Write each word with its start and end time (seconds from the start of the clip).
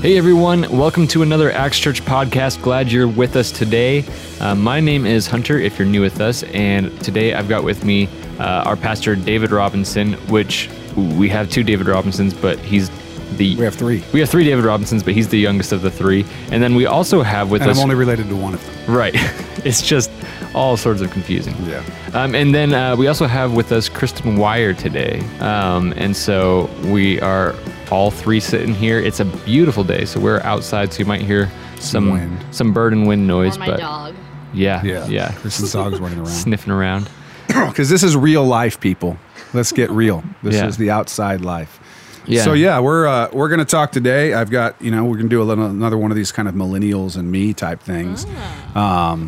Hey 0.00 0.16
everyone, 0.16 0.62
welcome 0.74 1.06
to 1.08 1.20
another 1.22 1.52
Acts 1.52 1.78
Church 1.78 2.02
podcast. 2.02 2.62
Glad 2.62 2.90
you're 2.90 3.06
with 3.06 3.36
us 3.36 3.50
today. 3.52 4.02
Uh, 4.40 4.54
my 4.54 4.80
name 4.80 5.04
is 5.04 5.26
Hunter, 5.26 5.58
if 5.58 5.78
you're 5.78 5.86
new 5.86 6.00
with 6.00 6.22
us, 6.22 6.42
and 6.42 6.98
today 7.02 7.34
I've 7.34 7.50
got 7.50 7.64
with 7.64 7.84
me 7.84 8.08
uh, 8.38 8.62
our 8.64 8.76
pastor 8.76 9.14
David 9.14 9.50
Robinson, 9.50 10.14
which 10.30 10.70
we 10.96 11.28
have 11.28 11.50
two 11.50 11.62
David 11.62 11.86
Robinsons, 11.86 12.32
but 12.32 12.58
he's 12.60 12.88
the 13.36 13.56
We 13.56 13.64
have 13.64 13.74
three. 13.74 14.02
we 14.14 14.20
have 14.20 14.30
three 14.30 14.44
David 14.44 14.64
Robinsons, 14.64 15.02
but 15.02 15.12
he's 15.12 15.28
the 15.28 15.38
youngest 15.38 15.70
of 15.70 15.82
the 15.82 15.90
three. 15.90 16.24
And 16.50 16.62
then 16.62 16.74
we 16.74 16.86
also 16.86 17.22
have 17.22 17.50
with 17.50 17.60
And 17.60 17.70
us 17.70 17.76
I'm 17.76 17.82
only 17.82 17.94
related 17.94 18.28
to 18.30 18.36
one 18.36 18.54
of 18.54 18.64
them. 18.86 18.94
right. 18.96 19.14
it's 19.66 19.82
just 19.86 20.10
all 20.54 20.78
sorts 20.78 21.02
of 21.02 21.10
confusing. 21.10 21.54
Yeah. 21.66 21.84
Um, 22.14 22.34
and 22.34 22.54
then 22.54 22.72
uh, 22.72 22.96
we 22.96 23.06
also 23.06 23.26
have 23.26 23.52
with 23.52 23.70
us 23.70 23.90
Kristen 23.90 24.36
Wire 24.36 24.72
today. 24.72 25.20
Um, 25.40 25.92
and 25.96 26.16
so 26.16 26.70
we 26.86 27.20
are 27.20 27.54
all 27.90 28.10
three 28.10 28.40
sitting 28.40 28.74
here. 28.74 28.98
It's 28.98 29.20
a 29.20 29.24
beautiful 29.24 29.84
day, 29.84 30.04
so 30.04 30.20
we're 30.20 30.40
outside, 30.40 30.92
so 30.92 30.98
you 31.00 31.04
might 31.06 31.22
hear 31.22 31.50
some 31.78 32.10
wind. 32.10 32.44
some 32.50 32.72
bird 32.72 32.92
and 32.92 33.06
wind 33.06 33.26
noise. 33.26 33.56
or 33.56 33.60
my 33.60 33.66
but 33.70 33.80
dog. 33.80 34.14
yeah, 34.54 34.82
Yeah. 34.84 35.06
yeah, 35.08 35.32
Kristen's 35.32 35.72
dog's 35.72 35.98
running 35.98 36.18
around. 36.18 36.28
sniffing 36.28 36.72
around. 36.72 37.08
Because 37.48 37.88
this 37.88 38.04
is 38.04 38.16
real 38.16 38.44
life, 38.44 38.78
people. 38.78 39.18
Let's 39.52 39.72
get 39.72 39.90
real. 39.90 40.22
This 40.42 40.54
Yeah. 40.54 40.66
is 40.68 40.76
the 40.76 40.90
outside 40.92 41.40
life. 41.40 41.79
Yeah. 42.30 42.44
So 42.44 42.52
yeah, 42.52 42.78
we're 42.80 43.06
uh, 43.06 43.28
we're 43.32 43.48
gonna 43.48 43.64
talk 43.64 43.92
today. 43.92 44.34
I've 44.34 44.50
got 44.50 44.80
you 44.80 44.90
know 44.90 45.04
we're 45.04 45.16
gonna 45.16 45.28
do 45.28 45.42
a 45.42 45.44
little, 45.44 45.64
another 45.66 45.98
one 45.98 46.10
of 46.10 46.16
these 46.16 46.32
kind 46.32 46.48
of 46.48 46.54
millennials 46.54 47.16
and 47.16 47.30
me 47.30 47.52
type 47.52 47.80
things. 47.80 48.24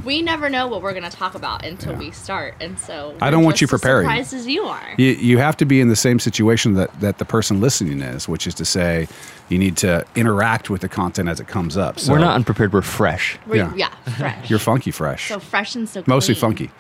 We 0.05 0.23
never 0.23 0.49
know 0.49 0.69
what 0.69 0.83
we're 0.83 0.93
going 0.93 1.03
to 1.11 1.11
talk 1.11 1.35
about 1.35 1.65
until 1.65 1.95
we 1.95 2.11
start, 2.13 2.55
and 2.61 2.79
so 2.79 3.17
I 3.21 3.27
we're 3.27 3.31
don't 3.33 3.45
want 3.45 3.57
just 3.57 3.63
you 3.63 3.77
as 3.77 3.81
preparing. 3.81 4.05
Surprised 4.07 4.35
as 4.35 4.47
you 4.47 4.65
are. 4.65 4.95
You, 4.99 5.09
you 5.11 5.39
have 5.39 5.57
to 5.59 5.65
be 5.65 5.81
in 5.81 5.89
the 5.89 5.97
same 5.97 6.19
situation 6.19 6.75
that 6.75 7.01
that 7.01 7.19
the 7.19 7.25
person 7.25 7.61
listening 7.61 8.01
is, 8.01 8.29
which 8.29 8.47
is 8.47 8.55
to 8.55 8.65
say, 8.65 9.09
you 9.49 9.59
need 9.59 9.77
to 9.79 10.05
interact 10.15 10.71
with 10.71 10.81
the 10.81 10.89
content 10.89 11.29
as 11.29 11.41
it 11.41 11.49
comes 11.49 11.77
up. 11.77 11.99
So 11.99 12.13
we're 12.13 12.19
not 12.21 12.37
unprepared. 12.37 12.73
We're 12.73 12.83
fresh. 12.83 13.39
We're- 13.47 13.59
yeah. 13.59 13.73
yeah. 14.07 14.15
fresh. 14.15 14.51
You're 14.51 14.59
funky 14.59 14.91
fresh. 14.91 15.29
so 15.29 15.39
fresh 15.41 15.75
and 15.75 15.89
so 15.89 16.05
mostly 16.07 16.35
clean. 16.35 16.41
funky. 16.41 16.71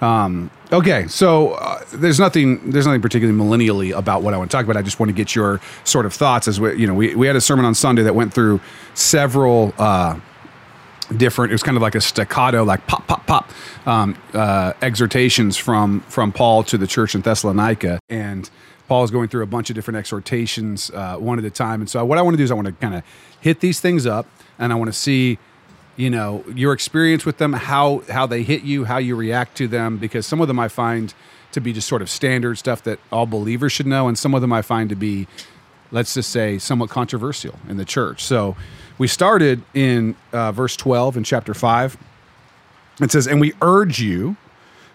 Um, 0.00 0.50
okay, 0.72 1.06
so 1.06 1.52
uh, 1.52 1.84
there's 1.92 2.18
nothing 2.18 2.70
there's 2.70 2.86
nothing 2.86 3.02
particularly 3.02 3.38
millennially 3.38 3.96
about 3.96 4.22
what 4.22 4.34
I 4.34 4.38
want 4.38 4.50
to 4.50 4.56
talk 4.56 4.64
about. 4.64 4.76
I 4.76 4.82
just 4.82 4.98
want 4.98 5.10
to 5.10 5.14
get 5.14 5.34
your 5.34 5.60
sort 5.84 6.06
of 6.06 6.12
thoughts 6.12 6.48
as 6.48 6.60
we 6.60 6.74
you 6.76 6.86
know 6.86 6.94
we 6.94 7.14
we 7.14 7.26
had 7.26 7.36
a 7.36 7.40
sermon 7.40 7.64
on 7.64 7.74
Sunday 7.74 8.02
that 8.02 8.14
went 8.14 8.34
through 8.34 8.60
several. 8.94 9.74
Uh, 9.78 10.18
different 11.16 11.50
it 11.50 11.54
was 11.54 11.62
kind 11.62 11.76
of 11.76 11.82
like 11.82 11.94
a 11.94 12.00
staccato 12.00 12.64
like 12.64 12.86
pop 12.86 13.06
pop 13.06 13.26
pop 13.26 13.50
um, 13.86 14.16
uh, 14.32 14.72
exhortations 14.80 15.58
from 15.58 16.00
from 16.02 16.32
paul 16.32 16.62
to 16.62 16.78
the 16.78 16.86
church 16.86 17.14
in 17.14 17.20
thessalonica 17.20 17.98
and 18.08 18.48
paul 18.88 19.04
is 19.04 19.10
going 19.10 19.28
through 19.28 19.42
a 19.42 19.46
bunch 19.46 19.68
of 19.68 19.74
different 19.74 19.98
exhortations 19.98 20.90
uh, 20.94 21.16
one 21.16 21.38
at 21.38 21.44
a 21.44 21.50
time 21.50 21.82
and 21.82 21.90
so 21.90 22.02
what 22.02 22.16
i 22.16 22.22
want 22.22 22.32
to 22.32 22.38
do 22.38 22.44
is 22.44 22.50
i 22.50 22.54
want 22.54 22.66
to 22.66 22.72
kind 22.74 22.94
of 22.94 23.02
hit 23.40 23.60
these 23.60 23.78
things 23.78 24.06
up 24.06 24.26
and 24.58 24.72
i 24.72 24.74
want 24.74 24.88
to 24.88 24.98
see 24.98 25.38
you 25.96 26.10
know 26.10 26.44
your 26.54 26.72
experience 26.72 27.24
with 27.24 27.38
them 27.38 27.52
how 27.52 28.02
how 28.08 28.26
they 28.26 28.42
hit 28.42 28.62
you 28.62 28.84
how 28.84 28.98
you 28.98 29.14
react 29.14 29.56
to 29.56 29.68
them 29.68 29.98
because 29.98 30.26
some 30.26 30.40
of 30.40 30.48
them 30.48 30.58
i 30.58 30.68
find 30.68 31.14
to 31.52 31.60
be 31.60 31.72
just 31.72 31.86
sort 31.86 32.00
of 32.00 32.08
standard 32.08 32.56
stuff 32.56 32.82
that 32.82 32.98
all 33.10 33.26
believers 33.26 33.72
should 33.72 33.86
know 33.86 34.08
and 34.08 34.16
some 34.16 34.34
of 34.34 34.40
them 34.40 34.52
i 34.52 34.62
find 34.62 34.88
to 34.88 34.96
be 34.96 35.26
let's 35.92 36.14
just 36.14 36.30
say 36.30 36.58
somewhat 36.58 36.90
controversial 36.90 37.54
in 37.68 37.76
the 37.76 37.84
church. 37.84 38.24
So 38.24 38.56
we 38.98 39.06
started 39.06 39.62
in 39.74 40.16
uh, 40.32 40.50
verse 40.50 40.74
12 40.76 41.18
in 41.18 41.24
chapter 41.24 41.54
5 41.54 41.96
it 43.00 43.10
says 43.10 43.26
and 43.26 43.40
we 43.40 43.52
urge 43.62 44.00
you 44.00 44.36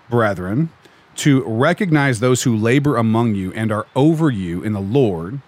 brethren 0.10 0.70
to 1.16 1.44
recognize 1.44 2.20
those 2.20 2.44
who 2.44 2.56
labor 2.56 2.96
among 2.96 3.34
you 3.36 3.52
and 3.54 3.72
are 3.72 3.88
over 3.96 4.30
you 4.30 4.62
in 4.64 4.74
the 4.74 4.80
lord 4.80 5.42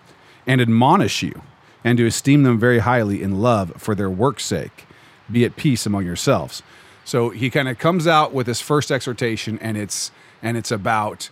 and 0.48 0.60
admonish 0.60 1.22
you 1.22 1.44
and 1.84 1.98
to 2.00 2.08
esteem 2.08 2.42
them 2.42 2.60
very 2.60 2.80
highly 2.80 3.22
in 3.22 3.40
love 3.40 3.72
for 3.78 3.94
their 3.94 4.10
work's 4.10 4.46
sake 4.46 4.86
be 5.32 5.46
at 5.46 5.56
peace 5.56 5.86
among 5.86 6.06
yourselves 6.06 6.64
so 7.06 7.30
he 7.30 7.50
kind 7.50 7.68
of 7.68 7.78
comes 7.78 8.06
out 8.08 8.34
with 8.34 8.46
this 8.46 8.62
first 8.62 8.92
exhortation 8.92 9.58
and 9.60 9.78
it's 9.78 10.12
and 10.42 10.58
it's 10.58 10.72
about 10.72 11.30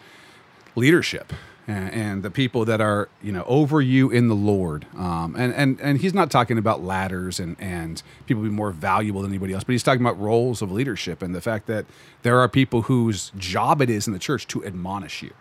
leadership 0.75 1.33
and, 1.67 1.93
and 1.93 2.23
the 2.23 2.31
people 2.31 2.65
that 2.65 2.79
are 2.79 3.09
you 3.21 3.31
know 3.31 3.43
over 3.45 3.81
you 3.81 4.09
in 4.09 4.29
the 4.29 4.35
Lord. 4.35 4.87
Um, 4.97 5.35
and 5.37 5.53
and 5.53 5.79
and 5.81 5.99
he's 5.99 6.13
not 6.13 6.31
talking 6.31 6.57
about 6.57 6.81
ladders 6.81 7.39
and 7.39 7.57
and 7.59 8.01
people 8.25 8.41
be 8.43 8.49
more 8.49 8.71
valuable 8.71 9.21
than 9.21 9.31
anybody 9.31 9.53
else, 9.53 9.63
but 9.63 9.73
he's 9.73 9.83
talking 9.83 10.01
about 10.01 10.19
roles 10.19 10.61
of 10.61 10.71
leadership 10.71 11.21
and 11.21 11.35
the 11.35 11.41
fact 11.41 11.67
that 11.67 11.85
there 12.23 12.39
are 12.39 12.47
people 12.47 12.83
whose 12.83 13.31
job 13.37 13.81
it 13.81 13.89
is 13.89 14.07
in 14.07 14.13
the 14.13 14.19
church 14.19 14.47
to 14.47 14.65
admonish 14.65 15.21
you. 15.21 15.31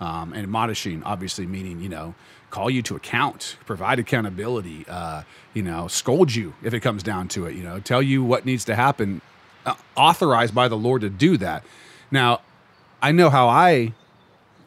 Um, 0.00 0.32
and 0.32 0.44
admonishing, 0.44 1.02
obviously, 1.02 1.46
meaning 1.46 1.80
you 1.80 1.88
know 1.88 2.14
call 2.50 2.68
you 2.68 2.82
to 2.82 2.96
account, 2.96 3.56
provide 3.64 3.98
accountability, 3.98 4.84
uh, 4.88 5.22
you 5.54 5.62
know, 5.62 5.88
scold 5.88 6.34
you 6.34 6.54
if 6.62 6.74
it 6.74 6.80
comes 6.80 7.02
down 7.02 7.28
to 7.28 7.46
it, 7.46 7.54
you 7.54 7.62
know, 7.62 7.80
tell 7.80 8.02
you 8.02 8.22
what 8.22 8.44
needs 8.44 8.64
to 8.66 8.74
happen, 8.74 9.20
uh, 9.64 9.74
authorized 9.96 10.54
by 10.54 10.68
the 10.68 10.76
Lord 10.76 11.02
to 11.02 11.10
do 11.10 11.36
that. 11.36 11.64
Now, 12.10 12.40
I 13.00 13.12
know 13.12 13.30
how 13.30 13.48
I 13.48 13.94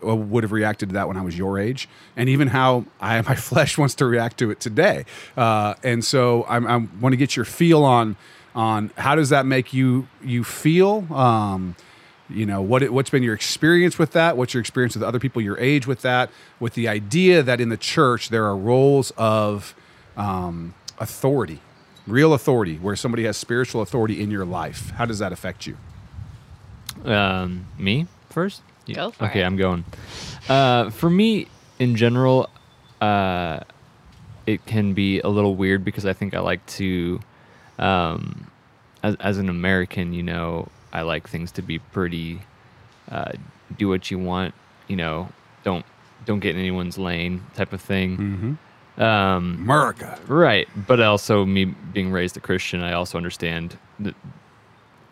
uh, 0.06 0.16
would 0.16 0.44
have 0.44 0.52
reacted 0.52 0.90
to 0.90 0.94
that 0.94 1.08
when 1.08 1.18
I 1.18 1.22
was 1.22 1.38
your 1.38 1.60
age, 1.60 1.88
and 2.16 2.30
even 2.30 2.48
how 2.48 2.86
I 3.00 3.22
my 3.30 3.36
flesh 3.36 3.78
wants 3.78 3.96
to 3.96 4.06
react 4.06 4.38
to 4.40 4.52
it 4.52 4.60
today. 4.60 5.06
Uh, 5.36 5.76
and 5.84 6.04
so 6.04 6.46
I'm, 6.48 6.68
I 6.68 6.78
want 7.00 7.14
to 7.14 7.18
get 7.18 7.36
your 7.36 7.46
feel 7.46 7.84
on 7.84 8.16
on 8.56 8.92
how 8.98 9.16
does 9.16 9.30
that 9.30 9.46
make 9.46 9.74
you 9.74 10.08
you 10.24 10.44
feel. 10.44 11.08
Um, 11.14 11.76
you 12.34 12.46
know 12.46 12.62
what 12.62 12.90
what's 12.92 13.10
been 13.10 13.24
your 13.24 13.34
experience 13.36 13.98
with 14.00 14.12
that 14.12 14.36
what's 14.38 14.54
your 14.54 14.62
experience 14.62 14.96
with 14.96 15.04
other 15.04 15.20
people 15.20 15.42
your 15.42 15.58
age 15.60 15.86
with 15.88 16.02
that 16.02 16.30
with 16.60 16.74
the 16.74 16.88
idea 16.88 17.44
that 17.44 17.62
in 17.62 17.70
the 17.70 17.78
church 17.78 18.30
there 18.30 18.46
are 18.46 18.56
roles 18.58 19.12
of 19.18 19.76
um, 20.18 20.74
authority 21.00 21.60
real 22.08 22.34
authority 22.34 22.78
where 22.78 22.96
somebody 22.96 23.24
has 23.26 23.38
spiritual 23.38 23.82
authority 23.82 24.22
in 24.22 24.32
your 24.32 24.46
life 24.46 24.90
how 24.92 25.06
does 25.06 25.20
that 25.20 25.32
affect 25.32 25.66
you 25.68 25.78
Um, 27.06 27.68
me 27.78 28.08
first? 28.30 28.62
Yeah. 28.86 28.96
Go 28.96 29.12
for 29.12 29.26
okay, 29.26 29.42
it. 29.42 29.46
I'm 29.46 29.56
going. 29.58 29.84
Uh, 30.50 30.90
for 30.90 31.10
me, 31.10 31.48
in 31.80 31.96
general, 31.96 32.50
uh, 33.02 33.62
it 34.46 34.66
can 34.66 34.94
be 34.94 35.20
a 35.22 35.28
little 35.30 35.56
weird 35.56 35.84
because 35.86 36.06
I 36.06 36.14
think 36.14 36.34
I 36.34 36.40
like 36.40 36.66
to, 36.78 37.20
um, 37.80 38.48
as, 39.02 39.16
as 39.16 39.38
an 39.38 39.50
American, 39.50 40.14
you 40.14 40.24
know, 40.24 40.68
I 40.94 41.02
like 41.02 41.28
things 41.28 41.52
to 41.54 41.62
be 41.62 41.80
pretty, 41.80 42.42
uh, 43.12 43.34
do 43.78 43.90
what 43.90 44.10
you 44.12 44.20
want, 44.20 44.54
you 44.88 44.96
know, 44.96 45.30
don't 45.64 45.86
don't 46.26 46.40
get 46.40 46.56
in 46.56 46.62
anyone's 46.62 46.98
lane 46.98 47.44
type 47.56 47.74
of 47.74 47.82
thing. 47.82 48.58
Um, 48.96 49.58
america 49.60 50.20
Right, 50.28 50.68
but 50.88 51.00
also 51.02 51.46
me 51.46 51.66
being 51.66 52.12
raised 52.12 52.38
a 52.38 52.40
Christian, 52.40 52.82
I 52.84 52.94
also 52.94 53.18
understand 53.18 53.78
that, 54.00 54.14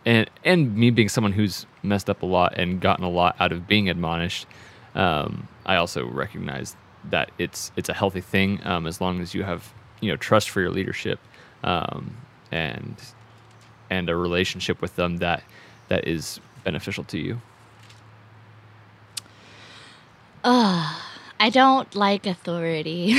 and 0.05 0.29
and 0.45 0.75
me 0.75 0.91
being 0.91 1.09
someone 1.09 1.33
who's 1.33 1.65
messed 1.81 2.07
up 2.09 2.21
a 2.21 2.27
lot 2.27 2.53
and 2.57 2.79
gotten 2.79 3.03
a 3.03 3.09
lot 3.09 3.35
out 3.39 3.51
of 3.51 3.67
being 3.67 3.89
admonished. 3.89 4.45
Um, 4.93 5.47
I 5.65 5.77
also 5.77 6.05
recognize 6.05 6.75
that 7.09 7.31
it's 7.39 7.71
it's 7.75 7.89
a 7.89 7.93
healthy 7.93 8.21
thing 8.21 8.59
um, 8.65 8.85
as 8.85 9.01
long 9.01 9.19
as 9.19 9.33
you 9.33 9.43
have 9.43 9.73
you 9.99 10.11
know 10.11 10.17
trust 10.17 10.51
for 10.51 10.61
your 10.61 10.69
leadership 10.69 11.19
um, 11.63 12.17
and 12.51 12.95
and 13.89 14.09
a 14.09 14.15
relationship 14.15 14.79
with 14.81 14.95
them 14.95 15.17
that 15.17 15.43
that 15.91 16.07
is 16.07 16.39
beneficial 16.63 17.03
to 17.03 17.17
you. 17.17 17.41
I 21.41 21.49
don't 21.49 21.93
like 21.95 22.25
authority. 22.25 23.13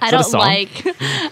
I 0.00 0.08
don't 0.10 0.30
like. 0.32 0.84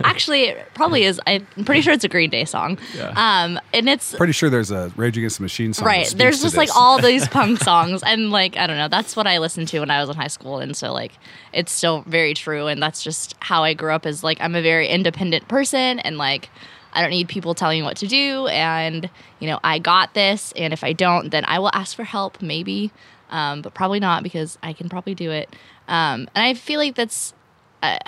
Actually, 0.03 0.45
it 0.45 0.73
probably 0.75 1.05
is. 1.05 1.21
I'm 1.27 1.47
pretty 1.67 1.83
sure 1.83 1.93
it's 1.93 2.05
a 2.05 2.09
Green 2.09 2.31
Day 2.31 2.47
song. 2.47 2.79
Yeah. 2.97 3.09
Um, 3.11 3.61
and 3.75 3.89
it's 3.89 4.15
pretty 4.15 4.33
sure 4.33 4.49
there's 4.49 4.71
a 4.71 4.91
rage 4.97 5.19
against 5.19 5.37
the 5.37 5.43
machine 5.43 5.75
song 5.75 5.87
right. 5.87 6.13
There's 6.17 6.39
to 6.39 6.45
just 6.45 6.57
like 6.57 6.75
all 6.75 6.99
these 6.99 7.29
punk 7.37 7.61
songs, 7.61 8.03
and 8.05 8.31
like 8.31 8.57
I 8.57 8.67
don't 8.67 8.79
know. 8.79 8.89
That's 8.89 9.17
what 9.17 9.27
I 9.27 9.39
listened 9.39 9.69
to 9.69 9.81
when 9.81 9.91
I 9.91 10.01
was 10.01 10.09
in 10.09 10.17
high 10.17 10.29
school, 10.29 10.61
and 10.61 10.75
so 10.75 10.93
like 10.93 11.13
it's 11.53 11.73
still 11.73 12.03
very 12.07 12.33
true, 12.33 12.69
and 12.69 12.83
that's 12.83 13.03
just 13.03 13.35
how 13.41 13.65
I 13.65 13.75
grew 13.75 13.93
up. 13.93 14.07
Is 14.07 14.25
like 14.25 14.39
I'm 14.41 14.55
a 14.55 14.63
very 14.63 14.89
independent 14.89 15.47
person, 15.49 15.99
and 15.99 16.17
like. 16.17 16.49
I 16.95 17.01
don't 17.03 17.11
need 17.11 17.29
people 17.29 17.55
telling 17.55 17.81
me 17.81 17.85
what 17.85 17.97
to 17.99 18.07
do, 18.07 18.47
and 18.49 19.11
you 19.41 19.49
know 19.49 19.61
I 19.65 19.79
got 19.79 20.15
this. 20.15 20.53
And 20.57 20.73
if 20.73 20.85
I 20.85 20.93
don't, 20.93 21.31
then 21.31 21.45
I 21.47 21.59
will 21.59 21.71
ask 21.73 21.97
for 21.97 22.05
help, 22.05 22.41
maybe, 22.41 22.93
um, 23.31 23.63
but 23.63 23.75
probably 23.75 24.01
not 24.01 24.23
because 24.23 24.59
I 24.63 24.73
can 24.73 24.89
probably 24.89 25.15
do 25.15 25.31
it. 25.31 25.55
Um, 25.89 26.29
and 26.35 26.45
I 26.45 26.55
feel 26.55 26.81
like 26.81 26.95
that's 26.95 27.35
uh, 27.83 27.99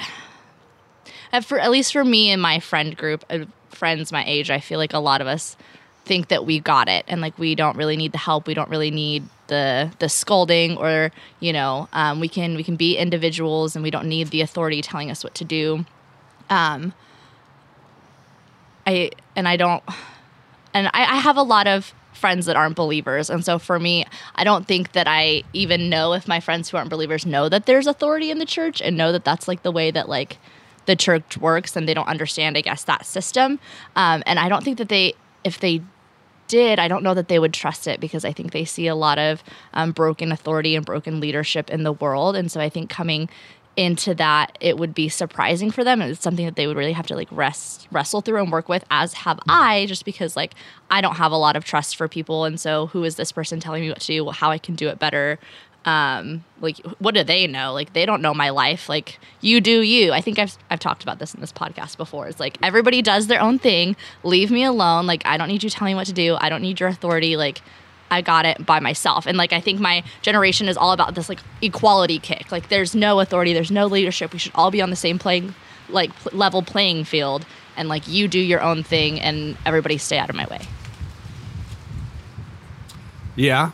for 1.42 1.58
at 1.58 1.70
least 1.70 1.92
for 1.92 2.04
me 2.04 2.30
and 2.30 2.40
my 2.40 2.60
friend 2.60 2.96
group 2.96 3.24
of 3.28 3.48
friends 3.70 4.10
my 4.12 4.24
age, 4.26 4.50
I 4.50 4.60
feel 4.60 4.78
like 4.78 4.94
a 4.94 4.98
lot 4.98 5.20
of 5.20 5.26
us 5.26 5.56
think 6.04 6.28
that 6.28 6.46
we 6.46 6.60
got 6.60 6.88
it 6.88 7.04
and 7.08 7.20
like 7.20 7.36
we 7.38 7.54
don't 7.54 7.76
really 7.76 7.96
need 7.96 8.12
the 8.12 8.18
help. 8.18 8.46
We 8.46 8.54
don't 8.54 8.70
really 8.70 8.90
need 8.90 9.24
the 9.48 9.92
the 9.98 10.08
scolding 10.08 10.76
or 10.76 11.12
you 11.40 11.52
know 11.52 11.88
um, 11.92 12.20
we 12.20 12.28
can 12.28 12.56
we 12.56 12.64
can 12.64 12.76
be 12.76 12.96
individuals 12.96 13.76
and 13.76 13.82
we 13.82 13.90
don't 13.90 14.08
need 14.08 14.28
the 14.28 14.40
authority 14.40 14.82
telling 14.82 15.10
us 15.10 15.22
what 15.22 15.34
to 15.34 15.44
do. 15.44 15.84
Um, 16.48 16.94
I 18.86 19.10
and 19.34 19.48
I 19.48 19.56
don't 19.56 19.82
and 20.74 20.88
I, 20.88 21.02
I 21.02 21.16
have 21.16 21.36
a 21.36 21.42
lot 21.42 21.66
of 21.66 21.92
friends 22.12 22.46
that 22.46 22.56
aren't 22.56 22.76
believers 22.76 23.28
and 23.28 23.44
so 23.44 23.58
for 23.58 23.78
me 23.78 24.02
i 24.36 24.42
don't 24.42 24.66
think 24.66 24.92
that 24.92 25.06
i 25.06 25.42
even 25.52 25.90
know 25.90 26.14
if 26.14 26.26
my 26.26 26.40
friends 26.40 26.70
who 26.70 26.78
aren't 26.78 26.88
believers 26.88 27.26
know 27.26 27.46
that 27.50 27.66
there's 27.66 27.86
authority 27.86 28.30
in 28.30 28.38
the 28.38 28.46
church 28.46 28.80
and 28.80 28.96
know 28.96 29.12
that 29.12 29.22
that's 29.22 29.46
like 29.46 29.62
the 29.62 29.70
way 29.70 29.90
that 29.90 30.08
like 30.08 30.38
the 30.86 30.96
church 30.96 31.36
works 31.36 31.76
and 31.76 31.88
they 31.88 31.94
don't 31.94 32.08
understand, 32.08 32.56
I 32.56 32.62
guess, 32.62 32.84
that 32.84 33.04
system. 33.04 33.58
Um, 33.94 34.22
and 34.24 34.38
I 34.38 34.48
don't 34.48 34.64
think 34.64 34.78
that 34.78 34.88
they, 34.88 35.14
if 35.44 35.60
they 35.60 35.82
did, 36.48 36.78
I 36.78 36.88
don't 36.88 37.02
know 37.02 37.14
that 37.14 37.28
they 37.28 37.38
would 37.38 37.52
trust 37.52 37.86
it 37.86 38.00
because 38.00 38.24
I 38.24 38.32
think 38.32 38.52
they 38.52 38.64
see 38.64 38.86
a 38.86 38.94
lot 38.94 39.18
of 39.18 39.42
um, 39.74 39.92
broken 39.92 40.32
authority 40.32 40.76
and 40.76 40.86
broken 40.86 41.20
leadership 41.20 41.70
in 41.70 41.82
the 41.82 41.92
world. 41.92 42.36
And 42.36 42.50
so 42.50 42.60
I 42.60 42.68
think 42.68 42.88
coming 42.88 43.28
into 43.76 44.14
that, 44.14 44.56
it 44.60 44.78
would 44.78 44.94
be 44.94 45.08
surprising 45.08 45.70
for 45.70 45.84
them. 45.84 46.00
And 46.00 46.10
it's 46.10 46.22
something 46.22 46.46
that 46.46 46.56
they 46.56 46.66
would 46.66 46.76
really 46.76 46.92
have 46.92 47.06
to 47.08 47.14
like 47.14 47.28
rest, 47.30 47.86
wrestle 47.90 48.22
through 48.22 48.42
and 48.42 48.50
work 48.50 48.68
with, 48.68 48.84
as 48.90 49.12
have 49.14 49.38
I, 49.48 49.86
just 49.86 50.04
because 50.04 50.34
like 50.34 50.54
I 50.90 51.00
don't 51.00 51.16
have 51.16 51.32
a 51.32 51.36
lot 51.36 51.56
of 51.56 51.64
trust 51.64 51.96
for 51.96 52.08
people. 52.08 52.44
And 52.44 52.58
so 52.58 52.86
who 52.86 53.04
is 53.04 53.16
this 53.16 53.32
person 53.32 53.60
telling 53.60 53.82
me 53.82 53.90
what 53.90 54.00
to 54.00 54.06
do, 54.06 54.30
how 54.30 54.50
I 54.50 54.58
can 54.58 54.74
do 54.74 54.88
it 54.88 54.98
better? 54.98 55.38
um 55.86 56.44
like 56.60 56.78
what 56.98 57.14
do 57.14 57.22
they 57.22 57.46
know? 57.46 57.72
Like 57.72 57.92
they 57.92 58.04
don't 58.04 58.20
know 58.20 58.34
my 58.34 58.50
life. 58.50 58.88
Like 58.88 59.18
you 59.40 59.60
do 59.60 59.82
you. 59.82 60.12
I 60.12 60.20
think 60.20 60.38
i've 60.38 60.58
i've 60.68 60.80
talked 60.80 61.04
about 61.04 61.20
this 61.20 61.32
in 61.32 61.40
this 61.40 61.52
podcast 61.52 61.96
before. 61.96 62.26
It's 62.26 62.40
like 62.40 62.58
everybody 62.62 63.02
does 63.02 63.28
their 63.28 63.40
own 63.40 63.58
thing. 63.58 63.96
Leave 64.24 64.50
me 64.50 64.64
alone. 64.64 65.06
Like 65.06 65.22
i 65.24 65.36
don't 65.36 65.48
need 65.48 65.62
you 65.62 65.70
telling 65.70 65.92
me 65.92 65.96
what 65.96 66.08
to 66.08 66.12
do. 66.12 66.36
I 66.40 66.48
don't 66.48 66.62
need 66.62 66.80
your 66.80 66.88
authority. 66.88 67.36
Like 67.36 67.62
i 68.10 68.20
got 68.20 68.44
it 68.46 68.64
by 68.64 68.80
myself 68.80 69.26
and 69.26 69.36
like 69.36 69.52
i 69.52 69.60
think 69.60 69.80
my 69.80 70.02
generation 70.22 70.68
is 70.68 70.76
all 70.76 70.92
about 70.92 71.14
this 71.14 71.28
like 71.28 71.40
equality 71.62 72.18
kick 72.18 72.50
like 72.52 72.68
there's 72.68 72.94
no 72.94 73.20
authority 73.20 73.52
there's 73.52 73.70
no 73.70 73.86
leadership 73.86 74.32
we 74.32 74.38
should 74.38 74.52
all 74.54 74.70
be 74.70 74.80
on 74.80 74.90
the 74.90 74.96
same 74.96 75.18
playing 75.18 75.54
like 75.88 76.10
level 76.32 76.62
playing 76.62 77.04
field 77.04 77.44
and 77.76 77.88
like 77.88 78.06
you 78.08 78.26
do 78.28 78.38
your 78.38 78.60
own 78.62 78.82
thing 78.82 79.20
and 79.20 79.56
everybody 79.66 79.98
stay 79.98 80.18
out 80.18 80.30
of 80.30 80.36
my 80.36 80.46
way 80.46 80.60
Yeah. 83.36 83.70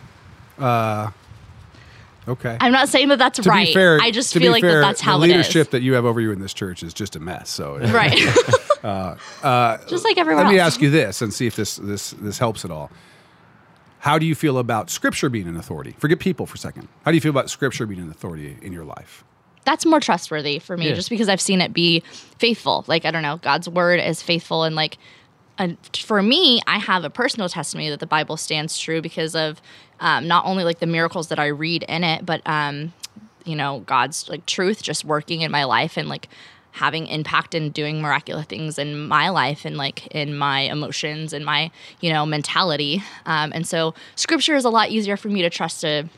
Uh, 0.58 1.10
okay. 2.28 2.56
i'm 2.60 2.72
not 2.72 2.88
saying 2.88 3.08
that 3.08 3.18
that's 3.18 3.38
to 3.40 3.48
right 3.48 3.72
fair, 3.72 3.98
i 4.00 4.10
just 4.10 4.32
to 4.32 4.38
feel 4.38 4.48
be 4.48 4.52
like 4.52 4.60
fair, 4.60 4.80
that 4.80 4.86
that's 4.86 5.00
how 5.00 5.18
the 5.18 5.24
it 5.24 5.30
is 5.30 5.36
leadership 5.36 5.70
that 5.70 5.82
you 5.82 5.94
have 5.94 6.04
over 6.04 6.20
you 6.20 6.30
in 6.32 6.40
this 6.40 6.52
church 6.52 6.82
is 6.82 6.92
just 6.92 7.16
a 7.16 7.20
mess. 7.20 7.48
So 7.48 7.78
right 7.78 8.18
uh, 8.84 9.16
uh, 9.42 9.78
just 9.86 10.04
like 10.04 10.18
everyone 10.18 10.44
Let 10.44 10.52
me 10.52 10.58
ask 10.58 10.80
you 10.80 10.90
this 10.90 11.22
and 11.22 11.32
see 11.32 11.46
if 11.46 11.56
this 11.56 11.76
this 11.76 12.10
this 12.12 12.38
helps 12.38 12.64
at 12.64 12.70
all. 12.70 12.90
How 14.02 14.18
do 14.18 14.26
you 14.26 14.34
feel 14.34 14.58
about 14.58 14.90
Scripture 14.90 15.28
being 15.28 15.46
an 15.46 15.56
authority? 15.56 15.94
Forget 15.98 16.18
people 16.18 16.44
for 16.44 16.56
a 16.56 16.58
second. 16.58 16.88
How 17.04 17.12
do 17.12 17.14
you 17.16 17.20
feel 17.20 17.30
about 17.30 17.48
Scripture 17.50 17.86
being 17.86 18.00
an 18.00 18.10
authority 18.10 18.56
in 18.60 18.72
your 18.72 18.84
life? 18.84 19.24
that's 19.64 19.86
more 19.86 20.00
trustworthy 20.00 20.58
for 20.58 20.76
me 20.76 20.88
Yeah. 20.88 20.94
just 20.96 21.08
because 21.08 21.28
I've 21.28 21.40
seen 21.40 21.60
it 21.60 21.72
be 21.72 22.00
faithful. 22.36 22.82
Like, 22.88 23.04
I 23.04 23.12
don't 23.12 23.22
know, 23.22 23.36
God's 23.36 23.68
word 23.68 24.00
is 24.00 24.20
faithful. 24.20 24.64
And 24.64 24.74
like, 24.74 24.98
and 25.56 25.76
for 25.96 26.20
me, 26.20 26.60
I 26.66 26.78
have 26.80 27.04
a 27.04 27.10
personal 27.10 27.48
testimony 27.48 27.88
that 27.90 28.00
the 28.00 28.06
Bible 28.08 28.36
stands 28.36 28.76
true 28.76 29.00
because 29.00 29.36
of 29.36 29.62
um, 30.00 30.26
not 30.26 30.46
only 30.46 30.64
like 30.64 30.80
the 30.80 30.88
miracles 30.88 31.28
that 31.28 31.38
I 31.38 31.46
read 31.46 31.84
in 31.84 32.02
it, 32.02 32.26
but, 32.26 32.42
um, 32.44 32.92
you 33.44 33.54
know, 33.54 33.84
God's 33.86 34.28
like 34.28 34.46
truth 34.46 34.82
just 34.82 35.04
working 35.04 35.42
in 35.42 35.52
my 35.52 35.62
life 35.62 35.96
and 35.96 36.08
like 36.08 36.28
having 36.72 37.06
impact 37.06 37.54
and 37.54 37.72
doing 37.72 38.00
miraculous 38.00 38.46
things 38.46 38.78
in 38.78 39.06
my 39.06 39.28
life 39.28 39.64
and 39.64 39.76
like 39.76 40.06
in 40.08 40.36
my 40.36 40.60
emotions 40.60 41.32
and 41.32 41.44
my, 41.44 41.70
you 42.00 42.12
know, 42.12 42.24
mentality. 42.24 43.02
Um, 43.26 43.52
and 43.54 43.66
so 43.66 43.94
scripture 44.16 44.54
is 44.54 44.64
a 44.64 44.70
lot 44.70 44.90
easier 44.90 45.16
for 45.16 45.28
me 45.28 45.42
to 45.42 45.50
trust 45.50 45.82
to 45.82 46.08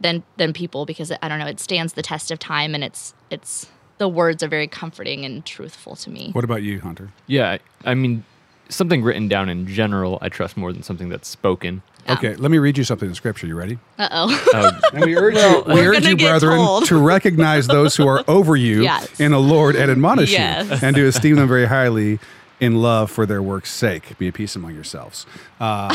than 0.00 0.22
than 0.38 0.52
people 0.52 0.86
because 0.86 1.12
I 1.22 1.28
don't 1.28 1.38
know 1.38 1.46
it 1.46 1.60
stands 1.60 1.92
the 1.92 2.02
test 2.02 2.30
of 2.30 2.38
time 2.38 2.74
and 2.74 2.82
it's 2.82 3.14
it's 3.30 3.66
the 3.98 4.08
words 4.08 4.42
are 4.42 4.48
very 4.48 4.66
comforting 4.66 5.26
and 5.26 5.44
truthful 5.44 5.94
to 5.94 6.10
me. 6.10 6.30
What 6.32 6.42
about 6.42 6.62
you, 6.62 6.80
Hunter? 6.80 7.10
Yeah, 7.26 7.50
I 7.84 7.90
I 7.90 7.94
mean, 7.94 8.24
something 8.70 9.02
written 9.02 9.28
down 9.28 9.48
in 9.48 9.66
general, 9.66 10.18
I 10.22 10.28
trust 10.30 10.56
more 10.56 10.72
than 10.72 10.82
something 10.82 11.08
that's 11.10 11.28
spoken. 11.28 11.82
Yeah. 12.06 12.14
Okay, 12.14 12.34
let 12.36 12.50
me 12.50 12.58
read 12.58 12.78
you 12.78 12.84
something 12.84 13.08
in 13.08 13.14
Scripture. 13.14 13.46
You 13.46 13.54
ready? 13.56 13.78
Uh 13.98 14.08
oh. 14.10 14.46
Uh, 14.54 14.80
And 14.94 15.04
we 15.04 15.16
urge 15.16 15.34
you, 15.34 15.62
we 15.66 15.74
we're 15.74 15.94
urge 15.94 16.06
you, 16.06 16.16
brethren, 16.16 16.56
told. 16.56 16.86
to 16.86 16.96
recognize 16.98 17.66
those 17.66 17.94
who 17.96 18.06
are 18.08 18.24
over 18.28 18.56
you 18.56 18.82
Yes. 18.82 19.20
in 19.20 19.32
the 19.32 19.40
Lord 19.40 19.76
and 19.76 19.90
admonish 19.90 20.32
Yes. 20.32 20.80
you, 20.80 20.86
and 20.86 20.96
to 20.96 21.06
esteem 21.06 21.36
them 21.36 21.46
very 21.48 21.66
highly 21.66 22.18
in 22.58 22.76
love 22.82 23.10
for 23.10 23.26
their 23.26 23.42
work's 23.42 23.70
sake. 23.70 24.16
Be 24.18 24.28
at 24.28 24.34
peace 24.34 24.54
among 24.56 24.74
yourselves. 24.74 25.26
Uh, 25.60 25.94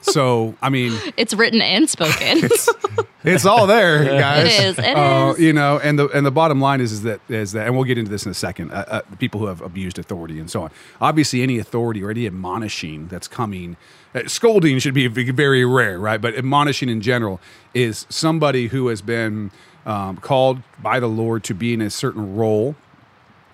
so, 0.00 0.54
I 0.62 0.68
mean, 0.70 0.96
it's 1.16 1.34
written 1.34 1.60
and 1.60 1.88
spoken. 1.90 2.38
it's 2.44 2.68
all 3.46 3.66
there, 3.66 4.04
guys. 4.20 4.46
It 4.46 4.64
is, 4.64 4.78
it 4.78 4.96
Uh, 4.96 5.34
is. 5.36 5.40
You 5.40 5.52
know, 5.52 5.78
and 5.78 5.98
the 5.98 6.08
and 6.08 6.24
the 6.26 6.30
bottom 6.30 6.60
line 6.60 6.80
is 6.80 6.92
is 6.92 7.02
that 7.02 7.20
is 7.28 7.52
that, 7.52 7.66
and 7.66 7.74
we'll 7.74 7.84
get 7.84 7.98
into 7.98 8.10
this 8.10 8.24
in 8.26 8.30
a 8.30 8.34
second. 8.34 8.70
Uh, 8.72 8.84
uh, 8.88 9.00
people 9.18 9.40
who 9.40 9.46
have 9.46 9.60
abused 9.60 9.98
authority 9.98 10.38
and 10.40 10.50
so 10.50 10.62
on. 10.62 10.70
Obviously, 11.00 11.42
any 11.42 11.58
authority 11.58 12.02
or 12.02 12.10
any 12.10 12.26
admonishing 12.26 13.08
that's 13.08 13.28
coming, 13.28 13.76
uh, 14.14 14.22
scolding 14.26 14.78
should 14.78 14.94
be 14.94 15.06
very 15.08 15.64
rare, 15.64 15.98
right? 15.98 16.20
But 16.20 16.34
admonishing 16.36 16.88
in 16.88 17.00
general 17.00 17.40
is 17.74 18.06
somebody 18.08 18.68
who 18.68 18.88
has 18.88 19.02
been 19.02 19.50
um, 19.86 20.16
called 20.18 20.62
by 20.82 21.00
the 21.00 21.08
Lord 21.08 21.44
to 21.44 21.54
be 21.54 21.72
in 21.74 21.80
a 21.80 21.90
certain 21.90 22.36
role 22.36 22.76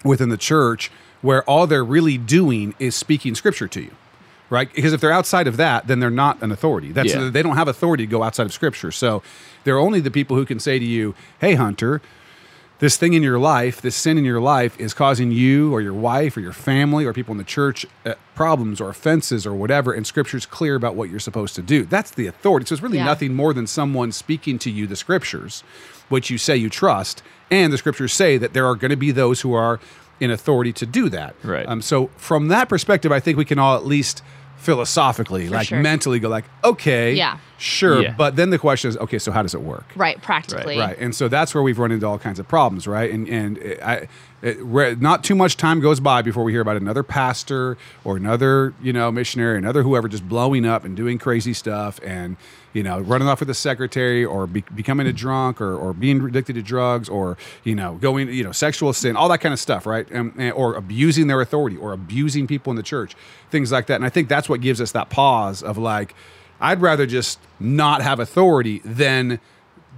within 0.04 0.28
the 0.28 0.36
church 0.36 0.90
where 1.22 1.42
all 1.44 1.66
they're 1.66 1.84
really 1.84 2.18
doing 2.18 2.74
is 2.78 2.94
speaking 2.94 3.34
scripture 3.34 3.68
to 3.68 3.80
you 3.80 3.90
right 4.54 4.68
because 4.74 4.92
if 4.96 5.00
they're 5.00 5.12
outside 5.20 5.46
of 5.52 5.56
that 5.64 5.86
then 5.88 5.98
they're 6.00 6.18
not 6.26 6.34
an 6.44 6.50
authority 6.56 6.90
that's 6.92 7.12
Yeah. 7.14 7.28
they 7.36 7.42
don't 7.46 7.56
have 7.62 7.68
authority 7.68 8.04
to 8.06 8.10
go 8.16 8.22
outside 8.26 8.46
of 8.46 8.52
scripture 8.60 8.92
so 8.92 9.22
they're 9.64 9.78
only 9.86 10.00
the 10.08 10.10
people 10.18 10.34
who 10.38 10.46
can 10.52 10.58
say 10.58 10.76
to 10.78 10.84
you 10.96 11.14
hey 11.44 11.54
hunter 11.54 12.00
this 12.80 12.96
thing 12.96 13.14
in 13.14 13.22
your 13.22 13.38
life 13.38 13.80
this 13.80 13.94
sin 13.94 14.18
in 14.18 14.24
your 14.24 14.40
life 14.40 14.78
is 14.80 14.92
causing 14.94 15.30
you 15.30 15.72
or 15.74 15.80
your 15.80 15.94
wife 15.94 16.36
or 16.36 16.40
your 16.40 16.52
family 16.52 17.04
or 17.06 17.12
people 17.12 17.32
in 17.32 17.38
the 17.38 17.44
church 17.58 17.86
uh, 18.04 18.14
problems 18.34 18.80
or 18.80 18.88
offenses 18.90 19.46
or 19.46 19.54
whatever 19.54 19.92
and 19.92 20.06
scripture's 20.06 20.44
clear 20.44 20.74
about 20.74 20.94
what 20.94 21.08
you're 21.10 21.20
supposed 21.28 21.54
to 21.54 21.62
do 21.62 21.84
that's 21.84 22.10
the 22.12 22.26
authority 22.26 22.66
so 22.66 22.72
it's 22.74 22.82
really 22.82 22.98
Yeah. 22.98 23.04
nothing 23.04 23.34
more 23.34 23.52
than 23.54 23.66
someone 23.66 24.12
speaking 24.12 24.58
to 24.60 24.70
you 24.70 24.86
the 24.86 24.96
scriptures 24.96 25.62
which 26.08 26.28
you 26.30 26.36
say 26.38 26.56
you 26.56 26.68
trust 26.68 27.22
and 27.50 27.72
the 27.72 27.78
scriptures 27.78 28.12
say 28.12 28.36
that 28.38 28.52
there 28.52 28.66
are 28.66 28.74
going 28.74 28.90
to 28.90 28.96
be 28.96 29.10
those 29.12 29.40
who 29.42 29.54
are 29.54 29.78
in 30.20 30.30
authority 30.30 30.72
to 30.72 30.86
do 30.86 31.08
that 31.08 31.34
Right. 31.42 31.66
um, 31.68 31.80
so 31.80 32.08
from 32.16 32.48
that 32.48 32.68
perspective 32.68 33.10
i 33.12 33.20
think 33.20 33.38
we 33.38 33.44
can 33.44 33.58
all 33.58 33.76
at 33.76 33.86
least 33.86 34.22
philosophically 34.56 35.48
like 35.48 35.68
sure. 35.68 35.80
mentally 35.80 36.18
go 36.18 36.28
like 36.28 36.44
okay 36.62 37.12
Yeah. 37.14 37.38
sure 37.58 38.02
Yeah. 38.02 38.14
but 38.16 38.36
then 38.36 38.50
the 38.50 38.58
question 38.58 38.88
is 38.88 38.96
okay 38.98 39.18
so 39.18 39.30
how 39.30 39.42
does 39.42 39.54
it 39.54 39.60
work 39.62 39.84
right, 39.96 40.20
practically. 40.22 40.78
Right, 40.78 40.96
and 40.98 41.14
so 41.14 41.28
that's 41.28 41.54
where 41.54 41.62
we've 41.62 41.78
run 41.78 41.92
into 41.92 42.06
all 42.06 42.18
kinds 42.18 42.38
of 42.38 42.48
problems, 42.48 42.86
right? 42.86 43.10
And 43.10 43.28
and 43.28 43.58
it, 43.58 43.82
I, 43.82 44.08
it, 44.42 44.56
re- 44.60 44.96
not 44.98 45.22
too 45.24 45.34
much 45.34 45.56
time 45.56 45.80
goes 45.80 46.00
by 46.00 46.22
before 46.22 46.44
we 46.44 46.52
hear 46.52 46.60
about 46.60 46.76
another 46.76 47.02
pastor 47.02 47.76
or 48.04 48.16
another 48.16 48.74
you 48.82 48.92
know 48.92 49.10
missionary, 49.12 49.58
another 49.58 49.82
whoever 49.82 50.08
just 50.08 50.28
blowing 50.28 50.64
up 50.66 50.84
and 50.84 50.96
doing 50.96 51.18
crazy 51.18 51.52
stuff, 51.52 52.00
and 52.02 52.36
you 52.74 52.82
know 52.82 53.00
running 53.00 53.26
off 53.26 53.40
with 53.40 53.48
a 53.48 53.54
secretary 53.54 54.22
or 54.24 54.46
be, 54.46 54.62
becoming 54.74 55.06
a 55.06 55.12
drunk 55.12 55.60
or 55.62 55.74
or 55.74 55.94
being 55.94 56.22
addicted 56.22 56.52
to 56.56 56.62
drugs 56.62 57.08
or 57.08 57.38
you 57.64 57.74
know 57.74 57.94
going 57.94 58.28
you 58.28 58.44
know 58.44 58.52
sexual 58.52 58.92
sin, 58.92 59.16
all 59.16 59.28
that 59.30 59.38
kind 59.40 59.52
of 59.54 59.58
stuff, 59.58 59.86
right? 59.86 60.06
And, 60.10 60.32
and- 60.36 60.52
or 60.52 60.74
abusing 60.74 61.26
their 61.28 61.40
authority 61.40 61.76
or 61.78 61.92
abusing 61.94 62.46
people 62.46 62.70
in 62.70 62.76
the 62.76 62.82
church, 62.82 63.14
things 63.50 63.72
like 63.72 63.86
that. 63.86 63.94
And 63.96 64.04
I 64.04 64.10
think 64.10 64.28
that's 64.28 64.48
what 64.48 64.60
gives 64.60 64.80
us 64.82 64.92
that 64.92 65.08
pause 65.08 65.62
of 65.62 65.78
like. 65.78 66.14
I'd 66.60 66.80
rather 66.80 67.04
just 67.06 67.38
not 67.58 68.00
have 68.02 68.20
authority 68.20 68.80
than 68.84 69.40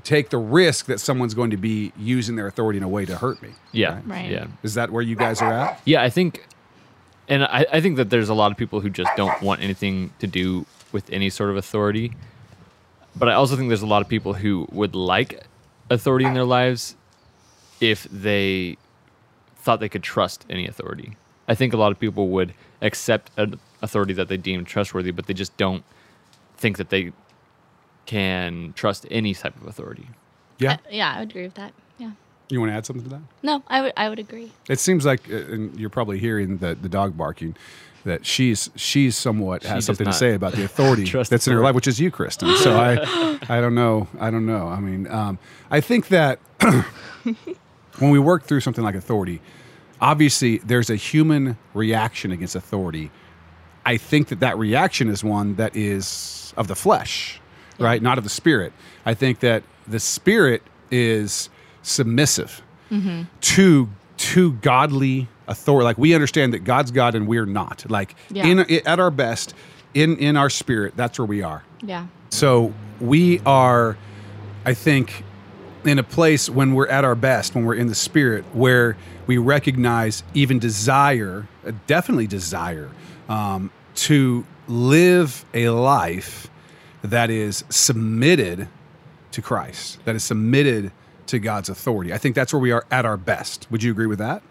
take 0.05 0.31
the 0.31 0.39
risk 0.39 0.87
that 0.87 1.01
someone's 1.01 1.35
going 1.35 1.51
to 1.51 1.57
be 1.57 1.93
using 1.99 2.37
their 2.37 2.47
authority 2.47 2.77
in 2.79 2.83
a 2.83 2.89
way 2.89 3.05
to 3.05 3.17
hurt 3.17 3.43
me. 3.43 3.51
yeah, 3.73 4.01
Right. 4.07 4.31
yeah, 4.31 4.47
Is 4.63 4.75
that 4.75 4.91
where 4.91 5.03
you 5.03 5.17
guys 5.17 5.43
are 5.43 5.53
at? 5.53 5.81
yeah. 5.85 6.03
I 6.03 6.11
think, 6.11 6.47
and 7.29 7.43
I, 7.45 7.67
I 7.73 7.81
think 7.81 7.97
that 7.97 8.09
there's 8.11 8.29
a 8.29 8.35
lot 8.35 8.53
of 8.53 8.57
people 8.57 8.81
who 8.81 8.89
just 8.89 9.11
don't 9.17 9.41
want 9.43 9.61
anything 9.63 10.13
to 10.21 10.27
do 10.27 10.65
with 10.93 11.11
any 11.11 11.29
sort 11.29 11.51
of 11.51 11.57
authority. 11.57 12.13
But 13.19 13.29
I 13.29 13.33
also 13.33 13.57
think 13.57 13.69
there's 13.69 13.83
a 13.83 13.87
lot 13.87 14.03
of 14.03 14.09
people 14.09 14.35
who 14.35 14.69
would 14.71 14.95
like 14.95 15.43
authority 15.89 16.27
in 16.27 16.35
their 16.35 16.45
lives 16.45 16.97
if 17.81 18.05
they 18.05 18.77
thought 19.57 19.81
they 19.81 19.89
could 19.89 20.03
trust 20.03 20.45
any 20.51 20.67
authority. 20.67 21.17
I 21.49 21.55
think 21.55 21.73
a 21.73 21.77
lot 21.77 21.93
of 21.93 21.99
people 21.99 22.29
would 22.29 22.55
accept 22.83 23.31
an 23.37 23.59
authority 23.83 24.13
that 24.15 24.29
they 24.29 24.37
deem 24.37 24.65
trustworthy, 24.65 25.13
but 25.13 25.27
they 25.27 25.35
just 25.35 25.57
don't 25.57 25.85
think 26.57 26.77
that 26.77 26.91
they 26.91 27.13
can 28.05 28.73
trust 28.75 29.07
any 29.11 29.35
type 29.35 29.57
of 29.61 29.67
authority. 29.67 30.09
Yeah. 30.59 30.75
Uh, 30.75 30.77
yeah, 30.91 31.15
I 31.15 31.21
would 31.21 31.31
agree 31.31 31.43
with 31.45 31.55
that. 31.55 31.73
Yeah. 31.99 32.13
You 32.49 32.61
want 32.61 32.71
to 32.71 32.77
add 32.77 32.87
something 32.87 33.05
to 33.05 33.11
that? 33.11 33.23
No, 33.43 33.63
I 33.67 33.83
would 33.83 33.93
I 33.97 34.09
would 34.09 34.19
agree. 34.19 34.53
It 34.69 34.79
seems 34.79 35.05
like, 35.05 35.29
uh, 35.31 35.37
and 35.37 35.79
you're 35.79 35.91
probably 35.91 36.19
hearing 36.19 36.59
the, 36.59 36.75
the 36.75 36.89
dog 36.89 37.17
barking, 37.17 37.57
that 38.07 38.25
she's 38.25 38.71
she's 38.77 39.17
somewhat 39.17 39.63
She 39.63 39.69
has 39.69 39.85
something 39.85 40.07
to 40.07 40.13
say 40.13 40.35
about 40.35 40.55
the 40.55 40.65
authority 40.71 41.05
that's 41.05 41.47
in 41.47 41.53
her 41.53 41.61
life, 41.61 41.75
which 41.75 41.87
is 41.87 42.01
you, 42.01 42.11
Kristen. 42.11 42.57
So 42.57 42.77
I 42.77 43.39
I 43.49 43.61
don't 43.61 43.75
know. 43.75 44.09
I 44.19 44.31
don't 44.31 44.47
know. 44.47 44.69
I 44.69 44.81
mean, 44.81 45.07
um, 45.09 45.39
I 45.71 45.81
think 45.81 46.09
that 46.09 46.39
when 47.99 48.11
we 48.11 48.19
work 48.19 48.45
through 48.45 48.61
something 48.61 48.83
like 48.85 48.95
authority, 48.95 49.41
obviously 50.01 50.59
there's 50.59 50.89
a 50.89 50.97
human 50.97 51.59
reaction 51.75 52.33
against 52.33 52.57
authority. 52.57 53.11
I 53.85 53.99
think 53.99 54.29
that 54.29 54.41
that 54.41 54.57
reaction 54.59 55.09
is 55.09 55.23
one 55.23 55.57
that 55.57 55.77
is 55.77 56.55
of 56.57 56.69
the 56.69 56.75
flesh, 56.75 57.41
right? 57.79 58.01
Not 58.03 58.19
of 58.19 58.25
the 58.25 58.31
spirit. 58.31 58.73
I 59.05 59.15
think 59.15 59.41
that 59.41 59.63
the 59.87 60.01
spirit 60.01 60.63
is 60.91 61.49
submissive 61.83 62.63
to 63.43 63.89
to 64.17 64.53
godly 64.53 65.29
authority. 65.49 65.85
Like 65.85 65.99
we 65.99 66.15
understand 66.15 66.53
that 66.55 66.65
God's 66.65 66.91
God 66.91 67.15
and 67.15 67.27
we're 67.27 67.47
not. 67.47 67.85
Like 67.89 68.15
Yeah. 68.31 68.47
in 68.47 68.61
at 68.87 68.99
our 69.01 69.11
best, 69.11 69.55
in 69.95 70.17
in 70.17 70.37
our 70.37 70.51
spirit, 70.51 70.95
that's 70.97 71.19
where 71.19 71.27
we 71.27 71.43
are. 71.43 71.63
Yeah. 71.83 72.07
So 72.31 72.73
we 73.01 73.41
are, 73.47 73.97
I 74.65 74.75
think, 74.75 75.25
in 75.85 75.99
a 75.99 76.03
place 76.03 76.51
when 76.51 76.75
we're 76.75 76.89
at 76.89 77.05
our 77.05 77.15
best, 77.15 77.55
when 77.55 77.65
we're 77.65 77.75
in 77.77 77.87
the 77.87 77.95
spirit, 77.95 78.45
where 78.53 78.97
we 79.27 79.39
recognize 79.39 80.23
even 80.35 80.59
desire, 80.59 81.47
uh, 81.67 81.73
definitely 81.87 82.27
desire, 82.27 82.91
um, 83.29 83.71
to 83.95 84.45
live 84.69 85.45
a 85.55 85.69
life 85.69 86.49
that 87.03 87.31
is 87.31 87.63
submitted 87.69 88.69
to 89.31 89.43
Christ, 89.43 89.99
that 90.05 90.17
is 90.17 90.25
submitted 90.25 90.91
to 91.29 91.39
God's 91.39 91.69
authority. 91.69 92.13
I 92.13 92.19
think 92.19 92.35
that's 92.35 92.53
where 92.53 92.61
we 92.61 92.73
are 92.73 92.85
at 92.91 93.05
our 93.05 93.17
best. 93.17 93.67
Would 93.71 93.83
you 93.83 93.91
agree 93.91 94.07
with 94.07 94.19
that? 94.19 94.43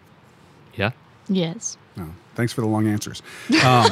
Yeah. 0.73 0.91
Yes. 1.27 1.77
No. 1.95 2.09
Thanks 2.35 2.53
for 2.53 2.61
the 2.61 2.67
long 2.67 2.87
answers. 2.87 3.21
Um, 3.63 3.89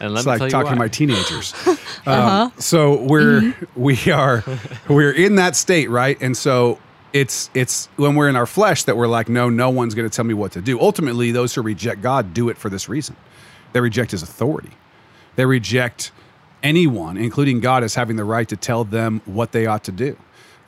And 0.00 0.12
let 0.12 0.20
it's 0.20 0.26
me 0.26 0.32
like 0.32 0.38
tell 0.38 0.46
you 0.48 0.50
talking 0.50 0.72
to 0.72 0.78
my 0.78 0.88
teenagers. 0.88 1.54
Um, 2.06 2.52
so 2.58 3.02
we're 3.02 3.54
we 3.76 3.96
are 4.12 4.44
we're 4.88 5.12
in 5.12 5.36
that 5.36 5.56
state, 5.56 5.88
right? 5.88 6.20
And 6.20 6.36
so 6.36 6.78
it's 7.14 7.48
it's 7.54 7.86
when 7.96 8.14
we're 8.14 8.28
in 8.28 8.36
our 8.36 8.44
flesh 8.44 8.82
that 8.82 8.96
we're 8.98 9.06
like, 9.06 9.30
no, 9.30 9.48
no 9.48 9.70
one's 9.70 9.94
going 9.94 10.06
to 10.06 10.14
tell 10.14 10.26
me 10.26 10.34
what 10.34 10.52
to 10.52 10.60
do. 10.60 10.78
Ultimately, 10.78 11.30
those 11.32 11.54
who 11.54 11.62
reject 11.62 12.02
God 12.02 12.34
do 12.34 12.50
it 12.50 12.58
for 12.58 12.68
this 12.68 12.90
reason. 12.90 13.16
They 13.72 13.80
reject 13.80 14.10
His 14.10 14.22
authority. 14.22 14.72
They 15.36 15.46
reject 15.46 16.12
anyone, 16.62 17.16
including 17.16 17.60
God, 17.60 17.82
as 17.82 17.94
having 17.94 18.16
the 18.16 18.24
right 18.24 18.48
to 18.48 18.56
tell 18.56 18.84
them 18.84 19.22
what 19.24 19.52
they 19.52 19.64
ought 19.64 19.84
to 19.84 19.92
do, 19.92 20.16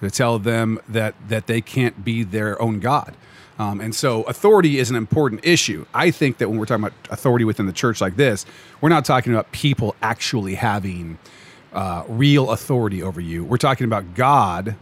to 0.01 0.11
tell 0.11 0.39
them 0.39 0.81
that 0.89 1.15
that 1.29 1.47
they 1.47 1.61
can't 1.61 2.05
be 2.05 2.23
their 2.23 2.61
own 2.61 2.81
God. 2.81 3.17
Um, 3.59 3.81
and 3.81 3.95
so 3.95 4.23
authority 4.25 4.79
is 4.79 4.91
an 4.91 4.97
important 4.97 5.45
issue. 5.45 5.87
I 5.95 6.11
think 6.11 6.39
that 6.39 6.51
when 6.51 6.59
we're 6.59 6.67
talking 6.67 6.85
about 6.85 6.97
authority 7.11 7.45
within 7.45 7.67
the 7.67 7.73
church 7.73 8.01
like 8.01 8.17
this, 8.17 8.45
we're 8.81 8.91
not 8.91 9.05
talking 9.05 9.33
about 9.33 9.51
people 9.51 9.97
actually 10.03 10.57
having 10.57 11.19
uh, 11.73 12.05
real 12.07 12.51
authority 12.51 13.03
over 13.03 13.21
you. 13.21 13.45
We're 13.45 13.57
talking 13.57 13.87
about 13.87 14.15
God 14.15 14.77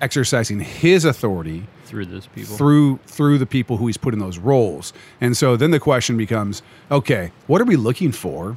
exercising 0.00 0.60
His 0.60 1.04
authority 1.04 1.66
through 1.84 2.06
those 2.06 2.26
people. 2.26 2.56
through 2.56 2.98
through 3.06 3.38
the 3.38 3.46
people 3.46 3.78
who 3.78 3.86
he's 3.86 3.96
put 3.96 4.14
in 4.14 4.20
those 4.20 4.38
roles. 4.38 4.92
And 5.20 5.36
so 5.36 5.56
then 5.56 5.70
the 5.70 5.80
question 5.80 6.16
becomes, 6.16 6.62
okay, 6.90 7.32
what 7.46 7.60
are 7.60 7.64
we 7.64 7.76
looking 7.76 8.12
for 8.12 8.56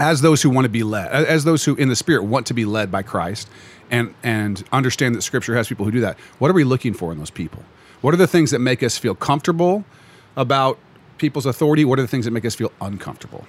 as 0.00 0.20
those 0.20 0.42
who 0.42 0.50
want 0.50 0.64
to 0.64 0.68
be 0.68 0.82
led, 0.82 1.10
as 1.12 1.24
as 1.26 1.44
those 1.44 1.64
who 1.64 1.76
in 1.76 1.88
the 1.88 1.96
spirit 1.96 2.24
want 2.24 2.46
to 2.48 2.54
be 2.54 2.64
led 2.64 2.90
by 2.90 3.02
Christ 3.02 3.48
and 3.90 4.14
and 4.22 4.64
understand 4.72 5.14
that 5.14 5.22
scripture 5.22 5.54
has 5.54 5.68
people 5.68 5.84
who 5.84 5.90
do 5.90 6.00
that. 6.00 6.18
What 6.38 6.50
are 6.50 6.54
we 6.54 6.64
looking 6.64 6.94
for 6.94 7.12
in 7.12 7.18
those 7.18 7.30
people? 7.30 7.62
What 8.00 8.12
are 8.14 8.18
the 8.18 8.26
things 8.26 8.50
that 8.50 8.58
make 8.58 8.82
us 8.82 8.98
feel 8.98 9.14
comfortable 9.14 9.84
about 10.36 10.78
people's 11.18 11.46
authority? 11.46 11.84
What 11.84 11.98
are 11.98 12.02
the 12.02 12.08
things 12.08 12.24
that 12.26 12.32
make 12.32 12.44
us 12.44 12.54
feel 12.54 12.72
uncomfortable? 12.80 13.46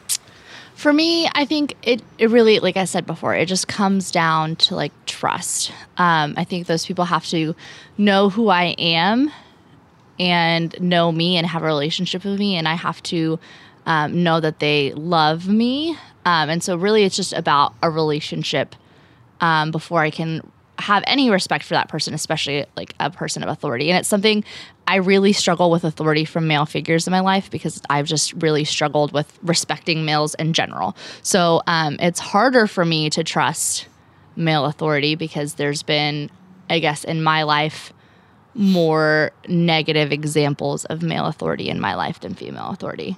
For 0.75 0.91
me, 0.91 1.29
I 1.33 1.45
think 1.45 1.75
it, 1.83 2.01
it 2.17 2.29
really, 2.29 2.59
like 2.59 2.75
I 2.75 2.83
said 2.83 3.05
before, 3.05 3.33
it 3.33 3.47
just 3.47 3.67
comes 3.67 4.11
down 4.11 4.57
to 4.57 4.75
like 4.75 4.91
trust. 5.05 5.71
Um, 5.97 6.33
I 6.37 6.43
think 6.43 6.67
those 6.67 6.85
people 6.85 7.05
have 7.05 7.25
to 7.27 7.55
know 7.97 8.29
who 8.29 8.49
I 8.49 8.75
am 8.77 9.31
and 10.19 10.75
know 10.81 11.11
me 11.11 11.37
and 11.37 11.47
have 11.47 11.63
a 11.63 11.65
relationship 11.65 12.25
with 12.25 12.37
me. 12.37 12.57
And 12.57 12.67
I 12.67 12.75
have 12.75 13.01
to 13.03 13.39
um, 13.85 14.23
know 14.23 14.41
that 14.41 14.59
they 14.59 14.91
love 14.93 15.47
me. 15.47 15.97
Um, 16.25 16.49
and 16.49 16.61
so, 16.61 16.75
really, 16.75 17.03
it's 17.03 17.15
just 17.15 17.33
about 17.33 17.73
a 17.81 17.89
relationship 17.89 18.75
um, 19.45 19.69
before 19.69 20.01
I 20.01 20.09
can 20.09 20.41
have 20.79 21.03
any 21.05 21.29
respect 21.29 21.63
for 21.63 21.75
that 21.75 21.87
person, 21.87 22.15
especially 22.15 22.65
like 22.75 22.95
a 22.99 23.11
person 23.11 23.43
of 23.43 23.49
authority. 23.49 23.91
And 23.91 23.99
it's 23.99 24.09
something 24.09 24.43
I 24.87 24.95
really 24.95 25.33
struggle 25.33 25.69
with 25.69 25.83
authority 25.83 26.25
from 26.25 26.47
male 26.47 26.65
figures 26.65 27.05
in 27.05 27.11
my 27.11 27.19
life 27.19 27.51
because 27.51 27.79
I've 27.87 28.07
just 28.07 28.33
really 28.41 28.65
struggled 28.65 29.13
with 29.13 29.37
respecting 29.43 30.03
males 30.03 30.33
in 30.33 30.53
general. 30.53 30.97
So 31.21 31.61
um, 31.67 31.97
it's 31.99 32.19
harder 32.19 32.65
for 32.65 32.83
me 32.83 33.11
to 33.11 33.23
trust 33.23 33.87
male 34.35 34.65
authority 34.65 35.13
because 35.13 35.53
there's 35.53 35.83
been, 35.83 36.31
I 36.67 36.79
guess, 36.79 37.03
in 37.03 37.21
my 37.21 37.43
life, 37.43 37.93
more 38.55 39.31
negative 39.47 40.11
examples 40.11 40.85
of 40.85 41.03
male 41.03 41.27
authority 41.27 41.69
in 41.69 41.79
my 41.79 41.93
life 41.93 42.19
than 42.19 42.33
female 42.33 42.69
authority. 42.69 43.15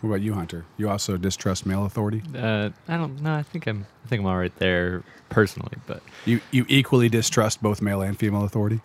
What 0.00 0.08
about 0.10 0.22
you, 0.22 0.32
Hunter? 0.32 0.64
You 0.78 0.88
also 0.88 1.16
distrust 1.18 1.66
male 1.66 1.84
authority? 1.84 2.22
Uh, 2.34 2.70
I 2.88 2.96
don't 2.96 3.20
know. 3.20 3.34
I 3.34 3.42
think 3.42 3.66
I'm. 3.66 3.84
I 4.04 4.08
think 4.08 4.20
I'm 4.20 4.26
all 4.26 4.38
right 4.38 4.54
there 4.58 5.02
personally, 5.28 5.74
but 5.86 6.02
You 6.24 6.40
you 6.50 6.64
equally 6.68 7.08
distrust 7.10 7.62
both 7.62 7.82
male 7.82 8.00
and 8.00 8.18
female 8.18 8.44
authority? 8.44 8.80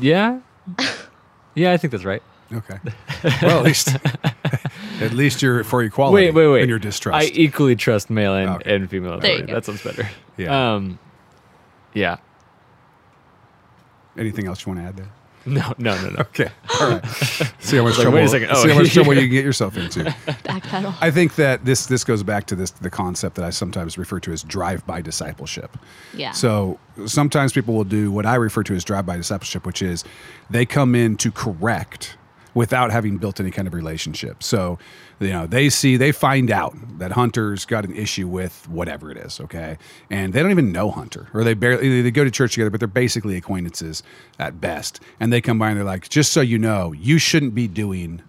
yeah, 0.00 0.40
yeah. 1.54 1.72
I 1.72 1.76
think 1.76 1.90
that's 1.92 2.04
right. 2.06 2.22
Okay. 2.50 2.78
Well, 3.42 3.58
at 3.58 3.64
least 3.64 3.94
at 5.02 5.12
least 5.12 5.42
you're 5.42 5.62
for 5.64 5.82
equality. 5.82 6.14
Wait, 6.26 6.34
wait, 6.34 6.48
wait. 6.48 6.62
In 6.62 6.68
your 6.70 6.78
distrust. 6.78 7.28
I 7.28 7.30
equally 7.34 7.76
trust 7.76 8.08
male 8.08 8.34
and, 8.34 8.50
Okay. 8.50 8.74
and 8.76 8.88
female 8.88 9.20
There 9.20 9.30
you 9.30 9.44
authority. 9.44 9.46
go. 9.46 9.54
That 9.54 9.64
sounds 9.66 9.82
better. 9.82 10.08
Yeah. 10.38 10.74
Um. 10.74 10.98
Yeah. 11.92 12.16
Anything 14.16 14.46
else 14.46 14.64
you 14.64 14.72
want 14.72 14.80
to 14.84 14.88
add 14.88 14.96
there? 14.96 15.08
No. 15.48 15.74
No. 15.78 16.00
No. 16.02 16.10
No. 16.10 16.16
Okay. 16.20 16.48
All 16.80 16.90
right. 16.90 17.04
See 17.60 17.76
how 17.76 17.82
much 17.84 17.94
Like, 17.94 18.02
trouble. 18.02 18.12
wait 18.18 18.24
a 18.24 18.28
second. 18.28 18.48
Oh, 18.52 18.62
see 18.62 18.68
how 18.70 18.78
much 18.78 18.92
trouble 18.94 19.14
you 19.14 19.22
can 19.22 19.30
get 19.30 19.44
yourself 19.44 19.76
into. 19.76 20.00
Backpedal. 20.44 20.94
I 21.00 21.10
think 21.10 21.36
that 21.36 21.64
this 21.64 21.86
this 21.86 22.04
goes 22.04 22.22
back 22.22 22.46
to 22.48 22.54
this 22.56 22.70
the 22.72 22.90
concept 22.90 23.36
that 23.36 23.44
I 23.44 23.50
sometimes 23.50 23.96
refer 23.96 24.20
to 24.20 24.32
as 24.32 24.42
drive-by 24.42 25.00
discipleship. 25.00 25.76
Yeah. 26.12 26.32
So 26.32 26.78
sometimes 27.06 27.52
people 27.54 27.74
will 27.74 27.84
do 27.84 28.12
what 28.12 28.26
I 28.26 28.34
refer 28.34 28.62
to 28.64 28.74
as 28.74 28.84
drive-by 28.84 29.16
discipleship, 29.16 29.64
which 29.64 29.80
is 29.80 30.04
they 30.50 30.66
come 30.66 30.94
in 30.94 31.16
to 31.16 31.30
correct 31.32 32.16
without 32.58 32.90
having 32.90 33.18
built 33.18 33.38
any 33.40 33.50
kind 33.52 33.68
of 33.68 33.74
relationship. 33.74 34.42
So, 34.42 34.78
you 35.20 35.28
know, 35.36 35.46
they 35.46 35.68
see, 35.70 35.96
they 35.96 36.10
find 36.12 36.50
out 36.50 36.74
that 36.98 37.12
Hunter's 37.12 37.64
got 37.64 37.84
an 37.84 37.94
issue 37.94 38.26
with 38.26 38.68
whatever 38.68 39.10
it 39.12 39.16
is, 39.16 39.38
okay? 39.40 39.78
And 40.10 40.32
they 40.32 40.42
don't 40.42 40.50
even 40.50 40.72
know 40.72 40.90
Hunter, 40.90 41.28
or 41.34 41.44
they 41.44 41.54
barely, 41.54 42.02
they 42.02 42.10
go 42.10 42.24
to 42.24 42.30
church 42.30 42.54
together, 42.54 42.70
but 42.70 42.80
they're 42.80 42.88
basically 43.04 43.36
acquaintances 43.36 44.02
at 44.40 44.60
best. 44.60 45.00
And 45.20 45.32
they 45.32 45.40
come 45.40 45.58
by 45.58 45.68
and 45.70 45.76
they're 45.78 45.84
like, 45.84 46.08
just 46.08 46.32
so 46.32 46.40
you 46.40 46.58
know, 46.58 46.92
you 46.92 47.18
shouldn't 47.18 47.54
be 47.54 47.68
doing 47.68 48.22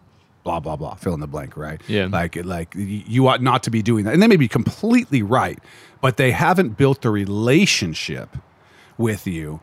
blah 0.45 0.59
blah 0.59 0.75
blah 0.77 0.95
fill 0.95 1.13
in 1.13 1.19
the 1.19 1.27
blank 1.27 1.57
right 1.57 1.81
Yeah. 1.87 2.07
like 2.09 2.33
like 2.45 2.71
you 2.75 3.27
ought 3.27 3.41
not 3.41 3.61
to 3.63 3.69
be 3.69 3.81
doing 3.81 4.05
that 4.05 4.13
and 4.13 4.23
they 4.23 4.27
may 4.27 4.37
be 4.37 4.47
completely 4.47 5.21
right 5.21 5.59
but 6.01 6.15
they 6.15 6.31
haven't 6.31 6.77
built 6.77 7.01
the 7.01 7.09
relationship 7.11 8.29
with 8.97 9.27
you 9.27 9.59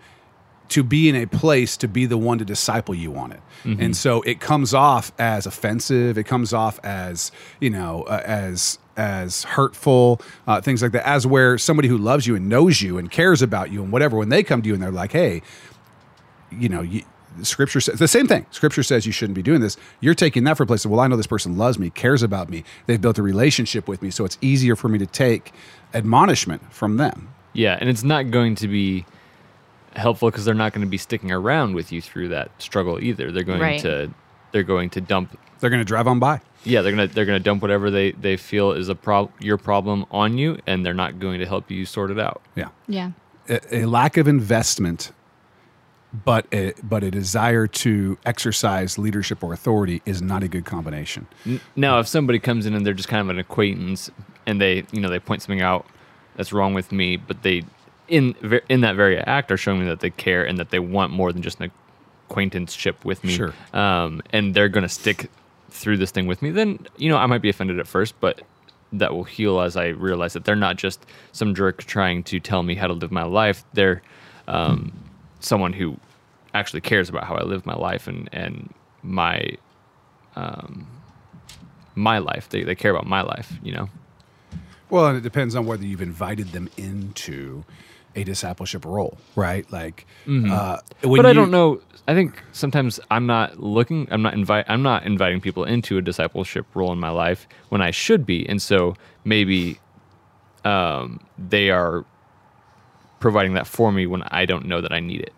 to 0.68 0.82
be 0.82 1.08
in 1.08 1.16
a 1.16 1.26
place 1.26 1.76
to 1.76 1.88
be 1.88 2.06
the 2.06 2.18
one 2.18 2.38
to 2.38 2.44
disciple 2.44 2.94
you 2.94 3.14
on 3.16 3.32
it 3.32 3.40
and 3.64 3.96
so 3.96 4.22
it 4.22 4.40
comes 4.40 4.72
off 4.74 5.12
as 5.18 5.46
offensive 5.46 6.16
it 6.16 6.24
comes 6.24 6.52
off 6.52 6.78
as 6.84 7.32
you 7.60 7.70
know 7.70 8.02
uh, 8.04 8.22
as 8.24 8.78
as 8.96 9.44
hurtful 9.44 10.20
uh, 10.46 10.60
things 10.60 10.82
like 10.82 10.92
that 10.92 11.06
as 11.06 11.26
where 11.26 11.58
somebody 11.58 11.88
who 11.88 11.98
loves 11.98 12.26
you 12.26 12.34
and 12.36 12.48
knows 12.48 12.80
you 12.80 12.96
and 12.96 13.10
cares 13.10 13.42
about 13.42 13.70
you 13.70 13.82
and 13.82 13.92
whatever 13.92 14.16
when 14.16 14.28
they 14.28 14.42
come 14.42 14.62
to 14.62 14.68
you 14.68 14.74
and 14.74 14.82
they're 14.82 14.90
like 14.90 15.12
hey 15.12 15.42
you 16.50 16.68
know, 16.68 16.82
you, 16.82 17.02
scripture 17.42 17.80
says 17.80 17.98
the 17.98 18.08
same 18.08 18.26
thing. 18.26 18.46
Scripture 18.50 18.82
says 18.82 19.06
you 19.06 19.12
shouldn't 19.12 19.34
be 19.34 19.42
doing 19.42 19.60
this. 19.60 19.76
You're 20.00 20.14
taking 20.14 20.44
that 20.44 20.56
for 20.56 20.62
a 20.62 20.66
place 20.66 20.84
of, 20.84 20.90
well, 20.90 21.00
I 21.00 21.06
know 21.06 21.16
this 21.16 21.26
person 21.26 21.56
loves 21.56 21.78
me, 21.78 21.90
cares 21.90 22.22
about 22.22 22.48
me. 22.48 22.64
They've 22.86 23.00
built 23.00 23.18
a 23.18 23.22
relationship 23.22 23.88
with 23.88 24.02
me. 24.02 24.10
So 24.10 24.24
it's 24.24 24.38
easier 24.40 24.76
for 24.76 24.88
me 24.88 24.98
to 24.98 25.06
take 25.06 25.52
admonishment 25.94 26.72
from 26.72 26.96
them. 26.96 27.28
Yeah, 27.52 27.78
and 27.80 27.88
it's 27.88 28.02
not 28.02 28.30
going 28.30 28.54
to 28.56 28.68
be 28.68 29.06
helpful 29.96 30.30
because 30.30 30.44
they're 30.44 30.54
not 30.54 30.72
going 30.72 30.84
to 30.86 30.90
be 30.90 30.98
sticking 30.98 31.32
around 31.32 31.74
with 31.74 31.90
you 31.92 32.00
through 32.02 32.28
that 32.28 32.50
struggle 32.58 33.02
either. 33.02 33.32
They're 33.32 33.42
going 33.44 33.60
Right. 33.60 33.80
to 33.80 34.10
they're 34.52 34.62
going 34.62 34.90
to 34.90 35.00
dump 35.00 35.38
They're 35.60 35.70
going 35.70 35.80
to 35.80 35.84
drive 35.84 36.06
on 36.06 36.18
by. 36.18 36.40
yeah, 36.64 36.82
they're 36.82 36.92
gonna 36.92 37.06
they're 37.08 37.24
gonna 37.26 37.40
dump 37.40 37.62
whatever 37.62 37.90
they, 37.90 38.12
they 38.12 38.36
feel 38.36 38.72
is 38.72 38.88
a 38.88 38.94
prob 38.94 39.30
your 39.40 39.56
problem 39.58 40.06
on 40.10 40.38
you, 40.38 40.58
and 40.66 40.84
they're 40.86 40.94
not 40.94 41.18
going 41.18 41.40
to 41.40 41.46
help 41.46 41.70
you 41.70 41.84
sort 41.86 42.10
it 42.10 42.18
out. 42.18 42.40
Yeah. 42.54 42.68
yeah. 42.88 43.10
A, 43.48 43.82
a 43.82 43.84
lack 43.86 44.16
of 44.16 44.26
investment, 44.28 45.12
but 46.24 46.46
a, 46.52 46.72
but 46.82 47.02
a 47.04 47.10
desire 47.10 47.66
to 47.66 48.18
exercise 48.24 48.98
leadership 48.98 49.42
or 49.44 49.52
authority 49.52 50.02
is 50.06 50.22
not 50.22 50.42
a 50.42 50.48
good 50.48 50.64
combination. 50.64 51.26
Now, 51.74 51.98
if 52.00 52.06
somebody 52.08 52.38
comes 52.38 52.66
in 52.66 52.74
and 52.74 52.84
they're 52.86 52.94
just 52.94 53.08
kind 53.08 53.20
of 53.20 53.28
an 53.28 53.38
acquaintance, 53.38 54.10
and 54.46 54.60
they 54.60 54.84
you 54.92 55.00
know 55.00 55.08
they 55.10 55.18
point 55.18 55.42
something 55.42 55.62
out 55.62 55.86
that's 56.36 56.52
wrong 56.52 56.74
with 56.74 56.92
me, 56.92 57.16
but 57.16 57.42
they 57.42 57.62
in 58.08 58.34
in 58.68 58.80
that 58.82 58.96
very 58.96 59.18
act 59.18 59.50
are 59.50 59.56
showing 59.56 59.80
me 59.80 59.86
that 59.86 60.00
they 60.00 60.10
care 60.10 60.44
and 60.44 60.58
that 60.58 60.70
they 60.70 60.78
want 60.78 61.12
more 61.12 61.32
than 61.32 61.42
just 61.42 61.60
an 61.60 61.70
acquaintanceship 62.28 63.04
with 63.04 63.22
me. 63.24 63.34
Sure. 63.34 63.54
Um, 63.72 64.22
and 64.30 64.54
they're 64.54 64.68
going 64.68 64.82
to 64.82 64.88
stick 64.88 65.30
through 65.70 65.96
this 65.98 66.10
thing 66.10 66.26
with 66.26 66.42
me. 66.42 66.50
Then 66.50 66.86
you 66.96 67.08
know 67.08 67.16
I 67.16 67.26
might 67.26 67.42
be 67.42 67.48
offended 67.48 67.78
at 67.78 67.86
first, 67.86 68.18
but 68.20 68.42
that 68.92 69.14
will 69.14 69.24
heal 69.24 69.60
as 69.60 69.76
I 69.76 69.88
realize 69.88 70.32
that 70.34 70.44
they're 70.44 70.56
not 70.56 70.76
just 70.76 71.04
some 71.32 71.54
jerk 71.54 71.84
trying 71.84 72.22
to 72.24 72.40
tell 72.40 72.62
me 72.62 72.74
how 72.74 72.86
to 72.86 72.92
live 72.92 73.10
my 73.10 73.24
life. 73.24 73.64
They're 73.72 74.02
um, 74.48 74.92
someone 75.40 75.72
who 75.72 75.98
actually 76.54 76.80
cares 76.80 77.08
about 77.08 77.24
how 77.24 77.34
I 77.34 77.42
live 77.42 77.66
my 77.66 77.74
life 77.74 78.06
and 78.06 78.28
and 78.32 78.72
my 79.02 79.56
um, 80.34 80.86
my 81.94 82.18
life. 82.18 82.48
They 82.48 82.62
they 82.64 82.74
care 82.74 82.90
about 82.90 83.06
my 83.06 83.22
life. 83.22 83.52
You 83.62 83.72
know. 83.72 83.88
Well, 84.88 85.06
and 85.06 85.18
it 85.18 85.22
depends 85.22 85.56
on 85.56 85.66
whether 85.66 85.84
you've 85.84 86.02
invited 86.02 86.52
them 86.52 86.68
into 86.76 87.64
a 88.16 88.24
discipleship 88.24 88.84
role, 88.84 89.16
right? 89.36 89.70
Like, 89.70 90.06
uh, 90.26 90.28
when 90.28 90.42
Mm-hmm. 90.42 91.16
but 91.16 91.26
I 91.26 91.28
you- 91.30 91.34
don't 91.34 91.50
know. 91.50 91.80
I 92.08 92.14
think 92.14 92.40
sometimes 92.52 92.98
I'm 93.10 93.26
not 93.26 93.58
looking. 93.60 94.06
I'm 94.10 94.22
not 94.22 94.34
invite. 94.34 94.64
I'm 94.68 94.82
not 94.82 95.04
inviting 95.04 95.40
people 95.40 95.64
into 95.64 95.98
a 95.98 96.02
discipleship 96.02 96.64
role 96.74 96.92
in 96.92 96.98
my 97.00 97.10
life 97.10 97.48
when 97.68 97.82
I 97.82 97.90
should 97.90 98.24
be, 98.24 98.48
and 98.48 98.62
so 98.62 98.94
maybe 99.24 99.78
um, 100.64 101.20
they 101.36 101.70
are 101.70 102.04
providing 103.18 103.54
that 103.54 103.66
for 103.66 103.90
me 103.92 104.06
when 104.06 104.22
I 104.24 104.46
don't 104.46 104.66
know 104.66 104.80
that 104.80 104.92
I 104.92 105.00
need 105.00 105.20
it. 105.20 105.32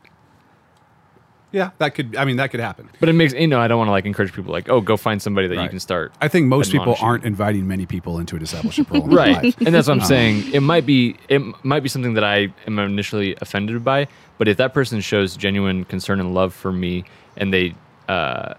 Yeah, 1.51 1.71
that 1.79 1.95
could. 1.95 2.15
I 2.17 2.27
mean, 2.27 2.37
that 2.37 2.51
could 2.51 2.61
happen. 2.61 2.91
But 3.01 3.09
it 3.09 3.15
makes 3.15 3.33
you 3.33 3.47
know 3.47 3.59
I 3.59 3.69
don't 3.69 3.79
want 3.79 3.89
to 3.89 3.93
like 3.93 4.05
encourage 4.05 4.33
people 4.35 4.53
like 4.53 4.69
oh 4.69 4.81
go 4.83 4.97
find 4.99 5.21
somebody 5.23 5.49
that 5.49 5.63
you 5.63 5.69
can 5.69 5.81
start. 5.81 6.13
I 6.21 6.29
think 6.29 6.47
most 6.47 6.71
people 6.73 6.95
aren't 7.01 7.25
inviting 7.25 7.67
many 7.67 7.87
people 7.87 8.19
into 8.19 8.37
a 8.37 8.39
discipleship 8.39 8.91
role. 8.91 9.07
right 9.07 9.57
and 9.61 9.75
that's 9.75 9.89
what 9.89 9.95
i'm 10.01 10.05
saying 10.05 10.53
it 10.53 10.61
might 10.61 10.85
be 10.85 11.17
it 11.29 11.41
might 11.65 11.81
be 11.83 11.89
something 11.89 12.15
that 12.15 12.25
i 12.25 12.49
am 12.67 12.79
initially 12.79 13.35
offended 13.41 13.83
by 13.85 14.07
but 14.37 14.47
if 14.49 14.57
that 14.59 14.75
person 14.75 15.01
shows 15.01 15.37
genuine 15.37 15.85
concern 15.85 16.21
and 16.21 16.35
love 16.35 16.53
for 16.55 16.73
me 16.73 17.05
and 17.37 17.53
they 17.53 17.75
uh 18.09 18.55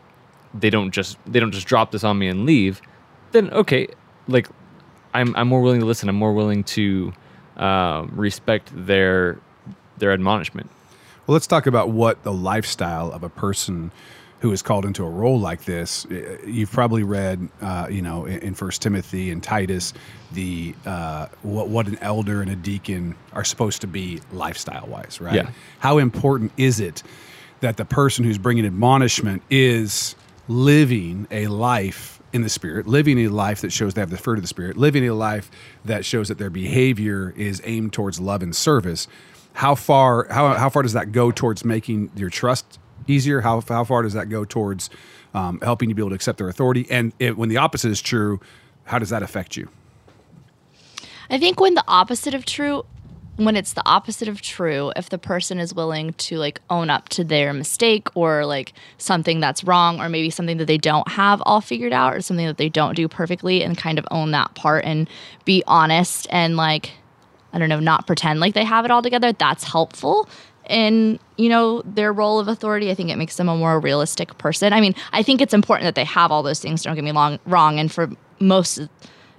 they 0.53 0.69
don't 0.69 0.91
just 0.91 1.17
they 1.25 1.39
don't 1.39 1.51
just 1.51 1.67
drop 1.67 1.91
this 1.91 2.03
on 2.03 2.17
me 2.17 2.27
and 2.27 2.45
leave 2.45 2.81
then 3.31 3.49
okay 3.51 3.87
like 4.27 4.47
i'm 5.13 5.35
i'm 5.35 5.47
more 5.47 5.61
willing 5.61 5.79
to 5.79 5.85
listen 5.85 6.09
i'm 6.09 6.15
more 6.15 6.33
willing 6.33 6.63
to 6.63 7.13
um, 7.57 8.11
respect 8.15 8.69
their 8.73 9.37
their 9.97 10.11
admonishment 10.11 10.69
Well, 11.29 11.35
let's 11.35 11.45
talk 11.45 11.67
about 11.67 11.91
what 11.91 12.23
the 12.23 12.33
lifestyle 12.33 13.11
of 13.11 13.21
a 13.21 13.29
person 13.29 13.91
who 14.39 14.51
is 14.51 14.63
called 14.63 14.83
into 14.83 15.05
a 15.05 15.09
role 15.11 15.39
like 15.39 15.63
this. 15.63 16.07
uh, 16.07 16.39
You've 16.43 16.71
probably 16.71 17.03
read, 17.03 17.49
uh, 17.61 17.85
you 17.87 18.01
know, 18.01 18.25
in 18.25 18.39
in 18.39 18.55
First 18.55 18.81
Timothy 18.81 19.29
and 19.29 19.43
Titus, 19.43 19.93
the 20.31 20.73
uh, 20.87 21.27
what 21.43 21.67
what 21.67 21.87
an 21.87 21.99
elder 22.01 22.41
and 22.41 22.49
a 22.49 22.55
deacon 22.55 23.15
are 23.33 23.43
supposed 23.43 23.81
to 23.81 23.87
be 23.87 24.21
lifestyle 24.31 24.87
wise, 24.87 25.21
right? 25.21 25.35
Yeah. 25.35 25.51
How 25.77 25.99
important 25.99 26.51
is 26.57 26.79
it 26.79 27.03
that 27.59 27.77
the 27.77 27.85
person 27.85 28.25
who's 28.25 28.39
bringing 28.39 28.65
admonishment 28.65 29.43
is 29.51 30.15
living 30.47 31.27
a 31.29 31.45
life 31.45 32.19
in 32.33 32.41
the 32.41 32.49
spirit, 32.49 32.87
living 32.87 33.19
a 33.19 33.27
life 33.27 33.61
that 33.61 33.71
shows 33.71 33.93
they 33.93 34.01
have 34.01 34.09
the 34.09 34.17
fruit 34.17 34.39
of 34.39 34.41
the 34.41 34.47
spirit, 34.47 34.77
living 34.77 35.07
a 35.07 35.13
life 35.13 35.51
that 35.85 36.05
shows 36.05 36.29
that 36.29 36.39
their 36.39 36.49
behavior 36.49 37.35
is 37.37 37.61
aimed 37.65 37.93
towards 37.93 38.19
love 38.19 38.41
and 38.41 38.55
service. 38.55 39.07
How 39.59 39.75
far 39.75 40.25
how 40.31 40.53
how 40.53 40.69
far 40.69 40.83
does 40.83 40.93
that 40.93 41.11
go 41.11 41.31
towards 41.31 41.65
making 41.65 42.11
your 42.15 42.29
trust 42.29 42.79
easier? 43.07 43.41
How 43.41 43.59
how 43.59 43.83
far 43.83 44.03
does 44.03 44.13
that 44.13 44.29
go 44.29 44.45
towards 44.45 44.89
um, 45.33 45.59
helping 45.59 45.89
you 45.89 45.95
be 45.95 46.01
able 46.01 46.11
to 46.11 46.15
accept 46.15 46.37
their 46.37 46.47
authority? 46.47 46.87
And 46.89 47.11
it, 47.19 47.37
when 47.37 47.49
the 47.49 47.57
opposite 47.57 47.91
is 47.91 48.01
true, 48.01 48.39
how 48.85 48.99
does 48.99 49.09
that 49.09 49.21
affect 49.21 49.57
you? 49.57 49.67
I 51.29 51.37
think 51.39 51.59
when 51.59 51.73
the 51.73 51.83
opposite 51.89 52.33
of 52.33 52.45
true, 52.45 52.85
when 53.35 53.57
it's 53.57 53.73
the 53.73 53.85
opposite 53.85 54.29
of 54.29 54.41
true, 54.41 54.93
if 54.95 55.09
the 55.09 55.17
person 55.17 55.59
is 55.59 55.73
willing 55.73 56.13
to 56.13 56.37
like 56.37 56.61
own 56.69 56.89
up 56.89 57.09
to 57.09 57.25
their 57.25 57.51
mistake 57.51 58.07
or 58.15 58.45
like 58.45 58.71
something 58.97 59.41
that's 59.41 59.65
wrong 59.65 59.99
or 59.99 60.07
maybe 60.07 60.29
something 60.29 60.55
that 60.55 60.67
they 60.67 60.77
don't 60.77 61.09
have 61.09 61.43
all 61.45 61.59
figured 61.59 61.91
out 61.91 62.15
or 62.15 62.21
something 62.21 62.45
that 62.45 62.55
they 62.55 62.69
don't 62.69 62.95
do 62.95 63.09
perfectly 63.09 63.61
and 63.61 63.77
kind 63.77 63.99
of 63.99 64.07
own 64.09 64.31
that 64.31 64.55
part 64.55 64.85
and 64.85 65.09
be 65.43 65.61
honest 65.67 66.27
and 66.29 66.55
like, 66.55 66.93
I 67.53 67.59
don't 67.59 67.69
know, 67.69 67.79
not 67.79 68.07
pretend 68.07 68.39
like 68.39 68.53
they 68.53 68.63
have 68.63 68.85
it 68.85 68.91
all 68.91 69.01
together, 69.01 69.31
that's 69.31 69.63
helpful 69.63 70.29
in 70.69 71.19
you 71.35 71.49
know 71.49 71.81
their 71.83 72.13
role 72.13 72.39
of 72.39 72.47
authority. 72.47 72.91
I 72.91 72.95
think 72.95 73.09
it 73.09 73.17
makes 73.17 73.35
them 73.35 73.49
a 73.49 73.57
more 73.57 73.79
realistic 73.79 74.37
person. 74.37 74.71
I 74.71 74.79
mean 74.79 74.95
i 75.11 75.23
think 75.23 75.41
it's 75.41 75.53
important 75.53 75.85
that 75.85 75.95
they 75.95 76.05
have 76.05 76.31
all 76.31 76.43
those 76.43 76.59
things 76.59 76.83
don't 76.83 76.95
get 76.95 77.03
me 77.03 77.11
long, 77.11 77.39
wrong 77.45 77.79
and 77.79 77.91
for 77.91 78.09
most 78.39 78.79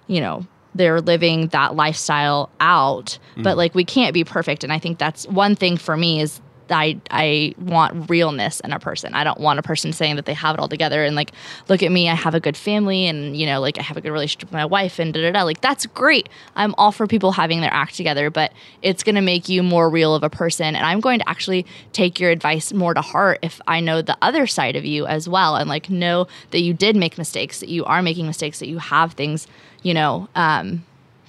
you 0.09 0.21
know 0.21 0.45
they're 0.75 1.01
living 1.01 1.49
that 1.49 1.75
lifestyle 1.75 2.49
out. 2.61 3.19
But 3.37 3.55
mm. 3.55 3.57
like 3.57 3.75
we 3.75 3.85
can't 3.85 4.13
be 4.13 4.25
perfect 4.25 4.65
and 4.65 4.73
i 4.73 4.79
think 4.79 4.99
that's 4.99 5.27
one 5.29 5.55
thing 5.55 5.77
for 5.77 5.97
me 5.97 6.21
is 6.21 6.41
I, 6.71 7.01
I 7.11 7.55
want 7.59 8.09
realness 8.11 8.61
in 8.61 8.73
a 8.73 8.79
person. 8.79 9.15
I 9.15 9.25
don't 9.25 9.41
want 9.41 9.59
a 9.59 9.63
person 9.63 9.93
saying 9.93 10.17
that 10.17 10.27
they 10.27 10.35
have 10.35 10.55
it 10.55 10.61
all 10.61 10.69
together 10.69 11.05
and 11.05 11.17
like, 11.17 11.33
look 11.69 11.83
at 11.83 11.93
me, 11.93 12.09
I 12.09 12.15
have 12.15 12.35
a 12.35 12.41
good 12.41 12.57
family 12.57 13.07
and 13.07 13.37
you 13.37 13.47
know, 13.47 13.61
like 13.61 13.79
I 13.79 13.83
have 13.83 13.97
a 13.97 14.01
good 14.01 14.13
relationship 14.13 14.49
with 14.49 14.53
my 14.53 14.65
wife 14.65 14.99
and 14.99 15.13
da 15.13 15.21
da 15.21 15.33
da. 15.33 15.43
Like 15.43 15.61
that's 15.61 15.87
great. 15.87 16.29
I'm 16.57 16.75
all 16.77 16.93
for 16.93 17.07
people 17.07 17.33
having 17.33 17.61
their 17.61 17.73
act 17.73 17.95
together, 17.95 18.31
but 18.31 18.53
it's 18.83 19.03
gonna 19.03 19.23
make 19.23 19.49
you 19.49 19.63
more 19.63 19.91
real 19.91 20.15
of 20.15 20.23
a 20.23 20.31
person. 20.31 20.77
And 20.77 20.85
I'm 20.85 21.01
going 21.01 21.19
to 21.19 21.29
actually 21.29 21.67
take 21.93 22.21
your 22.21 22.31
advice 22.31 22.73
more 22.73 22.95
to 22.95 23.01
heart 23.01 23.39
if 23.43 23.61
I 23.67 23.81
know 23.81 24.03
the 24.03 24.17
other 24.23 24.47
side 24.47 24.77
of 24.77 24.85
you 24.85 25.07
as 25.07 25.29
well 25.29 25.57
and 25.57 25.69
like 25.69 25.91
know 25.91 26.27
that 26.51 26.61
you 26.61 26.75
did 26.75 26.97
make 26.97 27.19
mistakes, 27.19 27.61
that 27.61 27.69
you 27.69 27.85
are 27.85 28.03
making 28.03 28.27
mistakes, 28.27 28.59
that 28.61 28.69
you 28.69 28.79
have 28.79 29.13
things, 29.13 29.47
you 29.83 29.95
know, 29.95 30.29
um, 30.35 30.85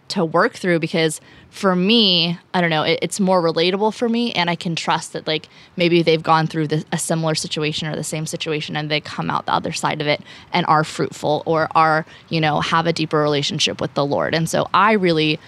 to 0.10 0.25
work 0.25 0.54
through 0.54 0.80
because 0.80 1.21
for 1.51 1.75
me 1.75 2.39
i 2.53 2.61
don't 2.61 2.69
know 2.69 2.81
it, 2.81 2.97
it's 3.01 3.19
more 3.19 3.41
relatable 3.41 3.93
for 3.93 4.07
me 4.07 4.31
and 4.31 4.49
i 4.49 4.55
can 4.55 4.73
trust 4.73 5.11
that 5.11 5.27
like 5.27 5.49
maybe 5.75 6.01
they've 6.01 6.23
gone 6.23 6.47
through 6.47 6.65
the, 6.65 6.83
a 6.93 6.97
similar 6.97 7.35
situation 7.35 7.89
or 7.89 7.95
the 7.95 8.05
same 8.05 8.25
situation 8.25 8.77
and 8.77 8.89
they 8.89 9.01
come 9.01 9.29
out 9.29 9.45
the 9.45 9.53
other 9.53 9.73
side 9.73 9.99
of 9.99 10.07
it 10.07 10.21
and 10.53 10.65
are 10.67 10.85
fruitful 10.85 11.43
or 11.45 11.67
are 11.75 12.05
you 12.29 12.39
know 12.39 12.61
have 12.61 12.87
a 12.87 12.93
deeper 12.93 13.19
relationship 13.19 13.81
with 13.81 13.93
the 13.93 14.05
lord. 14.05 14.33
And 14.33 14.49
so 14.49 14.69
i 14.73 14.93
really 14.93 15.39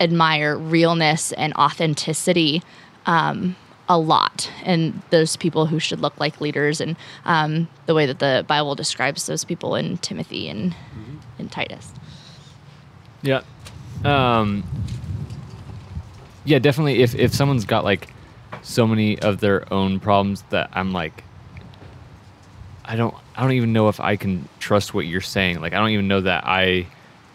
admire 0.00 0.56
realness 0.56 1.32
and 1.32 1.52
authenticity 1.54 2.62
um, 3.06 3.56
a 3.88 3.98
lot 3.98 4.50
and 4.64 5.00
those 5.08 5.34
people 5.36 5.64
who 5.64 5.80
should 5.80 5.98
look 5.98 6.20
like 6.20 6.42
leaders 6.42 6.78
and 6.78 6.94
um, 7.24 7.68
the 7.86 7.94
way 7.94 8.04
that 8.04 8.18
the 8.18 8.44
bible 8.46 8.74
describes 8.74 9.26
those 9.26 9.44
people 9.44 9.74
in 9.74 9.96
timothy 9.98 10.46
and 10.48 10.74
in 11.38 11.48
titus. 11.48 11.90
Yeah. 13.22 13.42
Um 14.04 14.62
Yeah, 16.48 16.58
definitely 16.58 17.02
if 17.02 17.14
if 17.14 17.34
someone's 17.34 17.66
got 17.66 17.84
like 17.84 18.08
so 18.62 18.86
many 18.86 19.18
of 19.18 19.40
their 19.40 19.70
own 19.70 20.00
problems 20.00 20.42
that 20.48 20.70
I'm 20.72 20.92
like 20.94 21.22
I 22.86 22.96
don't 22.96 23.14
I 23.36 23.42
don't 23.42 23.52
even 23.52 23.74
know 23.74 23.88
if 23.90 24.00
I 24.00 24.16
can 24.16 24.48
trust 24.58 24.94
what 24.94 25.04
you're 25.06 25.20
saying. 25.20 25.60
Like 25.60 25.74
I 25.74 25.76
don't 25.78 25.90
even 25.90 26.08
know 26.08 26.22
that 26.22 26.44
I 26.46 26.86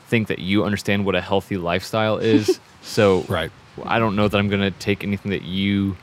think 0.08 0.30
that 0.30 0.39
you 0.39 0.63
understand 0.63 1.06
what 1.06 1.13
a 1.13 1.21
healthy 1.21 1.58
lifestyle 1.58 2.17
is. 2.17 2.60
so 2.82 3.21
Right. 3.30 3.52
I 3.84 3.99
don't 3.99 4.15
know 4.15 4.28
that 4.28 4.36
I'm 4.36 4.49
going 4.49 4.62
to 4.62 4.71
take 4.71 5.04
anything 5.04 5.30
that 5.30 5.43
you 5.43 5.95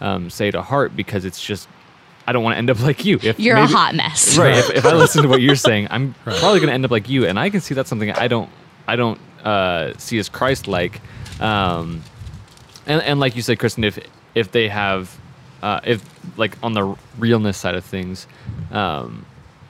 um, 0.00 0.30
say 0.30 0.52
to 0.52 0.62
heart 0.62 0.94
because 0.94 1.24
it's 1.24 1.42
just 1.42 1.68
I 2.28 2.32
don't 2.32 2.44
want 2.44 2.54
to 2.54 2.58
end 2.58 2.70
up 2.70 2.80
like 2.80 3.04
you. 3.04 3.18
If 3.20 3.40
you're 3.40 3.56
maybe- 3.56 3.72
a 3.72 3.76
hot 3.76 3.96
mess 3.96 4.38
right 4.38 4.56
if, 4.56 4.70
if 4.70 4.86
i 4.86 4.92
listen 4.92 5.24
to 5.24 5.28
what 5.28 5.40
you're 5.42 5.56
saying 5.56 5.88
i'm 5.90 6.14
probably 6.24 6.60
going 6.60 6.68
to 6.68 6.72
end 6.72 6.84
up 6.84 6.92
like 6.92 7.08
you 7.08 7.26
and 7.26 7.40
i 7.40 7.50
can 7.50 7.60
see 7.60 7.74
that's 7.74 7.88
something 7.88 8.12
i 8.12 8.28
don't 8.28 8.48
i 8.86 8.94
don't 8.94 9.18
uh, 9.44 9.92
see 9.98 10.18
as 10.18 10.28
christ 10.28 10.68
like 10.68 11.00
um, 11.40 12.00
and, 12.86 13.02
and 13.02 13.20
like 13.20 13.36
you 13.36 13.42
said 13.42 13.58
kristen 13.58 13.84
if 13.84 13.98
if 14.34 14.52
they 14.52 14.68
have 14.68 15.18
uh, 15.62 15.80
if 15.84 16.02
like 16.36 16.56
on 16.62 16.72
the 16.72 16.96
realness 17.18 17.56
side 17.56 17.74
of 17.76 17.84
things 17.84 18.26
um, 18.72 19.24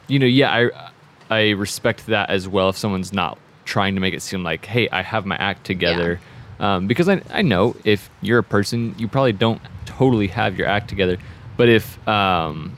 you 0.08 0.18
know 0.18 0.26
yeah 0.26 0.50
i 0.50 0.90
i 1.30 1.50
respect 1.50 2.06
that 2.06 2.30
as 2.30 2.48
well 2.48 2.70
if 2.70 2.76
someone's 2.76 3.12
not 3.12 3.38
trying 3.64 3.94
to 3.94 4.00
make 4.00 4.14
it 4.14 4.22
seem 4.22 4.42
like 4.42 4.64
hey 4.66 4.88
i 4.90 5.02
have 5.02 5.26
my 5.26 5.36
act 5.36 5.64
together. 5.64 6.20
Um, 6.60 6.86
because 6.86 7.08
I, 7.08 7.20
I 7.30 7.42
know 7.42 7.74
if 7.84 8.08
you're 8.20 8.38
a 8.38 8.44
person 8.44 8.94
you 8.96 9.08
probably 9.08 9.32
don't 9.32 9.60
totally 9.84 10.28
have 10.28 10.56
your 10.56 10.68
act 10.68 10.88
together. 10.88 11.18
But 11.56 11.68
if 11.68 12.08
um, 12.08 12.76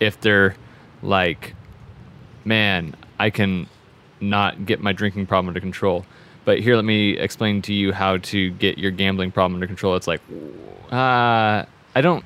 if 0.00 0.20
they're 0.20 0.56
like 1.02 1.54
man 2.44 2.94
i 3.18 3.28
can 3.30 3.66
not 4.20 4.64
get 4.64 4.80
my 4.80 4.92
drinking 4.92 5.26
problem 5.26 5.48
under 5.48 5.60
control 5.60 6.06
but 6.46 6.60
here 6.60 6.76
let 6.76 6.86
me 6.86 7.18
explain 7.18 7.60
to 7.62 7.74
you 7.74 7.92
how 7.92 8.16
to 8.18 8.50
get 8.52 8.78
your 8.78 8.90
gambling 8.90 9.30
problem 9.30 9.56
under 9.56 9.66
control. 9.66 9.96
It's 9.96 10.06
like 10.06 10.22
uh, 10.90 11.64
i 11.94 12.00
don't 12.00 12.24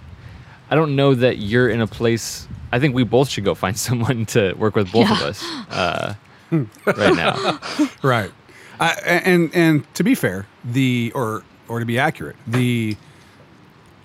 i 0.71 0.75
don't 0.77 0.95
know 0.95 1.15
that 1.15 1.39
you're 1.39 1.71
in 1.71 1.81
a 1.81 1.87
place 1.87 2.47
i 2.73 2.79
think 2.79 2.95
we 2.95 3.03
both 3.05 3.29
should 3.31 3.43
go 3.45 3.55
find 3.55 3.77
someone 3.89 4.27
to 4.27 4.53
work 4.55 4.77
with 4.77 4.93
both 4.93 5.11
of 5.11 5.23
us 5.23 5.43
uh, 5.71 6.15
right 6.87 7.17
now. 7.17 7.59
Right. 8.03 8.31
I, 8.79 8.93
and 9.25 9.51
and 9.55 9.95
to 9.95 10.03
be 10.05 10.15
fair, 10.15 10.47
the 10.65 11.13
or 11.15 11.43
or 11.69 11.81
to 11.81 11.87
be 11.87 11.99
accurate, 11.99 12.37
the 12.47 12.97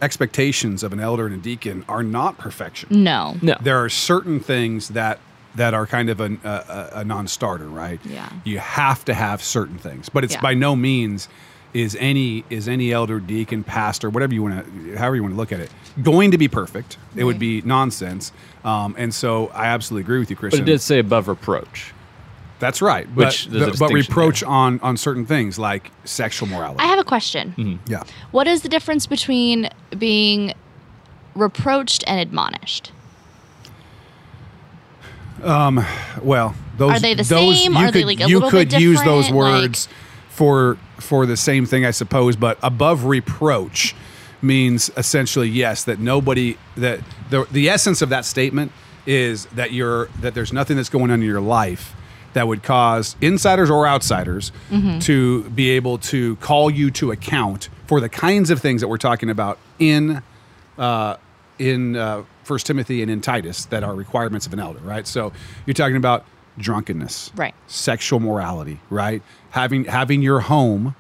expectations 0.02 0.84
of 0.84 0.92
an 0.94 1.00
elder 1.00 1.26
and 1.26 1.36
a 1.36 1.38
deacon 1.38 1.86
are 1.88 2.04
not 2.04 2.38
perfection. 2.38 2.90
no. 3.04 3.38
No. 3.42 3.56
There 3.62 3.78
are 3.84 3.90
certain 3.90 4.40
things 4.40 4.90
that 4.90 5.20
that 5.56 5.74
are 5.74 5.88
kind 5.88 6.10
of 6.10 6.20
a, 6.20 6.38
a, 6.44 7.00
a 7.00 7.04
non-starter, 7.06 7.68
right? 7.68 8.00
Yeah. 8.06 8.30
You 8.44 8.60
have 8.60 9.06
to 9.06 9.14
have 9.14 9.42
certain 9.42 9.78
things, 9.78 10.10
but 10.10 10.24
it's 10.24 10.34
Yeah. 10.36 10.42
by 10.42 10.54
no 10.54 10.76
means 10.76 11.28
is 11.74 11.98
any 12.00 12.44
is 12.50 12.68
any 12.70 12.92
elder, 12.94 13.20
deacon, 13.20 13.64
pastor, 13.64 14.10
whatever 14.10 14.34
you 14.34 14.42
want 14.44 14.66
to, 14.66 14.98
however 14.98 15.16
you 15.18 15.22
want 15.24 15.34
to 15.34 15.38
look 15.38 15.52
at 15.52 15.60
it, 15.60 15.70
going 16.04 16.32
to 16.32 16.38
be 16.38 16.48
perfect. 16.48 16.98
It 17.16 17.24
would 17.26 17.40
be 17.40 17.62
nonsense. 17.64 18.32
Um, 18.64 18.96
and 18.98 19.14
so 19.14 19.48
I 19.48 19.66
absolutely 19.68 20.06
agree 20.06 20.20
with 20.20 20.30
you, 20.30 20.36
Kristen. 20.38 20.62
but 20.62 20.70
it 20.70 20.72
did 20.72 20.82
say 20.82 21.00
above 21.00 21.28
reproach 21.28 21.94
That's 22.60 22.82
right. 22.82 23.08
Which 23.14 23.50
but, 23.50 23.60
there's 23.60 23.80
but- 23.80 23.88
but 23.90 23.94
reproach 23.94 24.40
there. 24.42 24.50
on 24.50 24.80
on 24.82 24.96
certain 24.98 25.26
things 25.26 25.60
like 25.60 25.92
sexual 26.06 26.48
morality. 26.48 26.80
I 26.80 26.86
have 26.88 27.00
a 27.00 27.04
question. 27.04 27.80
yeah. 27.88 28.04
What 28.32 28.48
is 28.48 28.62
the 28.62 28.70
difference 28.70 29.06
between 29.06 29.70
being 29.98 30.54
reproached 31.36 32.04
and 32.08 32.20
admonished? 32.20 32.92
Well, 35.44 36.56
those 36.78 36.92
Are 36.92 37.00
they 37.00 37.14
the 37.14 37.24
those, 37.24 37.60
same? 37.64 37.74
You 37.74 37.78
Are 37.80 37.86
could, 37.86 37.94
they, 37.94 38.04
like, 38.06 38.20
a 38.22 38.28
you 38.28 38.36
little 38.38 38.50
could 38.52 38.70
bit 38.70 38.80
use 38.82 39.02
those 39.04 39.26
different? 39.26 39.44
Like- 39.54 39.62
words 39.64 39.88
for 40.30 40.78
for 40.98 41.26
the 41.26 41.38
same 41.38 41.66
thing, 41.66 41.86
I 41.86 41.92
suppose. 41.92 42.36
But 42.36 42.58
above 42.64 43.06
reproach 43.06 43.96
means 44.42 44.92
essentially 44.98 45.48
yes 45.50 45.84
that 45.86 46.00
nobody 46.00 46.58
that 46.78 47.00
the 47.30 47.46
the 47.52 47.70
essence 47.70 48.02
of 48.02 48.10
that 48.10 48.26
statement 48.26 48.72
is 49.06 49.46
that 49.48 49.72
you're 49.72 50.08
that 50.22 50.34
there's 50.34 50.52
nothing 50.54 50.76
that's 50.78 50.90
going 50.90 51.10
on 51.12 51.22
in 51.22 51.26
your 51.28 51.42
life 51.42 51.96
that 52.34 52.48
would 52.48 52.62
cause 52.64 53.16
insiders 53.22 53.70
or 53.70 53.88
outsiders 53.88 54.52
to 55.00 55.44
be 55.52 55.70
able 55.70 55.98
to 55.98 56.36
call 56.38 56.70
you 56.70 56.92
to 56.92 57.12
account 57.12 57.70
for 57.88 58.02
the 58.02 58.10
kinds 58.10 58.50
of 58.50 58.60
things 58.60 58.82
that 58.82 58.88
we're 58.90 58.98
talking 58.98 59.30
about 59.30 59.58
in 59.80 60.22
uh, 60.78 61.16
in 61.60 61.96
uh, 61.96 62.24
First 62.46 62.68
Timothy 62.68 63.02
and 63.02 63.10
in 63.12 63.22
Titus 63.22 63.66
that 63.66 63.84
are 63.84 63.96
requirements 63.96 64.46
of 64.46 64.54
an 64.54 64.60
elder, 64.60 64.80
right? 64.80 65.08
So 65.08 65.34
you're 65.66 65.74
talking 65.74 65.98
about 65.98 66.26
drunkenness, 66.58 67.32
Right. 67.36 67.54
Sexual 67.68 68.22
morality, 68.22 68.80
right? 68.90 69.22
Having 69.50 69.86
having 69.86 70.22
your 70.22 70.40
home, 70.42 70.96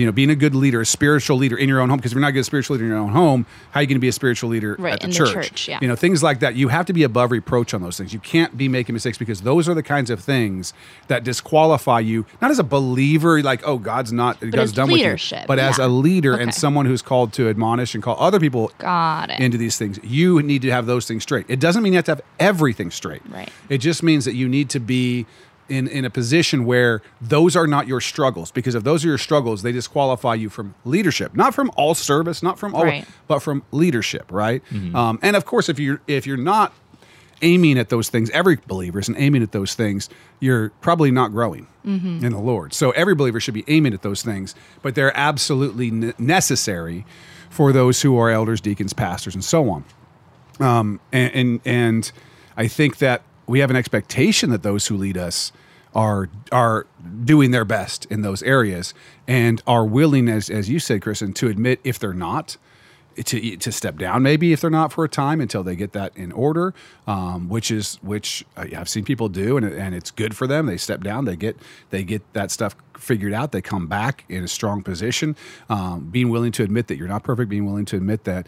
you 0.00 0.06
know, 0.06 0.12
being 0.12 0.30
a 0.30 0.34
good 0.34 0.54
leader, 0.54 0.80
a 0.80 0.86
spiritual 0.86 1.36
leader 1.36 1.58
in 1.58 1.68
your 1.68 1.78
own 1.78 1.90
home. 1.90 1.98
Because 1.98 2.12
if 2.12 2.14
you're 2.14 2.22
not 2.22 2.28
a 2.28 2.32
good 2.32 2.46
spiritual 2.46 2.76
leader 2.76 2.86
in 2.86 2.90
your 2.90 2.98
own 2.98 3.10
home, 3.10 3.44
how 3.72 3.80
are 3.80 3.82
you 3.82 3.86
going 3.86 3.96
to 3.96 4.00
be 4.00 4.08
a 4.08 4.12
spiritual 4.12 4.48
leader 4.48 4.74
Right, 4.78 4.94
at 4.94 5.00
the 5.00 5.04
in 5.04 5.10
the 5.10 5.16
church? 5.16 5.32
church, 5.32 5.68
yeah. 5.68 5.78
You 5.82 5.88
know, 5.88 5.94
things 5.94 6.22
like 6.22 6.40
that. 6.40 6.54
You 6.54 6.68
have 6.68 6.86
to 6.86 6.94
be 6.94 7.02
above 7.02 7.30
reproach 7.30 7.74
on 7.74 7.82
those 7.82 7.98
things. 7.98 8.14
You 8.14 8.18
can't 8.20 8.56
be 8.56 8.66
making 8.66 8.94
mistakes 8.94 9.18
because 9.18 9.42
those 9.42 9.68
are 9.68 9.74
the 9.74 9.82
kinds 9.82 10.08
of 10.08 10.20
things 10.20 10.72
that 11.08 11.22
disqualify 11.22 12.00
you, 12.00 12.24
not 12.40 12.50
as 12.50 12.58
a 12.58 12.64
believer, 12.64 13.42
like, 13.42 13.60
oh, 13.66 13.76
God's 13.76 14.10
not 14.10 14.40
God's 14.40 14.56
as 14.56 14.72
done 14.72 14.88
leadership, 14.88 15.36
with 15.36 15.42
you, 15.42 15.46
but 15.48 15.58
as 15.58 15.78
a 15.78 15.88
leader 15.88 16.34
and 16.34 16.54
someone 16.54 16.86
who's 16.86 17.02
called 17.02 17.34
to 17.34 17.50
admonish 17.50 17.94
and 17.94 18.02
call 18.02 18.16
other 18.18 18.40
people 18.40 18.72
into 19.38 19.58
these 19.58 19.76
things. 19.76 20.00
You 20.02 20.40
need 20.42 20.62
to 20.62 20.70
have 20.70 20.86
those 20.86 21.06
things 21.06 21.24
straight. 21.24 21.44
It 21.48 21.60
doesn't 21.60 21.82
mean 21.82 21.92
you 21.92 21.98
have 21.98 22.06
to 22.06 22.12
have 22.12 22.22
everything 22.38 22.90
straight. 22.90 23.22
Right. 23.28 23.50
It 23.68 23.78
just 23.78 24.02
means 24.02 24.24
that 24.24 24.34
you 24.34 24.48
need 24.48 24.70
to 24.70 24.80
be 24.80 25.26
in, 25.70 25.88
in 25.88 26.04
a 26.04 26.10
position 26.10 26.64
where 26.64 27.02
those 27.20 27.56
are 27.56 27.66
not 27.66 27.86
your 27.86 28.00
struggles. 28.00 28.50
Because 28.50 28.74
if 28.74 28.82
those 28.84 29.04
are 29.04 29.08
your 29.08 29.18
struggles, 29.18 29.62
they 29.62 29.72
disqualify 29.72 30.34
you 30.34 30.48
from 30.48 30.74
leadership, 30.84 31.34
not 31.34 31.54
from 31.54 31.70
all 31.76 31.94
service, 31.94 32.42
not 32.42 32.58
from 32.58 32.74
all, 32.74 32.84
Right. 32.84 33.06
but 33.28 33.40
from 33.40 33.62
leadership, 33.72 34.30
right? 34.30 34.62
Mm-hmm. 34.70 34.94
Um, 34.96 35.18
and 35.22 35.36
of 35.36 35.44
course, 35.44 35.68
if 35.68 35.78
you're 35.78 36.00
if 36.06 36.26
you're 36.26 36.36
not 36.36 36.72
aiming 37.42 37.78
at 37.78 37.88
those 37.88 38.10
things, 38.10 38.28
every 38.30 38.56
believer 38.66 38.98
isn't 38.98 39.16
aiming 39.16 39.42
at 39.42 39.52
those 39.52 39.74
things. 39.74 40.10
You're 40.40 40.70
probably 40.82 41.10
not 41.10 41.32
growing 41.32 41.66
mm-hmm. 41.86 42.24
in 42.24 42.32
the 42.32 42.38
Lord. 42.38 42.74
So 42.74 42.90
every 42.90 43.14
believer 43.14 43.40
should 43.40 43.54
be 43.54 43.64
aiming 43.68 43.94
at 43.94 44.02
those 44.02 44.22
things, 44.22 44.54
but 44.82 44.94
they're 44.94 45.16
absolutely 45.16 45.90
ne- 45.90 46.12
necessary 46.18 47.06
for 47.48 47.72
those 47.72 48.02
who 48.02 48.18
are 48.18 48.30
elders, 48.30 48.60
deacons, 48.60 48.92
pastors, 48.92 49.34
and 49.34 49.42
so 49.44 49.70
on 49.70 49.84
um, 50.60 51.00
and, 51.12 51.34
and 51.34 51.60
and 51.64 52.12
I 52.56 52.68
think 52.68 52.98
that 52.98 53.22
we 53.50 53.58
have 53.58 53.70
an 53.70 53.76
expectation 53.76 54.50
that 54.50 54.62
those 54.62 54.86
who 54.86 54.96
lead 54.96 55.18
us 55.18 55.52
are 55.92 56.28
are 56.52 56.86
doing 57.24 57.50
their 57.50 57.64
best 57.64 58.06
in 58.06 58.22
those 58.22 58.44
areas 58.44 58.94
and 59.26 59.60
are 59.66 59.84
willing, 59.84 60.28
as 60.28 60.48
as 60.48 60.70
you 60.70 60.78
said, 60.78 61.02
Kristen, 61.02 61.32
to 61.34 61.48
admit 61.48 61.80
if 61.84 61.98
they're 61.98 62.14
not. 62.14 62.56
To, 63.16 63.56
to 63.56 63.72
step 63.72 63.98
down 63.98 64.22
maybe 64.22 64.52
if 64.52 64.60
they're 64.62 64.70
not 64.70 64.92
for 64.92 65.04
a 65.04 65.08
time 65.08 65.42
until 65.42 65.62
they 65.62 65.76
get 65.76 65.92
that 65.92 66.16
in 66.16 66.30
order, 66.32 66.72
um, 67.06 67.50
which 67.50 67.70
is 67.70 67.96
which 68.02 68.46
uh, 68.56 68.64
I've 68.74 68.88
seen 68.88 69.04
people 69.04 69.28
do 69.28 69.58
and, 69.58 69.66
and 69.66 69.94
it's 69.94 70.10
good 70.12 70.34
for 70.34 70.46
them. 70.46 70.66
They 70.66 70.78
step 70.78 71.02
down, 71.02 71.24
they 71.24 71.36
get 71.36 71.58
they 71.90 72.04
get 72.04 72.22
that 72.32 72.50
stuff 72.50 72.76
figured 72.96 73.34
out, 73.34 73.50
they 73.50 73.60
come 73.60 73.88
back 73.88 74.24
in 74.28 74.44
a 74.44 74.48
strong 74.48 74.82
position. 74.82 75.36
Um, 75.68 76.08
being 76.10 76.30
willing 76.30 76.52
to 76.52 76.62
admit 76.62 76.86
that 76.86 76.96
you're 76.96 77.08
not 77.08 77.24
perfect, 77.24 77.50
being 77.50 77.66
willing 77.66 77.84
to 77.86 77.96
admit 77.96 78.24
that 78.24 78.46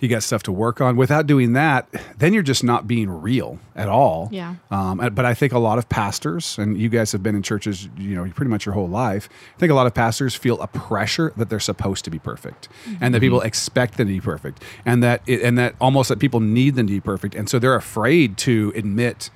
you 0.00 0.08
got 0.08 0.22
stuff 0.22 0.44
to 0.44 0.52
work 0.52 0.80
on. 0.80 0.96
Without 0.96 1.26
doing 1.26 1.54
that, 1.54 1.88
then 2.18 2.32
you're 2.32 2.42
just 2.42 2.62
not 2.62 2.86
being 2.86 3.10
real 3.10 3.58
at 3.74 3.88
all. 3.88 4.28
Yeah. 4.30 4.54
Um, 4.70 4.98
but 5.12 5.24
I 5.24 5.34
think 5.34 5.52
a 5.52 5.58
lot 5.58 5.78
of 5.78 5.88
pastors, 5.88 6.56
and 6.56 6.78
you 6.78 6.88
guys 6.88 7.10
have 7.12 7.22
been 7.22 7.34
in 7.34 7.42
churches, 7.42 7.88
you 7.98 8.14
know, 8.14 8.30
pretty 8.30 8.50
much 8.50 8.64
your 8.64 8.74
whole 8.74 8.88
life. 8.88 9.28
I 9.56 9.58
think 9.58 9.72
a 9.72 9.74
lot 9.74 9.86
of 9.86 9.94
pastors 9.94 10.34
feel 10.34 10.60
a 10.60 10.68
pressure 10.68 11.32
that 11.36 11.50
they're 11.50 11.58
supposed 11.58 12.04
to 12.04 12.10
be 12.10 12.18
perfect, 12.18 12.68
and 13.00 13.14
that 13.14 13.20
people 13.20 13.40
expect 13.40 13.96
them 13.96 14.06
to 14.06 14.12
be 14.12 14.20
perfect, 14.20 14.62
and 14.84 15.02
that 15.02 15.22
it, 15.26 15.42
and 15.42 15.58
that 15.58 15.74
almost 15.80 16.08
that 16.10 16.20
people 16.20 16.40
need 16.40 16.76
them 16.76 16.86
to 16.86 16.92
be 16.92 17.00
perfect, 17.00 17.34
and 17.34 17.48
so 17.48 17.58
they're 17.58 17.74
afraid 17.74 18.36
to 18.38 18.72
admit 18.76 19.30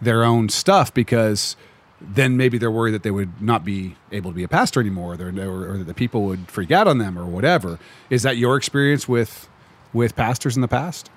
their 0.00 0.24
own 0.24 0.48
stuff 0.48 0.92
because 0.92 1.56
then 2.00 2.36
maybe 2.36 2.58
they're 2.58 2.70
worried 2.70 2.90
that 2.90 3.04
they 3.04 3.12
would 3.12 3.40
not 3.40 3.64
be 3.64 3.94
able 4.10 4.32
to 4.32 4.34
be 4.34 4.42
a 4.42 4.48
pastor 4.48 4.80
anymore, 4.80 5.14
or, 5.14 5.28
or, 5.28 5.72
or 5.72 5.78
that 5.78 5.86
the 5.86 5.94
people 5.94 6.24
would 6.24 6.50
freak 6.50 6.70
out 6.70 6.88
on 6.88 6.98
them, 6.98 7.18
or 7.18 7.24
whatever. 7.24 7.78
Is 8.10 8.24
that 8.24 8.36
your 8.36 8.56
experience 8.56 9.08
with 9.08 9.48
with 9.92 10.16
pastors 10.16 10.56
in 10.56 10.62
the 10.62 10.68
past? 10.68 11.10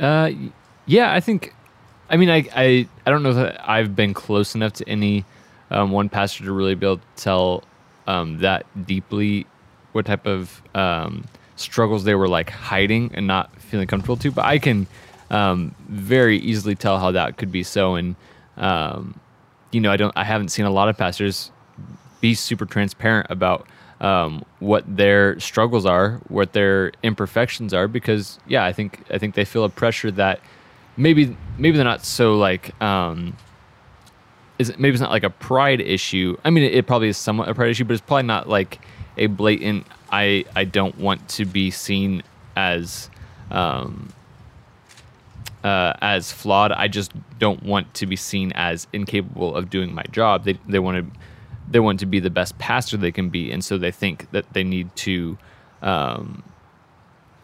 Uh, 0.00 0.30
yeah, 0.86 1.12
I 1.12 1.20
think. 1.20 1.54
I 2.08 2.16
mean, 2.16 2.30
I, 2.30 2.46
I 2.54 2.88
I 3.06 3.10
don't 3.10 3.22
know 3.22 3.32
that 3.34 3.68
I've 3.68 3.96
been 3.96 4.14
close 4.14 4.54
enough 4.54 4.74
to 4.74 4.88
any 4.88 5.24
um, 5.70 5.90
one 5.90 6.08
pastor 6.08 6.44
to 6.44 6.52
really 6.52 6.74
be 6.74 6.86
able 6.86 6.98
to 6.98 7.02
tell 7.16 7.64
um, 8.06 8.38
that 8.38 8.66
deeply 8.86 9.46
what 9.92 10.06
type 10.06 10.26
of 10.26 10.62
um, 10.74 11.24
struggles 11.56 12.04
they 12.04 12.14
were 12.14 12.28
like 12.28 12.50
hiding 12.50 13.10
and 13.14 13.26
not 13.26 13.54
feeling 13.60 13.86
comfortable 13.86 14.16
to. 14.16 14.30
But 14.30 14.44
I 14.44 14.58
can 14.58 14.86
um, 15.30 15.74
very 15.88 16.38
easily 16.38 16.74
tell 16.74 16.98
how 16.98 17.12
that 17.12 17.38
could 17.38 17.52
be 17.52 17.62
so. 17.62 17.94
And 17.94 18.16
um, 18.56 19.18
you 19.70 19.80
know, 19.80 19.90
I 19.90 19.96
don't. 19.96 20.12
I 20.16 20.24
haven't 20.24 20.48
seen 20.48 20.64
a 20.66 20.70
lot 20.70 20.88
of 20.88 20.96
pastors 20.96 21.50
be 22.20 22.34
super 22.34 22.66
transparent 22.66 23.26
about 23.30 23.66
um, 24.02 24.44
what 24.58 24.84
their 24.96 25.38
struggles 25.40 25.86
are, 25.86 26.20
what 26.28 26.52
their 26.52 26.92
imperfections 27.02 27.72
are, 27.72 27.88
because 27.88 28.38
yeah, 28.46 28.64
I 28.64 28.72
think 28.72 29.02
I 29.10 29.18
think 29.18 29.34
they 29.34 29.44
feel 29.44 29.64
a 29.64 29.70
pressure 29.70 30.10
that 30.10 30.40
maybe 30.96 31.36
maybe 31.56 31.76
they're 31.76 31.84
not 31.84 32.04
so 32.04 32.36
like 32.36 32.80
um, 32.82 33.36
is 34.58 34.70
it, 34.70 34.80
maybe 34.80 34.92
it's 34.94 35.00
not 35.00 35.10
like 35.10 35.22
a 35.22 35.30
pride 35.30 35.80
issue. 35.80 36.36
I 36.44 36.50
mean, 36.50 36.64
it, 36.64 36.74
it 36.74 36.86
probably 36.86 37.08
is 37.08 37.16
somewhat 37.16 37.48
a 37.48 37.54
pride 37.54 37.70
issue, 37.70 37.84
but 37.84 37.94
it's 37.94 38.02
probably 38.02 38.24
not 38.24 38.48
like 38.48 38.80
a 39.16 39.28
blatant. 39.28 39.86
I 40.10 40.44
I 40.56 40.64
don't 40.64 40.98
want 40.98 41.28
to 41.30 41.44
be 41.44 41.70
seen 41.70 42.24
as 42.56 43.08
um, 43.52 44.12
uh, 45.62 45.94
as 46.02 46.32
flawed. 46.32 46.72
I 46.72 46.88
just 46.88 47.12
don't 47.38 47.62
want 47.62 47.94
to 47.94 48.06
be 48.06 48.16
seen 48.16 48.52
as 48.56 48.88
incapable 48.92 49.54
of 49.54 49.70
doing 49.70 49.94
my 49.94 50.04
job. 50.10 50.44
They 50.44 50.58
they 50.68 50.80
want 50.80 50.98
to 50.98 51.18
they 51.72 51.80
want 51.80 52.00
to 52.00 52.06
be 52.06 52.20
the 52.20 52.30
best 52.30 52.58
pastor 52.58 52.96
they 52.96 53.12
can 53.12 53.30
be, 53.30 53.50
and 53.50 53.64
so 53.64 53.78
they 53.78 53.90
think 53.90 54.30
that 54.30 54.52
they 54.52 54.62
need 54.62 54.94
to 54.96 55.38
um, 55.80 56.42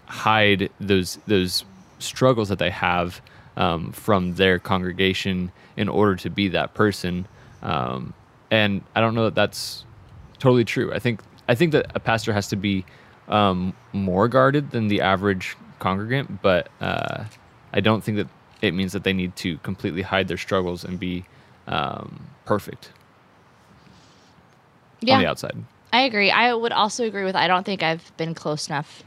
hide 0.06 0.70
those 0.78 1.18
those 1.26 1.64
struggles 1.98 2.48
that 2.50 2.58
they 2.58 2.70
have 2.70 3.20
um, 3.56 3.90
from 3.92 4.34
their 4.34 4.58
congregation 4.58 5.50
in 5.76 5.88
order 5.88 6.14
to 6.14 6.30
be 6.30 6.48
that 6.48 6.74
person. 6.74 7.26
Um, 7.62 8.12
and 8.50 8.82
I 8.94 9.00
don't 9.00 9.14
know 9.14 9.24
that 9.24 9.34
that's 9.34 9.84
totally 10.38 10.64
true. 10.64 10.92
I 10.92 10.98
think 10.98 11.20
I 11.48 11.54
think 11.54 11.72
that 11.72 11.90
a 11.94 12.00
pastor 12.00 12.32
has 12.34 12.48
to 12.48 12.56
be 12.56 12.84
um, 13.28 13.72
more 13.92 14.28
guarded 14.28 14.70
than 14.70 14.88
the 14.88 15.00
average 15.00 15.56
congregant, 15.78 16.42
but 16.42 16.68
uh, 16.80 17.24
I 17.72 17.80
don't 17.80 18.04
think 18.04 18.18
that 18.18 18.28
it 18.60 18.74
means 18.74 18.92
that 18.92 19.04
they 19.04 19.12
need 19.14 19.36
to 19.36 19.56
completely 19.58 20.02
hide 20.02 20.28
their 20.28 20.36
struggles 20.36 20.84
and 20.84 21.00
be 21.00 21.24
um, 21.66 22.26
perfect 22.44 22.90
yeah. 25.00 25.14
on 25.14 25.22
the 25.22 25.28
outside. 25.28 25.56
I 25.92 26.02
agree. 26.02 26.30
I 26.30 26.52
would 26.52 26.72
also 26.72 27.04
agree 27.04 27.24
with 27.24 27.36
I 27.36 27.46
don't 27.46 27.64
think 27.64 27.82
I've 27.82 28.14
been 28.16 28.34
close 28.34 28.68
enough 28.68 29.02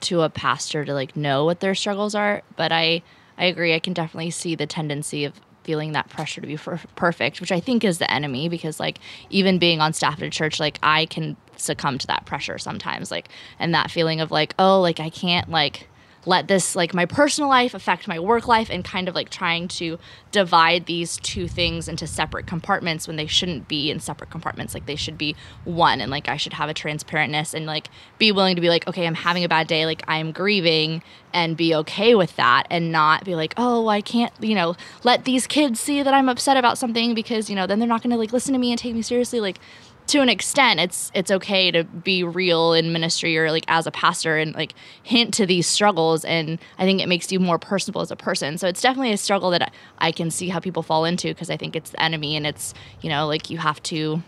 to 0.00 0.22
a 0.22 0.30
pastor 0.30 0.84
to 0.84 0.92
like 0.94 1.16
know 1.16 1.44
what 1.44 1.60
their 1.60 1.74
struggles 1.74 2.14
are, 2.14 2.42
but 2.56 2.72
I 2.72 3.02
I 3.38 3.46
agree 3.46 3.74
I 3.74 3.78
can 3.78 3.92
definitely 3.92 4.30
see 4.30 4.54
the 4.54 4.66
tendency 4.66 5.24
of 5.24 5.34
feeling 5.64 5.92
that 5.92 6.08
pressure 6.08 6.40
to 6.40 6.46
be 6.46 6.56
per- 6.56 6.80
perfect, 6.94 7.40
which 7.40 7.50
I 7.50 7.58
think 7.58 7.82
is 7.82 7.98
the 7.98 8.10
enemy 8.10 8.48
because 8.48 8.78
like 8.78 8.98
even 9.30 9.58
being 9.58 9.80
on 9.80 9.92
staff 9.92 10.18
at 10.18 10.22
a 10.22 10.30
church 10.30 10.60
like 10.60 10.78
I 10.82 11.06
can 11.06 11.36
succumb 11.56 11.98
to 11.98 12.06
that 12.06 12.26
pressure 12.26 12.58
sometimes 12.58 13.10
like 13.10 13.28
and 13.58 13.74
that 13.74 13.90
feeling 13.90 14.20
of 14.20 14.30
like 14.30 14.54
oh 14.58 14.80
like 14.80 15.00
I 15.00 15.10
can't 15.10 15.50
like 15.50 15.88
let 16.26 16.48
this 16.48 16.76
like 16.76 16.92
my 16.92 17.06
personal 17.06 17.48
life 17.48 17.72
affect 17.72 18.08
my 18.08 18.18
work 18.18 18.48
life 18.48 18.68
and 18.70 18.84
kind 18.84 19.08
of 19.08 19.14
like 19.14 19.30
trying 19.30 19.68
to 19.68 19.98
divide 20.32 20.86
these 20.86 21.16
two 21.18 21.48
things 21.48 21.88
into 21.88 22.06
separate 22.06 22.46
compartments 22.46 23.06
when 23.06 23.16
they 23.16 23.26
shouldn't 23.26 23.68
be 23.68 23.90
in 23.90 24.00
separate 24.00 24.28
compartments. 24.30 24.74
Like 24.74 24.86
they 24.86 24.96
should 24.96 25.16
be 25.16 25.36
one 25.64 26.00
and 26.00 26.10
like 26.10 26.28
I 26.28 26.36
should 26.36 26.54
have 26.54 26.68
a 26.68 26.74
transparentness 26.74 27.54
and 27.54 27.64
like 27.64 27.88
be 28.18 28.32
willing 28.32 28.56
to 28.56 28.60
be 28.60 28.68
like 28.68 28.86
okay 28.88 29.06
I'm 29.06 29.14
having 29.14 29.44
a 29.44 29.48
bad 29.48 29.66
day. 29.68 29.86
Like 29.86 30.02
I'm 30.08 30.32
grieving 30.32 31.02
and 31.32 31.56
be 31.56 31.74
okay 31.74 32.14
with 32.14 32.34
that 32.36 32.66
and 32.70 32.90
not 32.90 33.24
be 33.24 33.34
like 33.34 33.54
oh 33.56 33.88
I 33.88 34.00
can't 34.00 34.32
you 34.40 34.54
know 34.54 34.76
let 35.04 35.24
these 35.24 35.46
kids 35.46 35.80
see 35.80 36.02
that 36.02 36.12
I'm 36.12 36.28
upset 36.28 36.56
about 36.56 36.76
something 36.76 37.14
because 37.14 37.48
you 37.48 37.56
know 37.56 37.66
then 37.66 37.78
they're 37.78 37.88
not 37.88 38.02
going 38.02 38.10
to 38.10 38.16
like 38.16 38.32
listen 38.32 38.52
to 38.52 38.58
me 38.58 38.72
and 38.72 38.78
take 38.78 38.94
me 38.94 39.02
seriously. 39.02 39.40
Like 39.40 39.60
to 40.06 40.20
an 40.20 40.28
extent 40.28 40.80
it's 40.80 41.10
it's 41.14 41.30
okay 41.30 41.70
to 41.70 41.84
be 41.84 42.22
real 42.22 42.72
in 42.72 42.92
ministry 42.92 43.36
or 43.36 43.50
like 43.50 43.64
as 43.68 43.86
a 43.86 43.90
pastor 43.90 44.36
and 44.36 44.54
like 44.54 44.74
hint 45.02 45.34
to 45.34 45.46
these 45.46 45.66
struggles 45.66 46.24
and 46.24 46.58
i 46.78 46.84
think 46.84 47.00
it 47.00 47.08
makes 47.08 47.30
you 47.32 47.40
more 47.40 47.58
personable 47.58 48.00
as 48.00 48.10
a 48.10 48.16
person. 48.16 48.58
So 48.58 48.68
it's 48.68 48.80
definitely 48.80 49.12
a 49.12 49.16
struggle 49.16 49.50
that 49.50 49.72
i 49.98 50.12
can 50.12 50.30
see 50.30 50.48
how 50.48 50.60
people 50.60 50.82
fall 50.82 51.04
into 51.04 51.28
because 51.28 51.50
i 51.50 51.56
think 51.56 51.76
it's 51.76 51.90
the 51.90 52.02
enemy 52.02 52.36
and 52.36 52.46
it's 52.46 52.74
you 53.00 53.08
know 53.08 53.26
like 53.26 53.50
you 53.50 53.58
have 53.58 53.82
to 53.84 54.22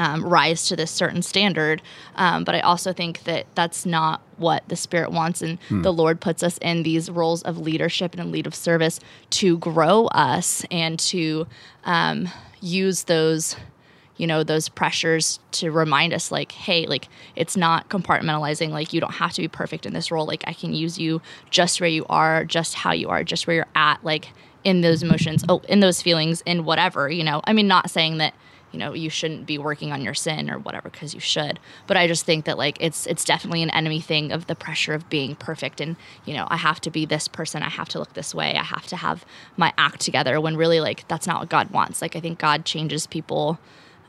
um, 0.00 0.24
rise 0.24 0.68
to 0.68 0.76
this 0.76 0.92
certain 0.92 1.22
standard. 1.22 1.82
Um, 2.14 2.44
but 2.44 2.54
i 2.54 2.60
also 2.60 2.92
think 2.92 3.24
that 3.24 3.46
that's 3.54 3.86
not 3.86 4.20
what 4.36 4.68
the 4.68 4.76
spirit 4.76 5.10
wants 5.10 5.42
and 5.42 5.58
the 5.82 5.92
lord 5.92 6.20
puts 6.20 6.42
us 6.42 6.58
in 6.58 6.82
these 6.84 7.10
roles 7.10 7.42
of 7.42 7.58
leadership 7.58 8.14
and 8.16 8.30
lead 8.30 8.46
of 8.46 8.54
service 8.54 9.00
to 9.30 9.58
grow 9.58 10.06
us 10.06 10.64
and 10.70 10.98
to 11.00 11.46
um, 11.84 12.28
use 12.60 13.04
those 13.04 13.56
you 14.18 14.26
know 14.26 14.44
those 14.44 14.68
pressures 14.68 15.40
to 15.52 15.70
remind 15.70 16.12
us 16.12 16.30
like 16.30 16.52
hey 16.52 16.86
like 16.86 17.08
it's 17.34 17.56
not 17.56 17.88
compartmentalizing 17.88 18.68
like 18.68 18.92
you 18.92 19.00
don't 19.00 19.14
have 19.14 19.32
to 19.32 19.40
be 19.40 19.48
perfect 19.48 19.86
in 19.86 19.94
this 19.94 20.10
role 20.10 20.26
like 20.26 20.44
i 20.46 20.52
can 20.52 20.74
use 20.74 20.98
you 20.98 21.22
just 21.50 21.80
where 21.80 21.88
you 21.88 22.04
are 22.10 22.44
just 22.44 22.74
how 22.74 22.92
you 22.92 23.08
are 23.08 23.24
just 23.24 23.46
where 23.46 23.56
you're 23.56 23.66
at 23.74 24.04
like 24.04 24.28
in 24.64 24.82
those 24.82 25.02
emotions, 25.02 25.44
oh, 25.48 25.62
in 25.68 25.80
those 25.80 26.02
feelings, 26.02 26.42
in 26.44 26.64
whatever, 26.64 27.08
you 27.10 27.24
know. 27.24 27.40
I 27.44 27.52
mean, 27.52 27.68
not 27.68 27.90
saying 27.90 28.18
that 28.18 28.34
you 28.70 28.78
know 28.78 28.92
you 28.92 29.08
shouldn't 29.08 29.46
be 29.46 29.56
working 29.56 29.92
on 29.92 30.02
your 30.02 30.12
sin 30.12 30.50
or 30.50 30.58
whatever 30.58 30.90
because 30.90 31.14
you 31.14 31.20
should 31.20 31.58
but 31.86 31.96
i 31.96 32.06
just 32.06 32.26
think 32.26 32.44
that 32.44 32.58
like 32.58 32.76
it's 32.82 33.06
it's 33.06 33.24
definitely 33.24 33.62
an 33.62 33.70
enemy 33.70 33.98
thing 33.98 34.30
of 34.30 34.46
the 34.46 34.54
pressure 34.54 34.92
of 34.92 35.08
being 35.08 35.34
perfect 35.34 35.80
and 35.80 35.96
you 36.26 36.34
know 36.34 36.46
i 36.50 36.56
have 36.58 36.78
to 36.78 36.90
be 36.90 37.06
this 37.06 37.28
person 37.28 37.62
i 37.62 37.68
have 37.70 37.88
to 37.88 37.98
look 37.98 38.12
this 38.12 38.34
way 38.34 38.56
i 38.56 38.62
have 38.62 38.86
to 38.86 38.94
have 38.94 39.24
my 39.56 39.72
act 39.78 40.00
together 40.00 40.38
when 40.38 40.54
really 40.54 40.80
like 40.80 41.08
that's 41.08 41.26
not 41.26 41.40
what 41.40 41.48
god 41.48 41.70
wants 41.70 42.02
like 42.02 42.14
i 42.14 42.20
think 42.20 42.38
god 42.38 42.66
changes 42.66 43.06
people 43.06 43.58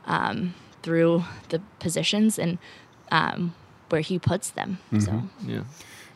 um, 0.06 0.54
through 0.82 1.24
the 1.50 1.60
positions 1.78 2.38
and 2.38 2.58
um, 3.10 3.54
where 3.88 4.00
he 4.00 4.18
puts 4.18 4.50
them 4.50 4.78
so 4.98 5.22
Yeah. 5.46 5.62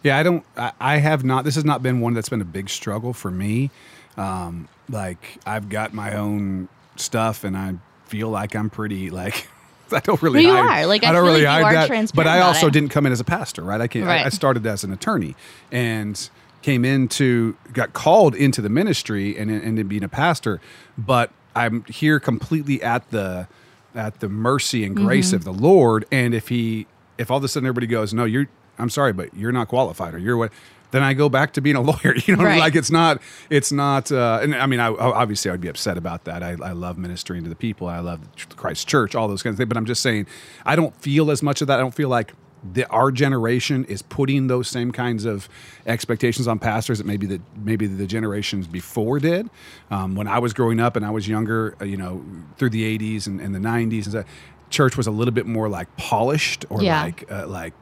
Yeah, 0.04 0.18
I 0.18 0.22
don't. 0.22 0.44
I, 0.56 0.72
I 0.78 0.96
have 0.98 1.24
not. 1.24 1.44
This 1.44 1.54
has 1.54 1.64
not 1.64 1.82
been 1.82 1.98
one 2.00 2.12
that's 2.12 2.28
been 2.28 2.42
a 2.42 2.44
big 2.44 2.68
struggle 2.68 3.14
for 3.14 3.30
me. 3.30 3.70
Um, 4.18 4.68
like 4.90 5.38
I've 5.46 5.70
got 5.70 5.94
my 5.94 6.14
own 6.14 6.68
stuff, 6.96 7.42
and 7.42 7.56
I 7.56 7.76
feel 8.04 8.28
like 8.28 8.54
I'm 8.54 8.70
pretty 8.70 9.10
like. 9.10 9.48
I 9.92 10.00
don't 10.00 10.20
really. 10.20 10.44
Well, 10.44 10.56
you 10.56 10.68
hide, 10.68 10.82
are. 10.82 10.86
Like, 10.86 11.04
I 11.04 11.08
I 11.08 11.12
don't 11.12 11.24
really 11.24 11.44
like 11.44 11.60
you 11.60 11.78
hide 11.78 11.90
that. 11.90 12.12
But 12.14 12.26
I 12.26 12.40
also 12.40 12.68
didn't 12.68 12.90
come 12.90 13.06
in 13.06 13.12
as 13.12 13.20
a 13.20 13.24
pastor, 13.24 13.62
right? 13.62 13.80
I 13.80 13.88
came. 13.88 14.04
I, 14.04 14.08
Right. 14.08 14.26
I 14.26 14.28
started 14.28 14.66
as 14.66 14.84
an 14.84 14.92
attorney 14.92 15.36
and 15.72 16.28
came 16.60 16.84
into 16.84 17.56
got 17.72 17.94
called 17.94 18.34
into 18.34 18.60
the 18.60 18.68
ministry 18.68 19.38
and 19.38 19.50
and 19.50 19.62
into 19.62 19.84
being 19.84 20.04
a 20.04 20.08
pastor. 20.08 20.60
But 20.98 21.30
I'm 21.56 21.84
here 21.84 22.20
completely 22.20 22.82
at 22.82 23.10
the 23.10 23.48
at 23.94 24.20
the 24.20 24.28
mercy 24.28 24.84
and 24.84 24.96
grace 24.96 25.28
Mm-hmm. 25.28 25.36
of 25.36 25.44
the 25.44 25.52
Lord. 25.52 26.04
And 26.12 26.34
if 26.34 26.48
he 26.48 26.86
if 27.18 27.30
all 27.30 27.38
of 27.38 27.44
a 27.44 27.48
sudden 27.48 27.66
everybody 27.66 27.86
goes, 27.86 28.12
no, 28.12 28.24
you're 28.24 28.48
I'm 28.78 28.90
sorry, 28.90 29.12
but 29.12 29.34
you're 29.34 29.52
not 29.52 29.68
qualified 29.68 30.14
or 30.14 30.18
you're 30.18 30.36
what 30.36 30.52
then 30.90 31.02
I 31.02 31.12
go 31.12 31.28
back 31.28 31.52
to 31.54 31.60
being 31.60 31.74
a 31.74 31.80
lawyer. 31.90 32.14
You 32.24 32.36
know, 32.36 32.44
Right. 32.44 32.58
like 32.60 32.76
it's 32.76 32.90
not, 32.90 33.20
it's 33.50 33.72
not. 33.72 34.12
Uh, 34.12 34.38
and 34.42 34.54
I 34.54 34.66
mean, 34.66 34.78
I, 34.78 34.88
obviously, 34.88 35.50
I'd 35.50 35.60
be 35.60 35.66
upset 35.66 35.98
about 35.98 36.22
that. 36.24 36.40
I, 36.44 36.50
I 36.62 36.70
love 36.70 36.98
ministering 36.98 37.42
to 37.42 37.48
the 37.48 37.56
people. 37.56 37.88
I 37.88 37.98
love 37.98 38.20
Christ 38.54 38.86
Church, 38.86 39.16
all 39.16 39.26
those 39.26 39.42
kinds 39.42 39.54
of 39.54 39.58
things. 39.58 39.68
But 39.68 39.76
I'm 39.76 39.86
just 39.86 40.02
saying, 40.02 40.28
I 40.64 40.76
don't 40.76 40.94
feel 40.94 41.32
as 41.32 41.42
much 41.42 41.60
of 41.62 41.66
that. 41.66 41.78
I 41.78 41.82
don't 41.82 41.94
feel 41.94 42.08
like 42.08 42.32
the, 42.72 42.88
our 42.88 43.10
generation 43.10 43.84
is 43.84 44.02
putting 44.02 44.46
those 44.46 44.68
same 44.68 44.92
kinds 44.92 45.24
of 45.24 45.48
expectations 45.86 46.48
on 46.48 46.58
pastors 46.58 46.98
that 46.98 47.06
maybe 47.06 47.26
that 47.26 47.40
maybe 47.56 47.86
the 47.86 48.06
generations 48.06 48.66
before 48.66 49.18
did. 49.18 49.50
Um, 49.90 50.14
when 50.14 50.26
I 50.26 50.38
was 50.38 50.52
growing 50.52 50.80
up 50.80 50.96
and 50.96 51.04
I 51.04 51.10
was 51.10 51.28
younger, 51.28 51.76
uh, 51.80 51.84
you 51.84 51.96
know, 51.96 52.24
through 52.56 52.70
the 52.70 52.98
'80s 52.98 53.26
and, 53.26 53.40
and 53.40 53.54
the 53.54 53.58
'90s, 53.58 54.04
and 54.04 54.04
stuff, 54.04 54.26
church 54.74 54.96
was 54.96 55.06
a 55.06 55.10
little 55.10 55.32
bit 55.34 55.46
more 55.46 55.68
like 55.68 55.88
polished 55.96 56.64
or 56.70 56.82
Yeah. 56.82 57.02
like 57.02 57.30
uh, 57.30 57.46
like 57.46 57.74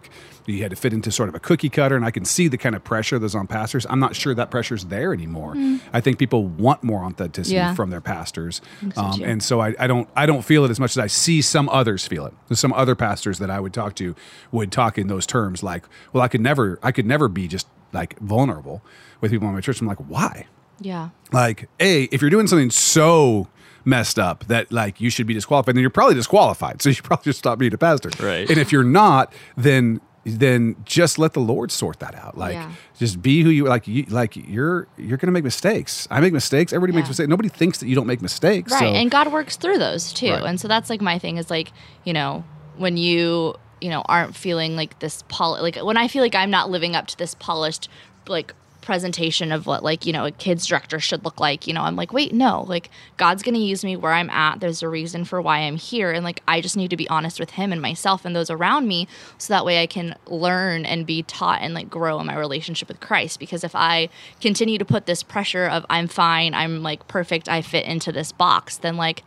you 0.44 0.60
had 0.60 0.70
to 0.70 0.76
fit 0.76 0.92
into 0.92 1.10
sort 1.12 1.28
of 1.28 1.36
a 1.36 1.38
cookie 1.38 1.68
cutter 1.68 1.94
and 1.94 2.04
i 2.04 2.10
can 2.10 2.24
see 2.24 2.48
the 2.48 2.58
kind 2.58 2.74
of 2.74 2.82
pressure 2.82 3.16
that's 3.20 3.34
on 3.36 3.46
pastors. 3.46 3.86
I'm 3.88 4.00
not 4.00 4.16
sure 4.16 4.34
that 4.34 4.50
pressure's 4.50 4.86
there 4.86 5.12
anymore. 5.14 5.54
I 5.92 6.00
think 6.00 6.18
people 6.18 6.42
want 6.48 6.82
more 6.82 7.04
authenticity 7.04 7.54
Yeah. 7.54 7.74
from 7.74 7.90
their 7.90 8.00
pastors. 8.00 8.60
Um, 8.96 9.22
and 9.22 9.40
so 9.42 9.60
I, 9.60 9.68
I 9.78 9.86
don't 9.86 10.08
i 10.16 10.26
don't 10.26 10.44
feel 10.44 10.64
it 10.64 10.70
as 10.70 10.80
much 10.80 10.92
as 10.96 10.98
i 10.98 11.06
see 11.08 11.40
some 11.42 11.68
others 11.68 12.06
feel 12.08 12.26
it. 12.26 12.34
There's 12.48 12.58
some 12.60 12.72
other 12.72 12.94
pastors 12.96 13.38
that 13.38 13.50
i 13.50 13.58
would 13.60 13.72
talk 13.72 13.94
to 14.02 14.14
would 14.50 14.70
talk 14.72 14.98
in 14.98 15.06
those 15.06 15.26
terms 15.26 15.62
like 15.62 15.84
well 16.12 16.22
i 16.24 16.28
could 16.28 16.40
never 16.50 16.78
i 16.82 16.90
could 16.92 17.06
never 17.06 17.28
be 17.28 17.46
just 17.46 17.66
like 17.92 18.18
vulnerable 18.18 18.82
with 19.20 19.30
people 19.30 19.46
in 19.48 19.54
my 19.54 19.60
church. 19.60 19.80
I'm 19.80 19.86
like 19.86 20.04
why? 20.14 20.46
Yeah. 20.80 21.10
Like 21.30 21.68
a 21.78 22.04
if 22.14 22.20
you're 22.20 22.30
doing 22.36 22.48
something 22.48 22.70
so 22.72 23.46
messed 23.84 24.18
up 24.18 24.44
that 24.46 24.70
like 24.72 25.00
you 25.00 25.10
should 25.10 25.26
be 25.26 25.34
disqualified 25.34 25.74
then 25.74 25.80
you're 25.80 25.90
probably 25.90 26.14
disqualified. 26.14 26.80
So 26.82 26.88
you 26.88 26.94
should 26.94 27.04
probably 27.04 27.24
just 27.24 27.38
stop 27.38 27.58
being 27.58 27.74
a 27.74 27.78
pastor. 27.78 28.10
Right. 28.24 28.48
and 28.48 28.58
if 28.58 28.72
you're 28.72 28.84
not 28.84 29.32
then 29.56 30.00
then 30.24 30.76
just 30.84 31.18
let 31.18 31.32
the 31.32 31.40
lord 31.40 31.72
sort 31.72 31.98
that 31.98 32.14
out. 32.14 32.38
Like 32.38 32.54
Yeah. 32.54 32.70
just 32.96 33.20
be 33.20 33.42
who 33.42 33.50
you 33.50 33.64
like 33.64 33.88
you 33.88 34.04
like 34.08 34.36
you're 34.36 34.86
you're 34.96 35.16
gonna 35.18 35.32
make 35.32 35.44
mistakes. 35.44 36.06
I 36.10 36.20
make 36.20 36.32
mistakes. 36.32 36.72
Everybody 36.72 36.96
makes 36.96 37.08
mistakes. 37.08 37.28
Nobody 37.28 37.48
thinks 37.48 37.78
that 37.78 37.88
you 37.88 37.94
don't 37.96 38.06
make 38.06 38.22
mistakes 38.22 38.70
right 38.72 38.78
so 38.80 38.86
and 38.86 39.10
god 39.10 39.32
works 39.32 39.56
through 39.56 39.78
those 39.78 40.12
too. 40.12 40.30
Right. 40.30 40.44
and 40.44 40.60
so 40.60 40.68
that's 40.68 40.88
like 40.90 41.00
my 41.00 41.18
thing 41.18 41.38
is 41.38 41.50
like 41.50 41.72
you 42.04 42.12
know 42.12 42.44
when 42.76 42.96
you 42.96 43.54
you 43.80 43.90
know 43.90 44.02
aren't 44.06 44.36
feeling 44.36 44.76
like 44.76 44.96
this 45.00 45.24
pol 45.28 45.60
like 45.60 45.76
when 45.76 45.96
i 45.96 46.06
feel 46.06 46.22
like 46.22 46.36
i'm 46.36 46.50
not 46.50 46.70
living 46.70 46.94
up 46.94 47.08
to 47.08 47.18
this 47.18 47.34
polished 47.34 47.88
like 48.28 48.54
presentation 48.82 49.52
of 49.52 49.66
what 49.66 49.82
like 49.82 50.04
you 50.04 50.12
know 50.12 50.26
a 50.26 50.30
kids 50.30 50.66
director 50.66 51.00
should 51.00 51.24
look 51.24 51.40
like 51.40 51.66
you 51.66 51.72
know 51.72 51.82
i'm 51.82 51.96
like 51.96 52.12
wait 52.12 52.32
no 52.34 52.64
like 52.68 52.90
god's 53.16 53.42
gonna 53.42 53.58
use 53.58 53.84
me 53.84 53.96
where 53.96 54.12
i'm 54.12 54.28
at. 54.30 54.60
There's 54.60 54.82
a 54.82 54.88
reason 54.88 55.24
for 55.24 55.40
why 55.40 55.58
i'm 55.60 55.76
here. 55.76 56.10
And 56.10 56.24
like 56.24 56.42
i 56.46 56.60
just 56.60 56.76
need 56.76 56.90
to 56.90 56.96
be 56.96 57.08
honest 57.08 57.40
with 57.40 57.50
him 57.50 57.72
and 57.72 57.80
myself 57.80 58.24
and 58.24 58.34
those 58.36 58.50
around 58.50 58.88
me 58.88 59.08
so 59.38 59.54
that 59.54 59.64
way 59.64 59.80
i 59.82 59.86
can 59.86 60.16
learn 60.26 60.84
and 60.84 61.06
be 61.06 61.22
taught 61.22 61.62
and 61.62 61.74
like 61.74 61.88
grow 61.88 62.20
in 62.20 62.26
my 62.26 62.36
relationship 62.36 62.88
with 62.88 63.00
christ. 63.00 63.38
Because 63.38 63.64
if 63.64 63.74
i 63.74 64.08
continue 64.40 64.78
to 64.78 64.84
put 64.84 65.06
this 65.06 65.22
pressure 65.22 65.66
of 65.66 65.86
i'm 65.88 66.08
fine 66.08 66.52
i'm 66.52 66.82
like 66.82 67.06
perfect 67.08 67.48
i 67.48 67.62
fit 67.62 67.86
into 67.86 68.12
this 68.12 68.32
box 68.32 68.76
then 68.78 68.96
like 68.96 69.22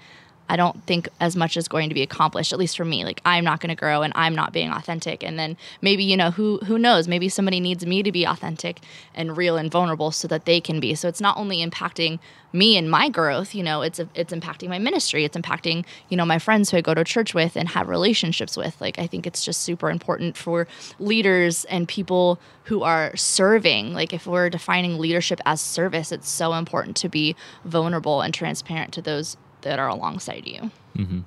I 0.48 0.56
don't 0.56 0.84
think 0.86 1.10
as 1.20 1.36
much 1.36 1.58
is 1.58 1.68
going 1.68 1.90
to 1.90 1.96
be 1.96 2.02
accomplished, 2.02 2.54
at 2.54 2.60
least 2.60 2.78
for 2.78 2.86
me. 2.86 3.04
Like 3.04 3.22
I'm 3.26 3.44
not 3.44 3.60
going 3.60 3.70
to 3.70 3.76
grow 3.76 4.02
and 4.04 4.14
I'm 4.16 4.36
not 4.36 4.54
being 4.54 4.72
authentic. 4.72 5.24
And 5.24 5.40
then 5.40 5.58
maybe, 5.82 6.04
you 6.04 6.18
know, 6.18 6.32
who 6.32 6.60
who 6.66 6.78
knows, 6.78 7.08
maybe 7.08 7.30
somebody 7.30 7.60
needs 7.60 7.86
me 7.86 8.04
to 8.04 8.12
be 8.12 8.26
authentic 8.26 8.80
and 9.14 9.38
real 9.38 9.58
and 9.58 9.72
vulnerable 9.72 10.12
so 10.12 10.28
that 10.28 10.46
they 10.46 10.62
can 10.62 10.80
be. 10.80 10.96
So 10.96 11.08
it's 11.08 11.22
not 11.22 11.38
only 11.38 11.66
impacting 11.66 12.20
me 12.54 12.78
and 12.78 12.90
my 12.90 13.10
growth, 13.10 13.54
you 13.54 13.64
know, 13.64 13.82
it's 13.82 14.00
it's 14.14 14.34
impacting 14.34 14.70
my 14.70 14.80
ministry. 14.80 15.26
It's 15.26 15.36
impacting, 15.36 15.86
you 16.10 16.18
know, 16.18 16.26
my 16.26 16.40
friends 16.40 16.70
who 16.70 16.78
I 16.78 16.82
go 16.82 16.94
to 16.94 17.04
church 17.04 17.34
with 17.34 17.56
and 17.56 17.70
have 17.70 17.90
relationships 17.90 18.56
with. 18.56 18.80
Like 18.80 19.00
I 19.00 19.08
think 19.08 19.28
it's 19.28 19.44
just 19.44 19.62
super 19.62 19.90
important 19.90 20.38
for 20.38 20.68
leaders 21.00 21.66
and 21.66 21.88
people 21.88 22.40
who 22.66 22.84
are 22.84 23.16
serving. 23.16 23.94
Like 23.94 24.14
if 24.14 24.26
we're 24.26 24.50
defining 24.50 24.98
leadership 24.98 25.42
as 25.46 25.60
service, 25.60 26.12
it's 26.12 26.30
so 26.30 26.54
important 26.54 26.96
to 26.98 27.10
be 27.10 27.36
vulnerable 27.64 28.22
and 28.22 28.34
transparent 28.34 28.94
to 28.94 29.02
those 29.02 29.38
that 29.66 29.80
are 29.80 29.90
alongside 29.90 30.48
you. 30.48 30.72
Mm-hmm. 30.96 31.20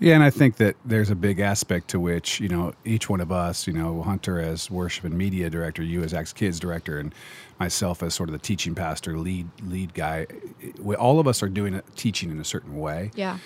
Yeah, 0.00 0.14
and 0.14 0.22
I 0.22 0.30
think 0.30 0.56
that 0.56 0.76
there's 0.84 1.10
a 1.10 1.16
big 1.16 1.40
aspect 1.40 1.88
to 1.88 1.98
which, 1.98 2.38
you 2.38 2.48
know, 2.48 2.72
each 2.84 3.10
one 3.10 3.20
of 3.20 3.32
us, 3.32 3.66
you 3.66 3.72
know, 3.72 4.00
Hunter 4.02 4.38
as 4.38 4.70
worship 4.70 5.04
and 5.04 5.18
media 5.18 5.50
director, 5.50 5.82
you 5.82 6.04
as 6.04 6.14
Acts 6.14 6.32
Kids 6.32 6.60
director, 6.60 7.00
and 7.00 7.12
myself 7.58 8.00
as 8.02 8.14
sort 8.14 8.28
of 8.28 8.32
the 8.32 8.38
teaching 8.38 8.76
pastor, 8.76 9.18
lead 9.18 9.48
lead 9.62 9.94
guy, 9.94 10.26
we, 10.80 10.94
all 10.94 11.18
of 11.18 11.26
us 11.26 11.42
are 11.42 11.48
doing 11.48 11.74
it, 11.74 11.84
teaching 11.96 12.30
in 12.30 12.38
a 12.38 12.44
certain 12.44 12.76
way. 12.78 13.10
Yeah. 13.16 13.38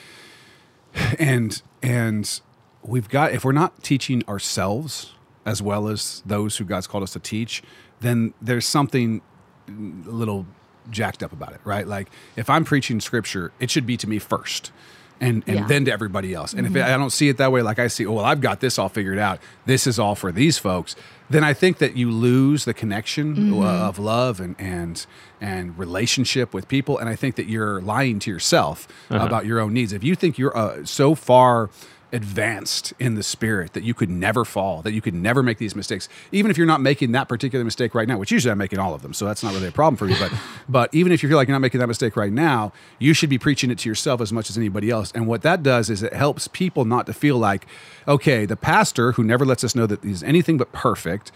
And 1.18 1.62
and 1.83 2.40
we've 2.83 3.09
got 3.09 3.33
if 3.33 3.46
we're 3.46 3.53
not 3.53 3.83
teaching 3.83 4.22
ourselves 4.29 5.14
as 5.46 5.62
well 5.62 5.88
as 5.88 6.22
those 6.27 6.59
who 6.59 6.64
God's 6.64 6.87
called 6.87 7.03
us 7.03 7.14
to 7.14 7.18
teach, 7.18 7.62
then 8.01 8.35
there's 8.42 8.66
something 8.66 9.22
a 9.68 10.11
little 10.11 10.46
jacked 10.90 11.22
up 11.22 11.32
about 11.32 11.52
it, 11.52 11.60
right? 11.64 11.86
Like 11.86 12.08
if 12.36 12.50
I'm 12.50 12.64
preaching 12.64 13.00
scripture, 13.00 13.52
it 13.60 13.70
should 13.70 13.86
be 13.86 13.96
to 13.98 14.08
me 14.08 14.18
first. 14.18 14.72
And, 15.20 15.44
and 15.46 15.56
Yeah. 15.60 15.66
then 15.68 15.84
to 15.84 15.92
everybody 15.92 16.34
else. 16.34 16.52
And 16.52 16.66
if 16.66 16.74
I 16.74 16.88
don't 16.96 17.10
see 17.12 17.28
it 17.28 17.36
that 17.36 17.52
way, 17.52 17.62
like 17.62 17.78
I 17.78 17.86
see, 17.86 18.04
oh, 18.04 18.10
well, 18.14 18.24
I've 18.24 18.40
got 18.40 18.58
this 18.58 18.76
all 18.76 18.88
figured 18.88 19.20
out. 19.20 19.38
This 19.66 19.86
is 19.86 19.96
all 19.96 20.16
for 20.16 20.32
these 20.32 20.58
folks. 20.58 20.96
Then 21.30 21.44
I 21.44 21.52
think 21.54 21.78
that 21.78 21.96
you 21.96 22.10
lose 22.10 22.64
the 22.64 22.74
connection 22.74 23.52
uh, 23.52 23.62
of 23.88 24.00
love 24.00 24.40
and 24.40 24.56
and 24.58 25.06
and 25.40 25.78
relationship 25.78 26.52
with 26.52 26.66
people. 26.66 26.98
And 26.98 27.08
I 27.08 27.14
think 27.14 27.36
that 27.36 27.46
you're 27.46 27.80
lying 27.80 28.18
to 28.18 28.30
yourself 28.32 28.88
about 29.10 29.46
your 29.46 29.60
own 29.60 29.72
needs. 29.72 29.92
If 29.92 30.02
you 30.02 30.16
think 30.16 30.38
you're 30.38 30.56
uh, 30.58 30.84
so 30.84 31.14
far 31.14 31.70
advanced 32.12 32.92
in 32.98 33.14
the 33.14 33.22
spirit 33.22 33.72
that 33.72 33.83
you 33.83 33.94
could 33.94 34.11
never 34.11 34.44
fall, 34.44 34.83
that 34.83 34.92
you 34.92 35.01
could 35.01 35.14
never 35.14 35.42
make 35.42 35.59
these 35.59 35.75
mistakes, 35.75 36.09
even 36.31 36.51
if 36.51 36.59
you're 36.59 36.66
not 36.66 36.81
making 36.81 37.12
that 37.12 37.29
particular 37.29 37.64
mistake 37.64 37.94
right 37.94 38.07
now, 38.07 38.18
which 38.18 38.31
usually 38.31 38.53
I'm 38.53 38.59
making 38.59 38.79
all 38.79 38.94
of 38.94 39.03
them, 39.03 39.14
so 39.14 39.25
that's 39.25 39.42
not 39.42 39.55
really 39.55 39.68
a 39.68 39.72
problem 39.72 39.96
for 39.96 40.05
me. 40.05 40.14
But 40.18 40.33
but 40.68 40.94
even 40.94 41.12
if 41.12 41.22
you 41.22 41.29
feel 41.29 41.37
like 41.37 41.48
you're 41.48 41.55
not 41.55 41.62
making 41.62 41.81
that 41.81 41.87
mistake 41.87 42.16
right 42.16 42.33
now, 42.33 42.72
you 42.98 43.14
should 43.14 43.31
be 43.31 43.38
preaching 43.38 43.70
it 43.70 43.79
to 43.79 43.88
yourself 43.88 44.20
as 44.20 44.33
much 44.33 44.51
as 44.51 44.59
anybody 44.59 44.90
else. 44.90 45.12
And 45.12 45.27
what 45.27 45.42
that 45.42 45.62
does 45.62 45.88
is 45.90 46.03
it 46.03 46.12
helps 46.12 46.48
people 46.48 46.85
not 46.85 47.07
to 47.07 47.12
feel 47.12 47.38
like, 47.38 47.66
okay, 48.07 48.46
the 48.46 48.57
pastor 48.57 49.12
who 49.12 49.25
never 49.25 49.44
lets 49.44 49.64
us 49.64 49.75
know 49.75 49.87
that 49.87 50.03
he's 50.05 50.22
anything 50.22 50.59
but 50.59 50.72
perfect 50.72 51.33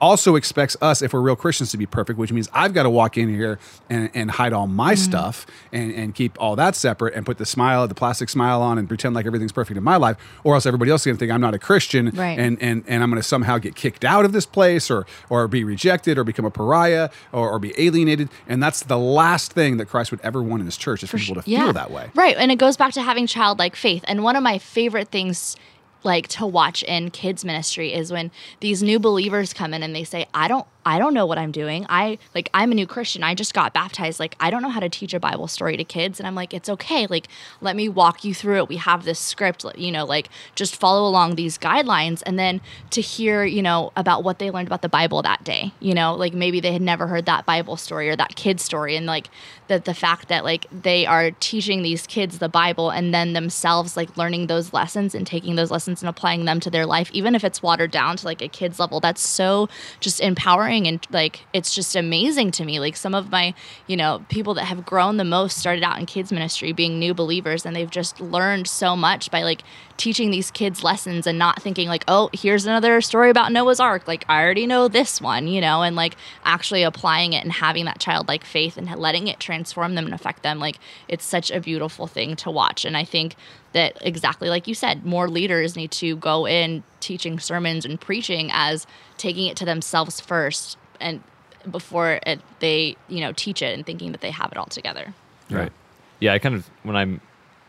also 0.00 0.36
expects 0.36 0.76
us, 0.80 1.02
if 1.02 1.12
we're 1.12 1.20
real 1.20 1.36
Christians, 1.36 1.70
to 1.70 1.76
be 1.76 1.86
perfect, 1.86 2.18
which 2.18 2.32
means 2.32 2.48
I've 2.52 2.74
got 2.74 2.84
to 2.84 2.90
walk 2.90 3.16
in 3.16 3.28
here 3.28 3.58
and, 3.88 4.10
and 4.14 4.30
hide 4.30 4.52
all 4.52 4.66
my 4.66 4.94
mm-hmm. 4.94 5.02
stuff 5.02 5.46
and, 5.72 5.92
and 5.92 6.14
keep 6.14 6.40
all 6.40 6.56
that 6.56 6.74
separate 6.74 7.14
and 7.14 7.24
put 7.24 7.38
the 7.38 7.46
smile, 7.46 7.86
the 7.88 7.94
plastic 7.94 8.28
smile 8.28 8.62
on 8.62 8.78
and 8.78 8.88
pretend 8.88 9.14
like 9.14 9.26
everything's 9.26 9.52
perfect 9.52 9.76
in 9.76 9.84
my 9.84 9.96
life, 9.96 10.16
or 10.44 10.54
else 10.54 10.66
everybody 10.66 10.90
else 10.90 11.02
is 11.02 11.06
going 11.06 11.16
to 11.16 11.18
think 11.18 11.32
I'm 11.32 11.40
not 11.40 11.54
a 11.54 11.58
Christian 11.58 12.10
Right. 12.10 12.38
and, 12.38 12.60
and, 12.62 12.84
and 12.86 13.02
I'm 13.02 13.10
going 13.10 13.20
to 13.20 13.26
somehow 13.26 13.58
get 13.58 13.74
kicked 13.74 14.04
out 14.04 14.24
of 14.24 14.32
this 14.32 14.46
place 14.46 14.90
or, 14.90 15.06
or 15.30 15.48
be 15.48 15.64
rejected 15.64 16.18
or 16.18 16.24
become 16.24 16.44
a 16.44 16.50
pariah 16.50 17.10
or, 17.32 17.50
or 17.50 17.58
be 17.58 17.74
alienated. 17.78 18.28
And 18.48 18.62
that's 18.62 18.82
the 18.82 18.98
last 18.98 19.52
thing 19.52 19.76
that 19.78 19.86
Christ 19.86 20.10
would 20.10 20.20
ever 20.20 20.42
want 20.42 20.60
in 20.60 20.66
his 20.66 20.76
church 20.76 21.02
is 21.02 21.10
for 21.10 21.18
people 21.18 21.36
to 21.36 21.42
feel 21.42 21.72
that 21.72 21.90
way. 21.90 22.10
Right. 22.14 22.36
And 22.36 22.50
it 22.52 22.56
goes 22.56 22.76
back 22.76 22.92
to 22.94 23.02
having 23.02 23.26
childlike 23.26 23.76
faith. 23.76 24.04
And 24.06 24.22
one 24.22 24.36
of 24.36 24.42
my 24.42 24.58
favorite 24.58 25.08
things 25.08 25.56
like 26.04 26.28
to 26.28 26.46
watch 26.46 26.82
in 26.84 27.10
kids 27.10 27.44
ministry 27.44 27.92
is 27.92 28.12
when 28.12 28.30
these 28.60 28.82
new 28.82 28.98
believers 28.98 29.52
come 29.52 29.74
in 29.74 29.82
and 29.82 29.94
they 29.94 30.04
say, 30.04 30.26
I 30.32 30.48
don't 30.48 30.66
I 30.86 31.00
don't 31.00 31.14
know 31.14 31.26
what 31.26 31.36
I'm 31.36 31.50
doing. 31.50 31.84
I 31.88 32.16
like 32.32 32.48
I'm 32.54 32.70
a 32.70 32.74
new 32.76 32.86
Christian. 32.86 33.24
I 33.24 33.34
just 33.34 33.52
got 33.52 33.74
baptized. 33.74 34.20
Like 34.20 34.36
I 34.38 34.50
don't 34.50 34.62
know 34.62 34.68
how 34.70 34.78
to 34.78 34.88
teach 34.88 35.12
a 35.14 35.18
Bible 35.18 35.48
story 35.48 35.76
to 35.76 35.82
kids 35.82 36.20
and 36.20 36.28
I'm 36.28 36.36
like 36.36 36.54
it's 36.54 36.68
okay. 36.68 37.08
Like 37.08 37.26
let 37.60 37.74
me 37.74 37.88
walk 37.88 38.24
you 38.24 38.32
through 38.32 38.58
it. 38.58 38.68
We 38.68 38.76
have 38.76 39.04
this 39.04 39.18
script, 39.18 39.66
you 39.76 39.90
know, 39.90 40.04
like 40.04 40.28
just 40.54 40.76
follow 40.76 41.08
along 41.08 41.34
these 41.34 41.58
guidelines 41.58 42.22
and 42.24 42.38
then 42.38 42.60
to 42.90 43.00
hear, 43.00 43.44
you 43.44 43.62
know, 43.62 43.92
about 43.96 44.22
what 44.22 44.38
they 44.38 44.52
learned 44.52 44.68
about 44.68 44.82
the 44.82 44.88
Bible 44.88 45.22
that 45.22 45.42
day. 45.42 45.72
You 45.80 45.92
know, 45.92 46.14
like 46.14 46.34
maybe 46.34 46.60
they 46.60 46.72
had 46.72 46.82
never 46.82 47.08
heard 47.08 47.26
that 47.26 47.44
Bible 47.46 47.76
story 47.76 48.08
or 48.08 48.14
that 48.14 48.36
kid 48.36 48.60
story 48.60 48.94
and 48.94 49.06
like 49.06 49.28
that 49.66 49.86
the 49.86 49.94
fact 49.94 50.28
that 50.28 50.44
like 50.44 50.66
they 50.70 51.04
are 51.04 51.32
teaching 51.32 51.82
these 51.82 52.06
kids 52.06 52.38
the 52.38 52.48
Bible 52.48 52.90
and 52.90 53.12
then 53.12 53.32
themselves 53.32 53.96
like 53.96 54.16
learning 54.16 54.46
those 54.46 54.72
lessons 54.72 55.16
and 55.16 55.26
taking 55.26 55.56
those 55.56 55.72
lessons 55.72 56.00
and 56.00 56.08
applying 56.08 56.44
them 56.44 56.60
to 56.60 56.70
their 56.70 56.86
life 56.86 57.10
even 57.12 57.34
if 57.34 57.42
it's 57.42 57.60
watered 57.60 57.90
down 57.90 58.16
to 58.16 58.24
like 58.24 58.40
a 58.40 58.46
kid's 58.46 58.78
level. 58.78 59.00
That's 59.00 59.20
so 59.20 59.68
just 59.98 60.20
empowering 60.20 60.75
and 60.84 61.06
like 61.12 61.42
it's 61.52 61.72
just 61.72 61.94
amazing 61.94 62.50
to 62.52 62.64
me. 62.64 62.80
Like 62.80 62.96
some 62.96 63.14
of 63.14 63.30
my 63.30 63.54
you 63.86 63.96
know 63.96 64.24
people 64.28 64.54
that 64.54 64.64
have 64.64 64.84
grown 64.84 65.16
the 65.16 65.24
most 65.24 65.56
started 65.56 65.84
out 65.84 66.00
in 66.00 66.06
kids 66.06 66.32
ministry 66.32 66.72
being 66.72 66.98
new 66.98 67.14
believers 67.14 67.64
and 67.64 67.76
they've 67.76 67.88
just 67.88 68.20
learned 68.20 68.66
so 68.66 68.96
much 68.96 69.30
by 69.30 69.44
like 69.44 69.62
teaching 69.96 70.30
these 70.30 70.50
kids 70.50 70.82
lessons 70.82 71.26
and 71.26 71.38
not 71.38 71.62
thinking 71.62 71.88
like 71.88 72.04
oh 72.08 72.28
here's 72.32 72.66
another 72.66 73.00
story 73.00 73.30
about 73.30 73.52
noah's 73.52 73.80
ark. 73.80 74.06
Like 74.06 74.24
i 74.28 74.42
already 74.42 74.66
know 74.66 74.88
this 74.88 75.20
one 75.20 75.48
you 75.48 75.60
know 75.60 75.82
and 75.82 75.96
like 75.96 76.16
actually 76.44 76.82
applying 76.82 77.32
it 77.32 77.42
and 77.42 77.52
having 77.52 77.84
that 77.86 77.98
childlike 77.98 78.44
faith 78.44 78.76
and 78.76 78.94
letting 78.96 79.28
it 79.28 79.40
transform 79.40 79.94
them 79.94 80.04
and 80.04 80.14
affect 80.14 80.42
them. 80.42 80.58
Like 80.58 80.78
it's 81.08 81.24
such 81.24 81.50
a 81.50 81.60
beautiful 81.60 82.06
thing 82.06 82.36
to 82.36 82.50
watch. 82.50 82.84
And 82.84 82.96
i 82.96 83.04
think 83.04 83.36
that 83.72 83.98
exactly 84.00 84.48
like 84.48 84.66
you 84.66 84.74
said 84.74 85.04
more 85.04 85.28
leaders 85.28 85.76
need 85.76 85.90
to 85.90 86.16
go 86.16 86.46
in 86.46 86.82
teaching 87.00 87.38
sermons 87.38 87.84
and 87.84 88.00
preaching 88.00 88.50
as 88.52 88.86
taking 89.18 89.46
it 89.46 89.56
to 89.56 89.64
themselves 89.64 90.20
first 90.20 90.78
and 91.00 91.22
before 91.70 92.20
it, 92.26 92.40
they 92.60 92.96
you 93.08 93.20
know 93.20 93.32
teach 93.32 93.62
it 93.62 93.74
and 93.74 93.84
thinking 93.84 94.12
that 94.12 94.20
they 94.20 94.30
have 94.30 94.52
it 94.52 94.58
all 94.58 94.66
together. 94.66 95.14
Right. 95.50 95.72
Yeah, 96.20 96.32
I 96.32 96.38
kind 96.38 96.54
of 96.54 96.68
when 96.82 96.96
I'm 96.96 97.20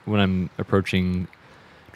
when 0.05 0.19
I'm 0.21 0.49
approaching 0.57 1.27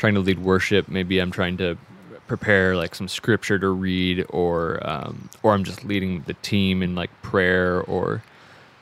trying 0.02 0.16
to 0.16 0.20
lead 0.20 0.40
worship, 0.40 0.90
maybe 0.90 1.20
I'm 1.20 1.30
trying 1.30 1.58
to 1.58 1.78
prepare 2.26 2.76
like 2.76 2.96
some 2.96 3.08
scripture 3.08 3.60
to 3.60 3.70
read, 3.70 4.26
or 4.30 4.80
um, 4.82 5.30
or 5.44 5.54
I'm 5.54 5.64
just 5.64 5.86
leading 5.86 6.24
the 6.24 6.34
team 6.34 6.82
in 6.82 6.96
like 6.96 7.12
prayer 7.22 7.82
or 7.84 8.24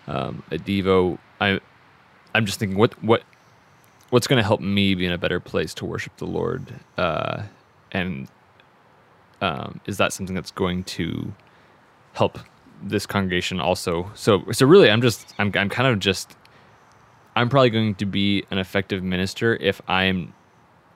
um, 0.08 0.44
a 0.50 0.58
devo. 0.58 1.18
I 1.42 1.60
I'm 2.34 2.46
just 2.46 2.58
thinking 2.58 2.78
what 2.78 2.94
what 3.04 3.24
what's 4.12 4.28
going 4.28 4.42
to 4.42 4.48
help 4.48 4.62
me 4.62 4.96
be 4.96 5.06
in 5.06 5.12
a 5.12 5.18
better 5.18 5.42
place 5.42 5.74
to 5.76 5.86
worship 5.86 6.16
the 6.18 6.26
Lord, 6.26 6.74
uh, 6.98 7.44
and 7.92 8.30
um, 9.42 9.82
is 9.86 9.98
that 9.98 10.14
something 10.14 10.36
that's 10.36 10.52
going 10.52 10.86
to 10.86 11.34
help 12.14 12.40
this 12.82 13.06
congregation 13.06 13.60
also? 13.60 14.10
So 14.16 14.46
so 14.54 14.66
really, 14.66 14.90
I'm 14.90 15.02
just 15.02 15.36
I'm 15.38 15.52
I'm 15.56 15.68
kind 15.68 15.90
of 15.90 16.00
just 16.00 16.38
I'm 17.36 17.50
probably 17.50 17.72
going 17.72 17.96
to 17.96 18.06
be 18.06 18.46
an 18.52 18.58
effective 18.58 19.04
minister 19.04 19.58
if 19.58 19.82
I'm 19.90 20.34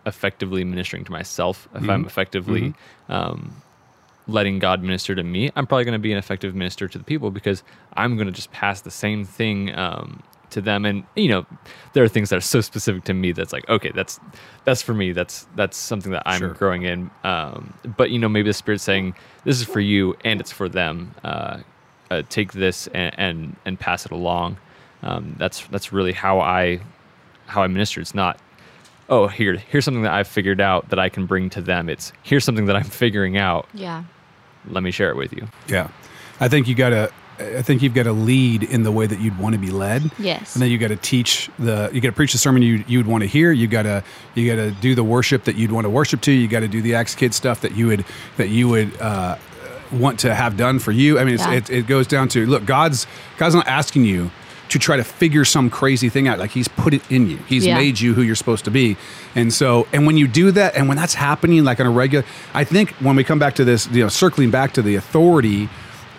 effectively 0.06 0.64
ministering 0.64 1.04
to 1.06 1.12
myself. 1.12 1.68
If 1.76 1.88
I'm 1.90 2.06
effectively 2.06 2.74
um, 3.10 3.62
letting 4.28 4.60
God 4.60 4.82
minister 4.84 5.16
to 5.16 5.24
me, 5.24 5.52
I'm 5.56 5.68
probably 5.68 5.86
going 5.86 5.94
to 5.94 6.00
be 6.00 6.12
an 6.12 6.18
effective 6.18 6.56
minister 6.56 6.88
to 6.88 6.98
the 6.98 7.04
people 7.04 7.32
because 7.32 7.64
I'm 7.96 8.16
going 8.16 8.28
to 8.28 8.34
just 8.34 8.52
pass 8.52 8.82
the 8.82 8.92
same 8.92 9.26
thing 9.26 9.74
um, 9.76 10.22
to 10.52 10.62
them. 10.62 10.86
And 10.86 11.04
you 11.16 11.30
know, 11.30 11.46
there 11.94 12.04
are 12.04 12.08
things 12.10 12.30
that 12.30 12.38
are 12.38 12.42
so 12.42 12.62
specific 12.62 13.04
to 13.06 13.14
me 13.14 13.32
that's 13.32 13.54
like, 13.54 13.68
okay, 13.70 13.92
that's 13.94 14.20
that's 14.66 14.82
for 14.82 14.94
me. 14.94 15.12
That's 15.12 15.48
that's 15.56 15.78
something 15.78 16.12
that 16.12 16.24
I'm 16.26 16.40
Sure. 16.40 16.54
growing 16.54 16.84
in. 16.84 17.10
Um, 17.24 17.74
but 17.98 18.12
you 18.12 18.20
know, 18.20 18.30
maybe 18.30 18.50
the 18.50 18.54
Spirit's 18.54 18.84
saying 18.84 19.16
this 19.46 19.60
is 19.60 19.66
for 19.68 19.80
you 19.80 20.16
and 20.24 20.40
it's 20.40 20.52
for 20.52 20.70
them. 20.70 21.16
Uh, 21.24 21.60
uh, 22.12 22.22
take 22.30 22.54
this 22.54 22.88
and, 22.88 23.18
and 23.18 23.56
and 23.66 23.80
pass 23.80 24.06
it 24.06 24.12
along. 24.12 24.58
Um, 25.02 25.36
that's 25.38 25.66
that's 25.68 25.92
really 25.92 26.12
how 26.14 26.40
I 26.40 26.80
how 27.48 27.64
I 27.64 27.68
minister. 27.68 28.00
It's 28.02 28.14
not 28.16 28.40
oh 29.14 29.28
here 29.28 29.56
here's 29.56 29.86
something 29.86 30.04
that 30.04 30.14
I've 30.14 30.28
figured 30.28 30.60
out 30.62 30.90
that 30.90 31.00
I 31.00 31.10
can 31.10 31.26
bring 31.26 31.50
to 31.52 31.62
them. 31.62 31.90
It's 31.90 32.12
here's 32.24 32.44
something 32.44 32.66
that 32.68 32.76
I'm 32.76 32.84
figuring 33.04 33.38
out. 33.38 33.68
yeah 33.74 34.04
Let 34.70 34.84
me 34.84 34.92
share 34.92 35.10
it 35.10 35.18
with 35.18 35.32
you. 35.34 35.48
Yeah, 35.68 35.90
I 36.40 36.48
think 36.50 36.68
you 36.68 36.76
got 36.76 36.90
to. 36.90 37.12
I 37.40 37.64
think 37.64 37.82
you've 37.82 37.96
got 37.96 38.04
to 38.04 38.14
lead 38.14 38.62
in 38.62 38.84
the 38.84 38.92
way 38.92 39.08
that 39.08 39.20
you'd 39.20 39.38
want 39.40 39.54
to 39.56 39.60
be 39.60 39.72
led. 39.72 40.12
Yes. 40.20 40.54
and 40.56 40.62
then 40.62 40.70
you 40.70 40.78
got 40.78 40.90
to 40.90 40.96
teach 40.96 41.50
the. 41.58 41.90
You 41.92 42.00
got 42.00 42.10
to 42.10 42.16
preach 42.16 42.32
the 42.32 42.38
sermon 42.38 42.62
you 42.62 42.84
you'd 42.88 43.08
want 43.08 43.24
to 43.24 43.28
hear. 43.28 43.52
You 43.52 43.68
got 43.68 43.84
to 43.84 44.04
you 44.36 44.48
got 44.48 44.62
to 44.62 44.72
do 44.72 44.94
the 44.96 45.04
worship 45.04 45.44
that 45.46 45.56
you'd 45.56 45.72
want 45.72 45.86
to 45.86 45.90
worship 45.90 46.22
to. 46.22 46.32
You 46.32 46.48
got 46.48 46.60
to 46.62 46.68
do 46.68 46.82
the 46.82 46.94
Acts 46.96 47.16
Kid 47.16 47.34
stuff 47.34 47.62
that 47.62 47.76
you 47.76 47.88
would 47.88 48.06
that 48.38 48.50
you 48.50 48.68
would. 48.70 48.90
Uh, 49.02 49.38
want 49.92 50.20
to 50.22 50.34
have 50.34 50.58
done 50.58 50.80
for 50.80 50.92
you. 50.92 51.20
I 51.20 51.24
mean, 51.24 51.36
it's, 51.36 51.44
Yeah. 51.46 51.54
it, 51.54 51.70
it 51.70 51.88
goes 51.88 52.08
down 52.08 52.28
to 52.30 52.48
look. 52.48 52.66
God's 52.66 53.06
God's 53.38 53.54
not 53.54 53.68
asking 53.68 54.06
you 54.06 54.32
to 54.74 54.80
try 54.80 54.98
to 54.98 55.04
figure 55.04 55.46
some 55.46 55.70
crazy 55.70 56.10
thing 56.10 56.28
out. 56.28 56.40
Like 56.40 56.50
He's 56.50 56.68
put 56.68 56.94
it 56.96 57.04
in 57.12 57.30
you. 57.30 57.38
He's 57.48 57.64
Yeah. 57.66 57.78
made 57.78 58.00
you 58.00 58.16
who 58.16 58.24
you're 58.24 58.36
supposed 58.36 58.66
to 58.66 58.72
be. 58.72 58.98
And 59.36 59.54
so, 59.54 59.88
and 59.94 60.08
when 60.08 60.18
you 60.18 60.28
do 60.28 60.50
that, 60.52 60.76
and 60.76 60.88
when 60.88 60.98
that's 60.98 61.14
happening, 61.14 61.64
like 61.64 61.80
on 61.80 61.86
a 61.86 61.92
regular, 61.92 62.26
I 62.56 62.64
think 62.64 62.90
when 63.00 63.16
we 63.16 63.24
come 63.24 63.38
back 63.38 63.54
to 63.56 63.64
this, 63.66 63.88
you 63.92 64.02
know, 64.02 64.10
circling 64.10 64.50
back 64.50 64.74
to 64.74 64.82
the 64.82 64.96
authority 64.96 65.70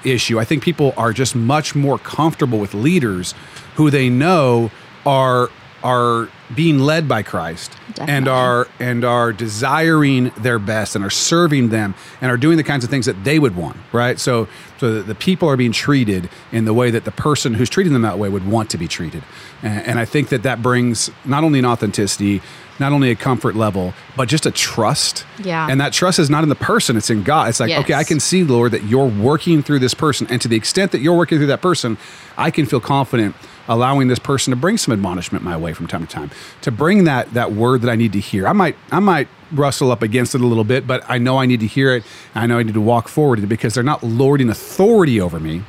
issue, 0.04 0.38
I 0.38 0.44
think 0.44 0.62
people 0.62 0.94
are 0.96 1.12
just 1.12 1.34
much 1.34 1.74
more 1.74 1.98
comfortable 1.98 2.58
with 2.60 2.74
leaders 2.74 3.34
who 3.74 3.90
they 3.90 4.08
know 4.08 4.70
are 5.04 5.50
are 5.84 6.30
being 6.54 6.78
led 6.78 7.06
by 7.06 7.22
Christ 7.22 7.76
and 8.00 8.26
are 8.26 8.66
and 8.80 9.04
are 9.04 9.32
desiring 9.32 10.32
their 10.38 10.58
best 10.58 10.96
and 10.96 11.04
are 11.04 11.10
serving 11.10 11.68
them 11.68 11.94
and 12.22 12.30
are 12.30 12.38
doing 12.38 12.56
the 12.56 12.64
kinds 12.64 12.84
of 12.84 12.90
things 12.90 13.04
that 13.06 13.22
they 13.22 13.38
would 13.38 13.54
want, 13.54 13.76
right? 13.92 14.18
So 14.18 14.48
so 14.80 14.94
that 14.94 15.06
the 15.06 15.14
people 15.14 15.48
are 15.48 15.56
being 15.56 15.72
treated 15.72 16.30
in 16.52 16.64
the 16.64 16.72
way 16.74 16.90
that 16.90 17.04
the 17.04 17.12
person 17.12 17.54
who's 17.54 17.68
treating 17.70 17.92
them 17.92 18.02
that 18.02 18.18
way 18.18 18.28
would 18.28 18.46
want 18.46 18.70
to 18.70 18.78
be 18.78 18.88
treated. 18.88 19.22
And, 19.62 19.86
and 19.86 19.98
I 19.98 20.06
think 20.06 20.30
that 20.30 20.42
that 20.42 20.62
brings 20.62 21.10
not 21.24 21.44
only 21.44 21.58
an 21.58 21.66
authenticity, 21.66 22.40
not 22.80 22.92
only 22.92 23.10
a 23.10 23.14
comfort 23.14 23.54
level, 23.54 23.94
but 24.16 24.28
just 24.28 24.46
a 24.46 24.50
trust. 24.50 25.24
Yeah. 25.38 25.66
And 25.70 25.80
that 25.80 25.92
trust 25.92 26.18
is 26.18 26.28
not 26.30 26.42
in 26.42 26.48
the 26.48 26.54
person, 26.54 26.96
it's 26.96 27.10
in 27.10 27.22
God. 27.22 27.48
It's 27.48 27.60
like, 27.60 27.68
Yes. 27.70 27.84
okay, 27.84 27.94
I 27.94 28.04
can 28.04 28.20
see, 28.20 28.42
Lord, 28.42 28.72
that 28.72 28.84
you're 28.84 29.06
working 29.06 29.62
through 29.62 29.78
this 29.80 29.94
person. 29.94 30.26
And 30.30 30.40
to 30.40 30.48
the 30.48 30.56
extent 30.56 30.92
that 30.92 31.00
you're 31.00 31.16
working 31.16 31.38
through 31.38 31.46
that 31.48 31.62
person, 31.62 31.98
I 32.36 32.50
can 32.50 32.66
feel 32.66 32.80
confident 32.80 33.36
allowing 33.68 34.08
this 34.08 34.18
person 34.18 34.50
to 34.50 34.56
bring 34.56 34.76
some 34.76 34.92
admonishment 34.92 35.44
my 35.44 35.56
way 35.56 35.72
from 35.72 35.86
time 35.86 36.06
to 36.06 36.12
time, 36.12 36.30
to 36.62 36.70
bring 36.70 37.04
that 37.04 37.32
that 37.34 37.52
word 37.52 37.82
that 37.82 37.90
I 37.90 37.96
need 37.96 38.12
to 38.12 38.20
hear. 38.20 38.46
I 38.46 38.52
might 38.52 38.76
I 38.90 39.00
might 39.00 39.28
rustle 39.52 39.90
up 39.90 40.02
against 40.02 40.34
it 40.34 40.40
a 40.40 40.46
little 40.46 40.64
bit, 40.64 40.86
but 40.86 41.04
I 41.08 41.18
know 41.18 41.38
I 41.38 41.46
need 41.46 41.60
to 41.60 41.66
hear 41.66 41.94
it. 41.94 42.04
I 42.34 42.46
know 42.46 42.58
I 42.58 42.62
need 42.62 42.74
to 42.74 42.80
walk 42.80 43.08
forward 43.08 43.48
because 43.48 43.74
they're 43.74 43.84
not 43.84 44.02
lording 44.02 44.50
authority 44.50 45.20
over 45.20 45.38
me 45.38 45.62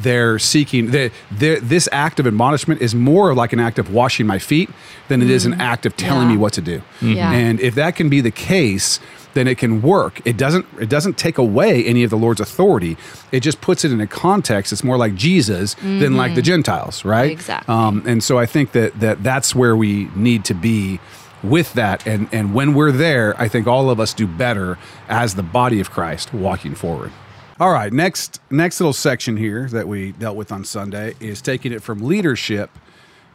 they're 0.00 0.38
seeking 0.38 0.90
the, 0.90 1.10
the, 1.30 1.58
this 1.60 1.88
act 1.92 2.20
of 2.20 2.26
admonishment 2.26 2.80
is 2.80 2.94
more 2.94 3.34
like 3.34 3.52
an 3.52 3.60
act 3.60 3.78
of 3.78 3.92
washing 3.92 4.26
my 4.26 4.38
feet 4.38 4.70
than 5.08 5.22
it 5.22 5.30
is 5.30 5.44
an 5.46 5.60
act 5.60 5.86
of 5.86 5.96
telling. 5.96 6.28
Yeah. 6.28 6.34
me 6.34 6.36
what 6.36 6.52
to 6.54 6.60
do 6.60 6.82
Yeah. 7.00 7.30
and 7.32 7.58
if 7.60 7.74
that 7.76 7.96
can 7.96 8.08
be 8.08 8.20
the 8.20 8.30
case 8.30 9.00
then 9.34 9.46
it 9.46 9.58
can 9.58 9.82
work 9.82 10.20
it 10.24 10.36
doesn't 10.36 10.66
it 10.80 10.88
doesn't 10.88 11.16
take 11.18 11.36
away 11.38 11.84
any 11.84 12.02
of 12.02 12.10
the 12.10 12.16
lord's 12.16 12.40
authority 12.40 12.96
it 13.30 13.40
just 13.40 13.60
puts 13.60 13.84
it 13.84 13.92
in 13.92 14.00
a 14.00 14.06
context 14.06 14.72
it's 14.72 14.82
more 14.82 14.96
like 14.96 15.14
jesus 15.14 15.74
than 15.74 16.16
like 16.16 16.34
the 16.34 16.42
gentiles 16.42 17.04
right 17.04 17.30
Exactly. 17.32 17.72
um, 17.72 18.02
and 18.06 18.22
so 18.24 18.38
i 18.38 18.46
think 18.46 18.72
that, 18.72 18.98
that 19.00 19.22
that's 19.22 19.54
where 19.54 19.76
we 19.76 20.08
need 20.16 20.44
to 20.46 20.54
be 20.54 20.98
with 21.42 21.72
that 21.74 22.06
and 22.06 22.28
and 22.32 22.52
when 22.54 22.74
we're 22.74 22.90
there 22.90 23.34
i 23.40 23.46
think 23.48 23.66
all 23.66 23.90
of 23.90 24.00
us 24.00 24.12
do 24.14 24.26
better 24.26 24.76
as 25.08 25.34
the 25.36 25.42
body 25.42 25.78
of 25.78 25.90
christ 25.90 26.32
walking 26.34 26.74
forward 26.74 27.12
all 27.60 27.72
right, 27.72 27.92
next 27.92 28.40
next 28.50 28.78
little 28.80 28.92
section 28.92 29.36
here 29.36 29.68
that 29.68 29.88
we 29.88 30.12
dealt 30.12 30.36
with 30.36 30.52
on 30.52 30.64
Sunday 30.64 31.14
is 31.18 31.42
taking 31.42 31.72
it 31.72 31.82
from 31.82 32.00
leadership 32.00 32.70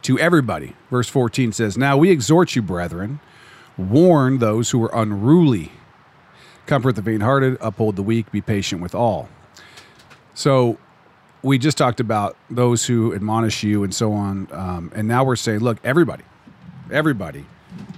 to 0.02 0.18
everybody. 0.18 0.74
Verse 0.90 1.08
14 1.08 1.52
says, 1.52 1.76
"Now 1.76 1.96
we 1.96 2.10
exhort 2.10 2.56
you, 2.56 2.62
brethren, 2.62 3.20
warn 3.76 4.38
those 4.38 4.70
who 4.70 4.82
are 4.82 4.90
unruly, 4.94 5.72
comfort 6.66 6.92
the 6.96 7.02
faint-hearted, 7.02 7.58
uphold 7.60 7.96
the 7.96 8.02
weak, 8.02 8.32
be 8.32 8.40
patient 8.40 8.80
with 8.80 8.94
all." 8.94 9.28
So, 10.32 10.78
we 11.42 11.58
just 11.58 11.76
talked 11.76 12.00
about 12.00 12.36
those 12.50 12.86
who 12.86 13.14
admonish 13.14 13.62
you 13.62 13.84
and 13.84 13.94
so 13.94 14.12
on, 14.12 14.48
um, 14.52 14.90
and 14.94 15.06
now 15.06 15.22
we're 15.22 15.36
saying, 15.36 15.60
look, 15.60 15.76
everybody, 15.84 16.24
everybody, 16.90 17.44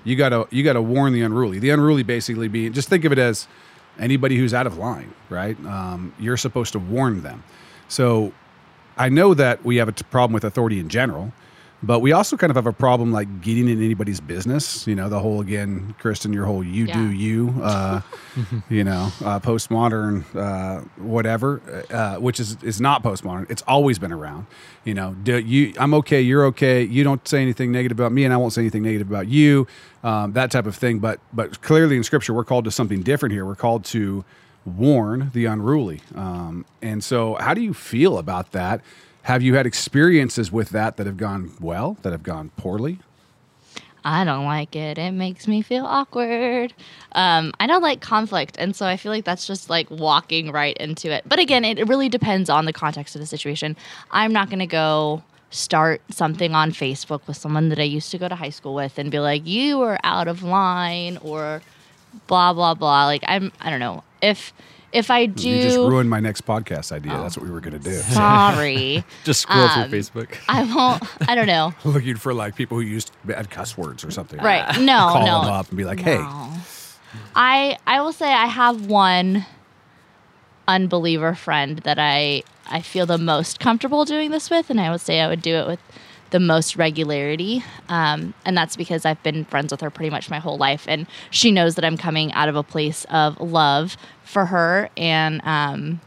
you 0.02 0.16
gotta 0.16 0.48
you 0.50 0.64
gotta 0.64 0.82
warn 0.82 1.12
the 1.12 1.22
unruly. 1.22 1.60
The 1.60 1.70
unruly 1.70 2.02
basically 2.02 2.48
being 2.48 2.72
just 2.72 2.88
think 2.88 3.04
of 3.04 3.12
it 3.12 3.18
as 3.18 3.46
anybody 3.98 4.36
who's 4.36 4.54
out 4.54 4.66
of 4.66 4.78
line, 4.78 5.12
right? 5.28 5.58
Um, 5.66 6.14
you're 6.18 6.36
supposed 6.36 6.72
to 6.72 6.78
warn 6.78 7.22
them. 7.22 7.42
So 7.88 8.32
I 8.96 9.08
know 9.08 9.34
that 9.34 9.64
we 9.64 9.76
have 9.76 9.88
a 9.88 9.92
problem 9.92 10.32
with 10.32 10.44
authority 10.44 10.78
in 10.78 10.88
general, 10.88 11.32
but 11.86 12.00
we 12.00 12.12
also 12.12 12.36
kind 12.36 12.50
of 12.50 12.56
have 12.56 12.66
a 12.66 12.72
problem 12.72 13.12
like 13.12 13.40
getting 13.40 13.68
in 13.68 13.82
anybody's 13.82 14.20
business. 14.20 14.86
You 14.86 14.96
know, 14.96 15.08
the 15.08 15.20
whole 15.20 15.40
again, 15.40 15.94
Kristen, 15.98 16.32
your 16.32 16.44
whole 16.44 16.64
you 16.64 16.86
do 16.86 17.10
you, 17.10 17.54
uh, 17.62 18.00
you 18.68 18.84
know, 18.84 19.12
uh, 19.24 19.40
postmodern, 19.40 20.24
uh, 20.34 20.80
whatever, 20.96 21.84
uh, 21.90 22.16
which 22.16 22.40
is 22.40 22.62
is 22.62 22.80
not 22.80 23.02
postmodern. 23.02 23.48
It's 23.50 23.62
always 23.62 23.98
been 23.98 24.12
around. 24.12 24.46
You 24.84 24.94
know, 24.94 25.14
do 25.14 25.38
you, 25.38 25.74
I'm 25.78 25.94
okay, 25.94 26.20
you're 26.20 26.44
okay. 26.46 26.82
You 26.82 27.04
don't 27.04 27.26
say 27.26 27.40
anything 27.40 27.72
negative 27.72 27.98
about 27.98 28.12
me, 28.12 28.24
and 28.24 28.34
I 28.34 28.36
won't 28.36 28.52
say 28.52 28.62
anything 28.62 28.82
negative 28.82 29.08
about 29.08 29.28
you. 29.28 29.66
Um, 30.02 30.32
that 30.32 30.50
type 30.50 30.66
of 30.66 30.76
thing. 30.76 30.98
But 30.98 31.20
but 31.32 31.60
clearly 31.62 31.96
in 31.96 32.02
Scripture, 32.02 32.34
we're 32.34 32.44
called 32.44 32.64
to 32.64 32.70
something 32.70 33.02
different 33.02 33.32
here. 33.32 33.46
We're 33.46 33.54
called 33.54 33.84
to 33.86 34.24
warn 34.66 35.30
the 35.32 35.44
unruly. 35.46 36.02
Um, 36.14 36.66
and 36.82 37.02
so, 37.02 37.36
how 37.36 37.54
do 37.54 37.60
you 37.60 37.72
feel 37.72 38.18
about 38.18 38.52
that? 38.52 38.80
Have 39.26 39.42
you 39.42 39.56
had 39.56 39.66
experiences 39.66 40.52
with 40.52 40.70
that 40.70 40.98
that 40.98 41.06
have 41.08 41.16
gone 41.16 41.52
well, 41.60 41.96
that 42.02 42.12
have 42.12 42.22
gone 42.22 42.50
poorly? 42.56 43.00
I 44.04 44.22
don't 44.22 44.44
like 44.44 44.76
it. 44.76 44.98
It 44.98 45.10
makes 45.10 45.48
me 45.48 45.62
feel 45.62 45.84
awkward. 45.84 46.72
Um, 47.10 47.52
I 47.58 47.66
don't 47.66 47.82
like 47.82 48.00
conflict. 48.00 48.54
And 48.56 48.76
so 48.76 48.86
I 48.86 48.96
feel 48.96 49.10
like 49.10 49.24
that's 49.24 49.44
just 49.44 49.68
like 49.68 49.90
walking 49.90 50.52
right 50.52 50.76
into 50.76 51.10
it. 51.10 51.24
But 51.26 51.40
again, 51.40 51.64
it 51.64 51.88
really 51.88 52.08
depends 52.08 52.48
on 52.48 52.66
the 52.66 52.72
context 52.72 53.16
of 53.16 53.20
the 53.20 53.26
situation. 53.26 53.74
I'm 54.12 54.32
not 54.32 54.48
going 54.48 54.60
to 54.60 54.66
go 54.66 55.24
start 55.50 56.02
something 56.08 56.54
on 56.54 56.70
Facebook 56.70 57.26
with 57.26 57.36
someone 57.36 57.68
that 57.70 57.80
I 57.80 57.82
used 57.82 58.12
to 58.12 58.18
go 58.18 58.28
to 58.28 58.36
high 58.36 58.50
school 58.50 58.76
with 58.76 58.96
and 58.96 59.10
be 59.10 59.18
like, 59.18 59.44
you 59.44 59.82
are 59.82 59.98
out 60.04 60.28
of 60.28 60.44
line 60.44 61.16
or 61.16 61.62
blah, 62.28 62.52
blah, 62.52 62.74
blah. 62.74 63.06
Like, 63.06 63.24
I'm, 63.26 63.50
I 63.60 63.70
don't 63.70 63.80
know. 63.80 64.04
If, 64.22 64.52
if 64.92 65.10
I 65.10 65.26
do. 65.26 65.48
You 65.48 65.62
just 65.62 65.76
ruined 65.78 66.08
my 66.08 66.20
next 66.20 66.46
podcast 66.46 66.92
idea. 66.92 67.12
That's 67.12 67.36
what 67.36 67.44
we 67.44 67.52
were 67.52 67.60
going 67.60 67.72
to 67.74 67.78
do. 67.78 67.92
Sorry. 67.96 69.04
Just 69.24 69.42
scroll 69.42 69.64
Um, 69.64 69.88
through 69.90 69.98
Facebook. 69.98 70.36
I 70.48 70.62
won't, 70.74 71.02
I 71.28 71.34
don't 71.34 71.46
know. 71.46 71.74
Looking 71.84 72.16
for 72.16 72.32
like 72.32 72.54
people 72.56 72.76
who 72.78 72.82
used 72.84 73.10
bad 73.24 73.50
cuss 73.50 73.76
words 73.76 74.04
or 74.04 74.10
something. 74.10 74.40
Right. 74.40 74.64
No, 74.80 74.98
Call 75.12 75.26
no. 75.26 75.40
them 75.42 75.52
up 75.52 75.68
and 75.68 75.76
be 75.76 75.84
like, 75.84 76.00
hey, 76.00 76.18
No. 76.18 76.52
I 77.34 77.76
I 77.86 78.00
will 78.00 78.12
say 78.12 78.32
I 78.32 78.46
have 78.46 78.86
one 78.86 79.44
unbeliever 80.68 81.34
friend 81.34 81.78
that 81.80 81.98
I 81.98 82.42
I 82.68 82.80
feel 82.80 83.06
the 83.06 83.18
most 83.18 83.60
comfortable 83.60 84.04
doing 84.04 84.30
this 84.30 84.50
with, 84.50 84.70
and 84.70 84.80
I 84.80 84.90
would 84.90 85.00
say 85.00 85.20
I 85.20 85.28
would 85.28 85.40
do 85.42 85.54
it 85.56 85.66
with 85.68 85.80
the 86.30 86.40
most 86.40 86.74
regularity. 86.76 87.62
Um, 87.88 88.34
and 88.44 88.56
that's 88.58 88.74
because 88.76 89.04
I've 89.04 89.22
been 89.22 89.44
friends 89.44 89.70
with 89.70 89.80
her 89.80 89.90
pretty 89.90 90.10
much 90.10 90.28
my 90.28 90.40
whole 90.40 90.58
life, 90.58 90.84
and 90.88 91.06
she 91.30 91.52
knows 91.52 91.76
that 91.76 91.84
I'm 91.84 91.96
coming 91.96 92.32
out 92.32 92.48
of 92.48 92.56
a 92.56 92.64
place 92.64 93.06
of 93.10 93.40
love 93.40 93.96
for 94.26 94.44
her, 94.46 94.90
and 94.96 95.40
um, 95.44 96.00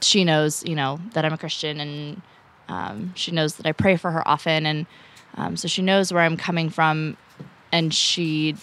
she 0.00 0.22
knows, 0.22 0.64
you 0.64 0.76
know, 0.76 1.00
that 1.14 1.24
I'm 1.24 1.32
a 1.32 1.38
Christian, 1.38 1.80
and 1.80 2.22
um, 2.68 3.12
she 3.16 3.32
knows 3.32 3.56
that 3.56 3.66
I 3.66 3.72
pray 3.72 3.96
for 3.96 4.10
her 4.12 4.26
often, 4.28 4.66
and 4.66 4.86
um, 5.36 5.56
so 5.56 5.66
she 5.66 5.82
knows 5.82 6.12
where 6.12 6.22
I'm 6.22 6.36
coming 6.36 6.70
from, 6.70 7.16
and 7.72 7.92
she 7.92 8.54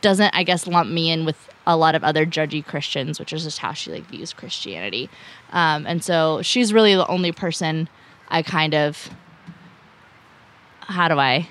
doesn't, 0.00 0.34
I 0.34 0.42
guess, 0.44 0.66
lump 0.66 0.90
me 0.90 1.10
in 1.10 1.24
with 1.24 1.48
a 1.66 1.76
lot 1.76 1.94
of 1.94 2.04
other 2.04 2.24
judgy 2.24 2.64
Christians, 2.64 3.18
which 3.18 3.32
is 3.32 3.44
just 3.44 3.58
how 3.58 3.72
she 3.72 3.90
like 3.90 4.04
views 4.04 4.32
Christianity. 4.32 5.10
Um, 5.52 5.86
and 5.86 6.02
so 6.02 6.42
she's 6.42 6.72
really 6.72 6.94
the 6.94 7.06
only 7.08 7.32
person 7.32 7.88
I 8.28 8.42
kind 8.42 8.74
of, 8.74 9.10
how 10.80 11.08
do 11.08 11.18
I? 11.18 11.48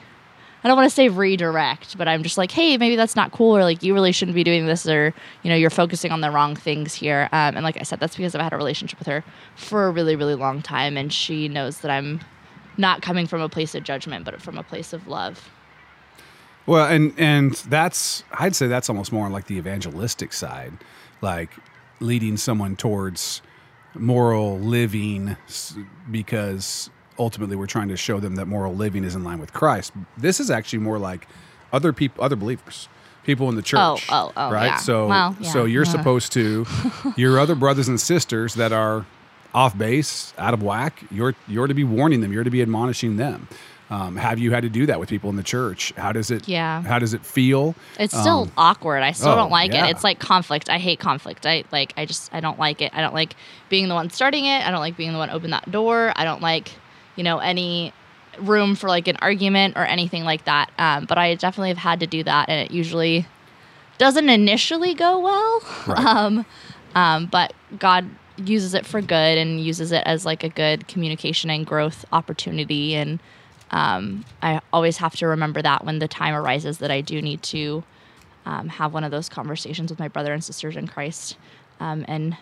I 0.66 0.68
don't 0.68 0.78
want 0.78 0.89
to 0.89 0.95
say 0.95 1.09
redirect, 1.09 1.95
but 1.95 2.07
I'm 2.07 2.24
just 2.24 2.39
like, 2.39 2.49
hey, 2.49 2.76
maybe 2.78 2.95
that's 2.95 3.16
not 3.16 3.32
cool, 3.32 3.55
or 3.55 3.61
like 3.61 3.84
you 3.84 3.93
really 3.93 4.11
shouldn't 4.11 4.34
be 4.34 4.43
doing 4.43 4.66
this, 4.66 4.88
or 4.88 5.13
you 5.43 5.51
know, 5.51 5.55
you're 5.55 5.70
focusing 5.70 6.11
on 6.11 6.22
the 6.22 6.32
wrong 6.32 6.55
things 6.55 6.95
here. 6.95 7.30
Um, 7.32 7.55
and 7.55 7.63
like 7.63 7.80
I 7.80 7.84
said, 7.84 7.99
that's 7.99 8.16
because 8.16 8.34
I've 8.34 8.41
had 8.41 8.51
a 8.51 8.57
relationship 8.57 8.97
with 8.97 9.07
her 9.07 9.24
for 9.55 9.86
a 9.86 9.91
really, 9.91 10.16
really 10.16 10.34
long 10.34 10.63
time, 10.63 10.97
and 10.97 11.13
she 11.13 11.47
knows 11.47 11.82
that 11.82 11.91
I'm 11.91 12.20
not 12.78 13.03
coming 13.03 13.28
from 13.28 13.41
a 13.41 13.47
place 13.47 13.76
of 13.76 13.84
judgment, 13.84 14.26
but 14.26 14.41
from 14.41 14.57
a 14.57 14.63
place 14.63 14.91
of 14.91 15.07
love. 15.07 15.51
Well, 16.66 16.88
and 16.88 17.13
and 17.16 17.53
that's 17.70 18.24
I'd 18.32 18.55
say 18.55 18.66
that's 18.66 18.89
almost 18.89 19.11
more 19.11 19.30
like 19.30 19.45
the 19.45 19.57
evangelistic 19.57 20.34
side, 20.34 20.74
like 21.22 21.51
leading 21.99 22.38
someone 22.38 22.76
towards 22.76 23.43
moral 23.93 24.57
living 24.57 25.38
because 26.09 26.89
ultimately 27.18 27.55
we're 27.55 27.68
trying 27.68 27.89
to 27.89 27.97
show 27.97 28.20
them 28.20 28.36
that 28.36 28.45
moral 28.47 28.74
living 28.76 29.03
is 29.03 29.16
in 29.16 29.24
line 29.24 29.39
with 29.39 29.53
Christ. 29.53 29.93
This 30.18 30.39
is 30.39 30.49
actually 30.51 30.80
more 30.80 30.97
like 30.99 31.28
other 31.74 31.93
people, 31.93 32.24
other 32.24 32.36
believers, 32.36 32.88
people 33.24 33.49
in 33.49 33.55
the 33.55 33.61
church. 33.61 34.05
oh, 34.09 34.32
oh, 34.36 34.51
right. 34.51 34.66
yeah. 34.68 34.78
So 34.78 35.07
Well, 35.07 35.36
yeah. 35.39 35.51
so 35.51 35.66
you're 35.66 35.84
Uh. 35.84 35.89
supposed 35.91 36.32
to 36.34 36.66
your 37.18 37.39
other 37.39 37.55
brothers 37.55 37.88
and 37.88 37.99
sisters 37.99 38.55
that 38.55 38.72
are 38.72 39.05
off 39.53 39.78
base, 39.78 40.34
out 40.38 40.53
of 40.53 40.61
whack. 40.61 41.01
You're 41.11 41.34
you're 41.47 41.68
to 41.68 41.74
be 41.74 41.84
warning 41.86 42.22
them. 42.22 42.34
You're 42.34 42.43
to 42.43 42.49
be 42.49 42.61
admonishing 42.61 43.18
them. 43.18 43.47
Um, 43.89 44.16
have 44.16 44.39
you 44.39 44.49
had 44.51 44.63
to 44.63 44.70
do 44.70 44.88
that 44.88 44.99
with 44.99 45.09
people 45.09 45.30
in 45.30 45.36
the 45.36 45.43
church? 45.43 45.93
How 45.95 46.11
does 46.11 46.32
it? 46.32 46.47
Yeah. 46.47 46.82
How 46.82 46.97
does 46.97 47.13
it 47.13 47.24
feel? 47.24 47.76
It's 47.99 48.18
still 48.18 48.41
Um, 48.41 48.51
awkward. 48.57 49.03
I 49.03 49.11
still 49.11 49.30
oh, 49.34 49.36
don't 49.36 49.51
like 49.51 49.72
yeah. 49.74 49.86
it. 49.86 49.91
It's 49.91 50.03
like 50.03 50.18
conflict. 50.20 50.70
I 50.72 50.80
hate 50.80 50.99
conflict. 50.99 51.45
I 51.45 51.63
like 51.72 51.93
I 51.95 52.05
just 52.05 52.34
I 52.34 52.39
don't 52.39 52.57
like 52.57 52.82
it. 52.82 52.91
I 52.95 53.01
don't 53.01 53.13
like 53.13 53.36
being 53.70 53.88
the 53.88 53.93
one 53.93 54.09
starting 54.09 54.45
it. 54.45 54.66
I 54.68 54.72
don't 54.72 54.80
like 54.80 54.97
being 54.97 55.11
the 55.13 55.20
one 55.20 55.30
open 55.30 55.51
that 55.51 55.70
door. 55.72 56.11
I 56.16 56.24
don't 56.26 56.41
like, 56.41 56.72
you 57.16 57.24
know, 57.24 57.39
any 57.39 57.93
room 58.39 58.76
for 58.76 58.88
like 58.88 59.07
an 59.07 59.18
argument 59.22 59.78
or 59.78 59.86
anything 59.86 60.24
like 60.24 60.45
that. 60.45 60.72
Um, 60.78 61.05
but 61.05 61.18
I 61.18 61.36
definitely 61.36 61.70
have 61.70 61.78
had 61.78 61.99
to 62.01 62.07
do 62.07 62.24
that 62.24 62.49
and 62.49 62.66
it 62.66 62.72
usually 62.72 63.26
doesn't 63.97 64.30
initially 64.30 64.93
go 64.93 65.20
well. 65.20 65.61
Right. 65.88 65.99
Um, 66.05 66.45
um, 66.95 67.26
but 67.26 67.53
God 67.78 68.09
uses 68.38 68.74
it 68.74 68.86
for 68.86 69.01
good 69.01 69.38
and 69.38 69.59
uses 69.59 69.91
it 69.91 70.03
as 70.05 70.26
like 70.26 70.43
a 70.43 70.49
good 70.49 70.88
communication 70.88 71.49
and 71.49 71.66
growth 71.66 72.05
opportunity 72.13 72.95
and 72.95 73.20
um, 73.72 74.26
I 74.41 74.61
always 74.72 74.97
have 74.97 75.16
to 75.18 75.28
remember 75.28 75.61
that 75.61 75.86
when 75.86 75.99
the 75.99 76.07
time 76.07 76.34
arises 76.34 76.78
that 76.80 76.91
I 76.91 77.01
do 77.01 77.22
need 77.22 77.43
to 77.43 77.84
um, 78.45 78.70
have 78.70 78.93
one 78.93 79.03
of 79.03 79.11
those 79.11 79.28
conversations 79.28 79.89
with 79.89 79.99
my 79.99 80.07
brother 80.07 80.34
and 80.34 80.43
sisters 80.43 80.76
in 80.76 80.88
Christ, 80.88 81.36
um, 81.80 82.05
and 82.07 82.38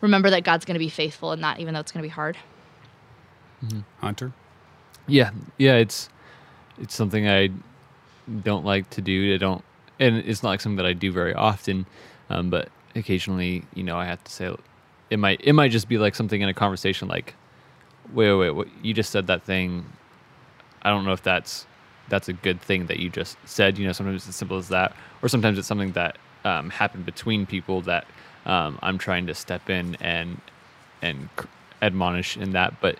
remember 0.00 0.30
that 0.30 0.44
God's 0.44 0.64
going 0.64 0.74
to 0.74 0.78
be 0.78 0.88
faithful 0.88 1.32
in 1.32 1.40
that, 1.40 1.58
even 1.58 1.74
though 1.74 1.80
it's 1.80 1.90
going 1.90 2.02
to 2.02 2.06
be 2.06 2.12
hard. 2.12 2.36
Hunter. 4.00 4.32
Yeah, 5.06 5.30
yeah, 5.58 5.74
it's 5.74 6.08
it's 6.78 6.94
something 6.94 7.28
I 7.28 7.50
don't 8.42 8.64
like 8.64 8.88
to 8.90 9.00
do. 9.00 9.34
I 9.34 9.36
don't, 9.36 9.64
and 9.98 10.16
it's 10.18 10.42
not 10.42 10.50
like 10.50 10.60
something 10.60 10.76
that 10.76 10.86
I 10.86 10.92
do 10.92 11.12
very 11.12 11.34
often. 11.34 11.86
Um, 12.30 12.50
but 12.50 12.68
occasionally, 12.94 13.64
you 13.74 13.82
know, 13.82 13.96
I 13.96 14.06
have 14.06 14.22
to 14.24 14.32
say 14.32 14.54
it 15.10 15.18
might 15.18 15.40
it 15.42 15.52
might 15.52 15.70
just 15.70 15.88
be 15.88 15.98
like 15.98 16.14
something 16.14 16.40
in 16.40 16.48
a 16.48 16.54
conversation, 16.54 17.08
like, 17.08 17.34
wait, 18.12 18.32
wait, 18.34 18.50
wait, 18.50 18.68
you 18.82 18.94
just 18.94 19.10
said 19.10 19.26
that 19.26 19.42
thing. 19.42 19.84
I 20.82 20.90
don't 20.90 21.04
know 21.04 21.12
if 21.12 21.22
that's 21.22 21.66
that's 22.08 22.28
a 22.28 22.32
good 22.32 22.60
thing 22.60 22.86
that 22.86 22.98
you 22.98 23.08
just 23.10 23.36
said. 23.44 23.78
You 23.78 23.86
know, 23.86 23.92
sometimes 23.92 24.22
it's 24.22 24.28
as 24.28 24.36
simple 24.36 24.58
as 24.58 24.68
that, 24.68 24.94
or 25.22 25.28
sometimes 25.28 25.58
it's 25.58 25.68
something 25.68 25.92
that 25.92 26.18
um, 26.44 26.70
happened 26.70 27.06
between 27.06 27.46
people 27.46 27.82
that 27.82 28.06
um, 28.46 28.78
I'm 28.82 28.98
trying 28.98 29.26
to 29.26 29.34
step 29.34 29.68
in 29.68 29.96
and 29.96 30.40
and 31.00 31.28
admonish 31.80 32.36
in 32.36 32.52
that. 32.52 32.80
But 32.80 32.96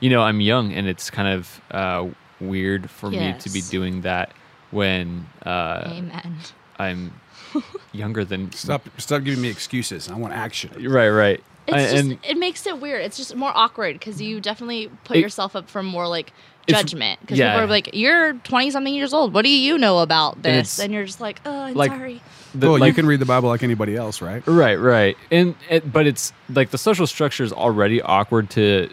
you 0.00 0.10
know, 0.10 0.22
I'm 0.22 0.40
young, 0.40 0.72
and 0.72 0.86
it's 0.86 1.10
kind 1.10 1.28
of 1.28 1.60
uh, 1.70 2.08
weird 2.40 2.90
for 2.90 3.10
me 3.10 3.34
to 3.40 3.50
be 3.50 3.60
doing 3.62 4.02
that 4.02 4.30
when 4.70 5.26
uh, 5.44 5.84
Amen. 5.86 6.36
I'm 6.78 7.12
younger 7.92 8.24
than 8.24 8.52
Stop! 8.52 8.88
Stop 8.98 9.24
giving 9.24 9.40
me 9.40 9.48
excuses. 9.48 10.08
I 10.10 10.16
want 10.16 10.34
action. 10.34 10.70
Right, 10.90 11.08
right. 11.08 11.42
It's 11.66 11.76
I- 11.76 11.80
just 11.82 11.94
and 11.94 12.18
it 12.24 12.38
makes 12.38 12.66
it 12.66 12.80
weird. 12.80 13.02
It's 13.02 13.16
just 13.16 13.34
more 13.34 13.52
awkward 13.54 13.98
because 13.98 14.20
you 14.20 14.40
definitely 14.40 14.90
put 15.04 15.16
It- 15.16 15.20
yourself 15.20 15.56
up 15.56 15.68
for 15.68 15.82
more 15.82 16.06
like 16.08 16.32
judgment 16.68 17.20
because 17.20 17.38
yeah. 17.38 17.52
people 17.52 17.64
are 17.64 17.68
like, 17.68 17.90
"You're 17.94 18.34
20 18.34 18.70
something 18.70 18.92
years 18.94 19.14
old. 19.14 19.32
What 19.32 19.44
do 19.44 19.50
you 19.50 19.78
know 19.78 20.00
about 20.00 20.42
this?" 20.42 20.78
it's- 20.78 20.78
And 20.80 20.92
you're 20.92 21.04
just 21.06 21.20
like, 21.20 21.40
"Oh, 21.46 21.60
I'm 21.62 21.74
like- 21.74 21.90
sorry." 21.90 22.20
the- 22.54 22.70
well, 22.70 22.86
you 22.86 22.92
can 22.92 23.06
read 23.06 23.20
the 23.20 23.26
Bible 23.26 23.48
like 23.48 23.62
anybody 23.62 23.96
else, 23.96 24.20
right? 24.22 24.42
Right, 24.46 24.76
right. 24.76 25.16
And 25.30 25.54
it, 25.70 25.92
but 25.92 26.06
it's 26.06 26.32
like 26.48 26.70
the 26.70 26.78
social 26.78 27.06
structure 27.06 27.44
is 27.44 27.52
already 27.52 28.00
awkward 28.02 28.50
to, 28.50 28.88
to 28.88 28.92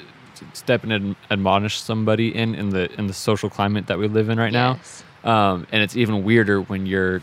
step 0.53 0.83
in 0.83 0.91
and 0.91 1.15
admonish 1.31 1.79
somebody 1.79 2.35
in 2.35 2.55
in 2.55 2.69
the 2.69 2.91
in 2.99 3.07
the 3.07 3.13
social 3.13 3.49
climate 3.49 3.87
that 3.87 3.97
we 3.97 4.07
live 4.07 4.29
in 4.29 4.37
right 4.37 4.51
Yes. 4.53 5.03
now. 5.23 5.31
Um, 5.31 5.67
and 5.71 5.81
it's 5.81 5.95
even 5.95 6.23
weirder 6.23 6.61
when 6.61 6.85
you're, 6.85 7.21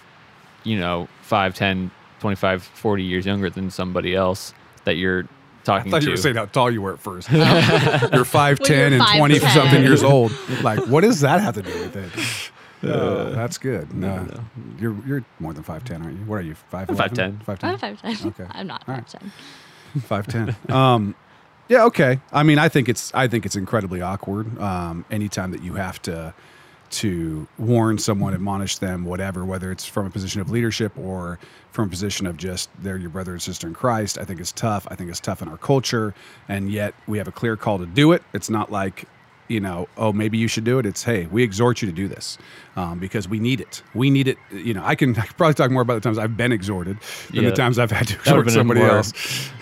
you 0.65 0.79
know, 0.79 1.07
5, 1.23 1.55
10, 1.55 1.91
25, 2.21 2.63
40 2.63 3.03
years 3.03 3.27
younger 3.27 3.51
than 3.51 3.71
somebody 3.71 4.15
else 4.15 4.55
that 4.85 4.97
you're 4.97 5.27
talking 5.65 5.89
I 5.93 5.97
thought 5.97 6.01
to. 6.01 6.07
you 6.07 6.11
were 6.13 6.17
saying 6.17 6.37
how 6.37 6.47
tall 6.47 6.71
you 6.71 6.81
were 6.81 6.95
at 6.95 6.99
first. 7.01 7.31
you're 8.13 8.25
five 8.25 8.59
ten 8.61 8.93
you're 8.93 9.01
and 9.03 9.19
twenty 9.19 9.39
5'10". 9.39 9.55
something 9.55 9.83
years 9.83 10.03
old. 10.03 10.33
Like, 10.63 10.81
what 10.87 11.03
does 11.03 11.21
that 11.21 11.41
have 11.43 11.55
to 11.57 11.63
do 11.63 11.73
with 11.81 11.97
it? 11.97 12.51
Uh, 12.83 13.29
that's 13.35 13.59
good. 13.59 13.93
No, 13.95 14.27
you're 14.79 14.97
you're 15.07 15.23
more 15.39 15.53
than 15.53 15.63
five 15.63 15.85
ten, 15.85 16.01
aren't 16.01 16.19
you? 16.19 16.25
What 16.25 16.37
are 16.37 16.41
you? 16.41 16.55
Five? 16.55 16.89
I'm 16.89 16.97
5'10". 16.97 17.43
Five 17.43 17.59
I'm 17.63 17.79
ten. 17.79 17.97
5'10. 17.99 18.27
Okay. 18.29 18.47
I'm 18.53 18.67
not 18.67 18.85
All 18.89 18.95
right. 18.95 19.05
5'10. 19.05 20.01
Five 20.05 20.27
ten. 20.27 20.57
Um, 20.71 21.15
yeah. 21.71 21.85
Okay. 21.85 22.21
I 22.33 22.43
mean, 22.43 22.59
I 22.59 22.69
think 22.69 22.89
it's 22.89 23.15
I 23.15 23.29
think 23.29 23.47
it's 23.47 23.55
incredibly 23.55 24.03
awkward. 24.03 24.61
Um, 24.61 25.05
anytime 25.11 25.53
that 25.53 25.63
you 25.63 25.75
have 25.75 26.03
to 26.03 26.35
to 26.91 27.47
warn 27.57 27.97
someone, 27.97 28.35
admonish 28.35 28.79
them, 28.79 29.05
whatever, 29.05 29.45
whether 29.45 29.71
it's 29.71 29.87
from 29.87 30.07
a 30.07 30.11
position 30.11 30.41
of 30.41 30.51
leadership 30.51 30.91
or 30.99 31.39
from 31.71 31.87
a 31.87 31.89
position 31.89 32.27
of 32.27 32.37
just 32.37 32.69
they're 32.83 32.97
your 32.97 33.11
brother 33.11 33.31
and 33.31 33.41
sister 33.41 33.69
in 33.69 33.75
Christ. 33.75 34.19
I 34.19 34.25
think 34.25 34.41
it's 34.41 34.51
tough. 34.51 34.89
I 34.91 34.97
think 34.97 35.11
it's 35.11 35.21
tough 35.21 35.43
in 35.43 35.49
our 35.49 35.57
culture, 35.57 36.13
and 36.49 36.73
yet 36.73 36.93
we 37.07 37.19
have 37.19 37.29
a 37.29 37.33
clear 37.33 37.57
call 37.57 37.79
to 37.79 37.87
do 37.87 38.11
it. 38.11 38.25
It's 38.35 38.51
not 38.51 38.73
like 38.73 39.05
you 39.51 39.61
know, 39.61 39.89
oh, 39.97 40.13
maybe 40.13 40.39
you 40.39 40.47
should 40.49 40.65
do 40.65 40.79
it. 40.79 40.87
It's 40.87 41.03
hey, 41.03 41.27
we 41.27 41.43
exhort 41.43 41.83
you 41.83 41.87
to 41.89 41.93
do 41.95 42.07
this 42.09 42.39
um, 42.77 42.99
because 43.01 43.29
we 43.29 43.41
need 43.41 43.61
it. 43.61 43.83
We 43.95 44.09
need 44.09 44.29
it. 44.29 44.39
You 44.53 44.75
know, 44.75 44.83
I 44.85 44.95
can, 44.95 45.11
I 45.19 45.27
can 45.27 45.35
probably 45.37 45.55
talk 45.55 45.71
more 45.71 45.83
about 45.83 45.95
the 45.95 46.01
times 46.01 46.19
I've 46.19 46.37
been 46.37 46.53
exhorted 46.53 46.99
than 47.33 47.43
Yeah. 47.45 47.51
the 47.51 47.57
times 47.57 47.79
I've 47.79 47.91
had 47.91 48.07
to 48.09 48.15
exhort 48.15 48.51
somebody 48.51 48.81
more- 48.81 48.91
else. 48.91 49.13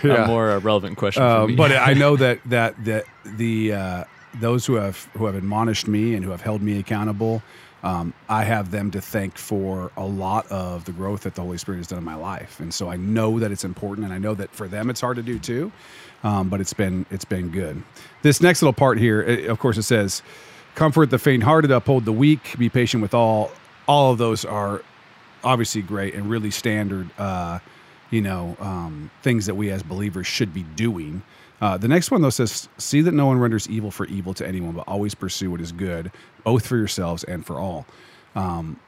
A 0.05 0.27
more 0.27 0.51
uh, 0.53 0.59
relevant 0.61 0.99
question 0.99 1.23
Uh, 1.23 1.43
for 1.43 1.49
me. 1.49 1.57
but 1.57 1.73
I 1.73 1.95
know 1.95 2.17
that 2.25 2.39
that 2.47 2.85
that 2.85 3.05
the 3.25 3.73
uh, 3.73 4.05
those 4.41 4.67
who 4.67 4.75
have 4.75 5.09
who 5.17 5.25
have 5.27 5.35
admonished 5.35 5.89
me 5.89 6.15
and 6.15 6.25
who 6.25 6.31
have 6.33 6.43
held 6.43 6.63
me 6.63 6.79
accountable 6.79 7.43
um, 7.85 8.13
I 8.29 8.43
have 8.43 8.73
them 8.73 8.91
to 8.91 9.01
thank 9.01 9.39
for 9.39 9.93
a 9.97 10.05
lot 10.05 10.49
of 10.49 10.85
the 10.85 10.91
growth 10.91 11.21
that 11.23 11.37
the 11.37 11.43
Holy 11.43 11.59
Spirit 11.59 11.77
has 11.79 11.87
done 11.87 11.99
in 11.99 12.05
my 12.05 12.17
life, 12.17 12.59
and 12.59 12.75
so 12.75 12.91
I 12.91 12.97
know 12.97 13.39
that 13.39 13.53
it's 13.53 13.63
important, 13.63 14.05
and 14.05 14.13
I 14.13 14.19
know 14.19 14.35
that 14.35 14.51
for 14.51 14.67
them 14.67 14.91
it's 14.91 15.01
hard 15.01 15.17
to 15.17 15.23
do 15.23 15.39
too, 15.39 15.71
um, 16.25 16.49
but 16.49 16.61
it's 16.61 16.73
been 16.73 17.07
it's 17.11 17.25
been 17.25 17.51
good. 17.51 17.83
This 18.23 18.41
next 18.41 18.63
little 18.63 18.73
part 18.73 18.99
here, 18.99 19.25
eh, 19.27 19.47
of 19.47 19.59
course, 19.59 19.77
it 19.77 19.85
says, 19.85 20.23
"Comfort 20.75 21.11
the 21.11 21.19
faint-hearted, 21.19 21.71
uphold 21.71 22.05
the 22.05 22.13
weak, 22.13 22.57
be 22.59 22.69
patient 22.69 23.03
with 23.03 23.15
all." 23.15 23.51
All 23.87 24.13
of 24.13 24.19
those 24.19 24.45
are 24.45 24.83
obviously 25.43 25.81
great 25.81 26.15
and 26.15 26.29
really 26.29 26.51
standard, 26.51 27.09
uh, 27.19 27.59
you 28.11 28.21
know, 28.21 28.57
um, 28.61 29.11
things 29.23 29.47
that 29.47 29.55
we 29.55 29.71
as 29.71 29.83
believers 29.83 30.27
should 30.27 30.53
be 30.53 30.63
doing. 30.63 31.23
Uh, 31.61 31.79
the 31.79 31.89
next 31.89 32.11
one 32.11 32.21
though 32.23 32.31
says, 32.31 32.69
"See 32.79 33.01
that 33.01 33.13
no 33.13 33.27
one 33.27 33.39
renders 33.39 33.69
evil 33.69 33.91
for 33.91 34.07
evil 34.07 34.35
to 34.35 34.47
anyone, 34.47 34.73
but 34.73 34.87
always 34.87 35.15
pursue 35.15 35.51
what 35.51 35.61
is 35.61 35.73
good, 35.73 36.11
both 36.45 36.67
for 36.67 36.77
yourselves 36.77 37.25
and 37.25 37.47
for 37.47 37.59
all." 37.59 37.87
Um, 38.35 38.79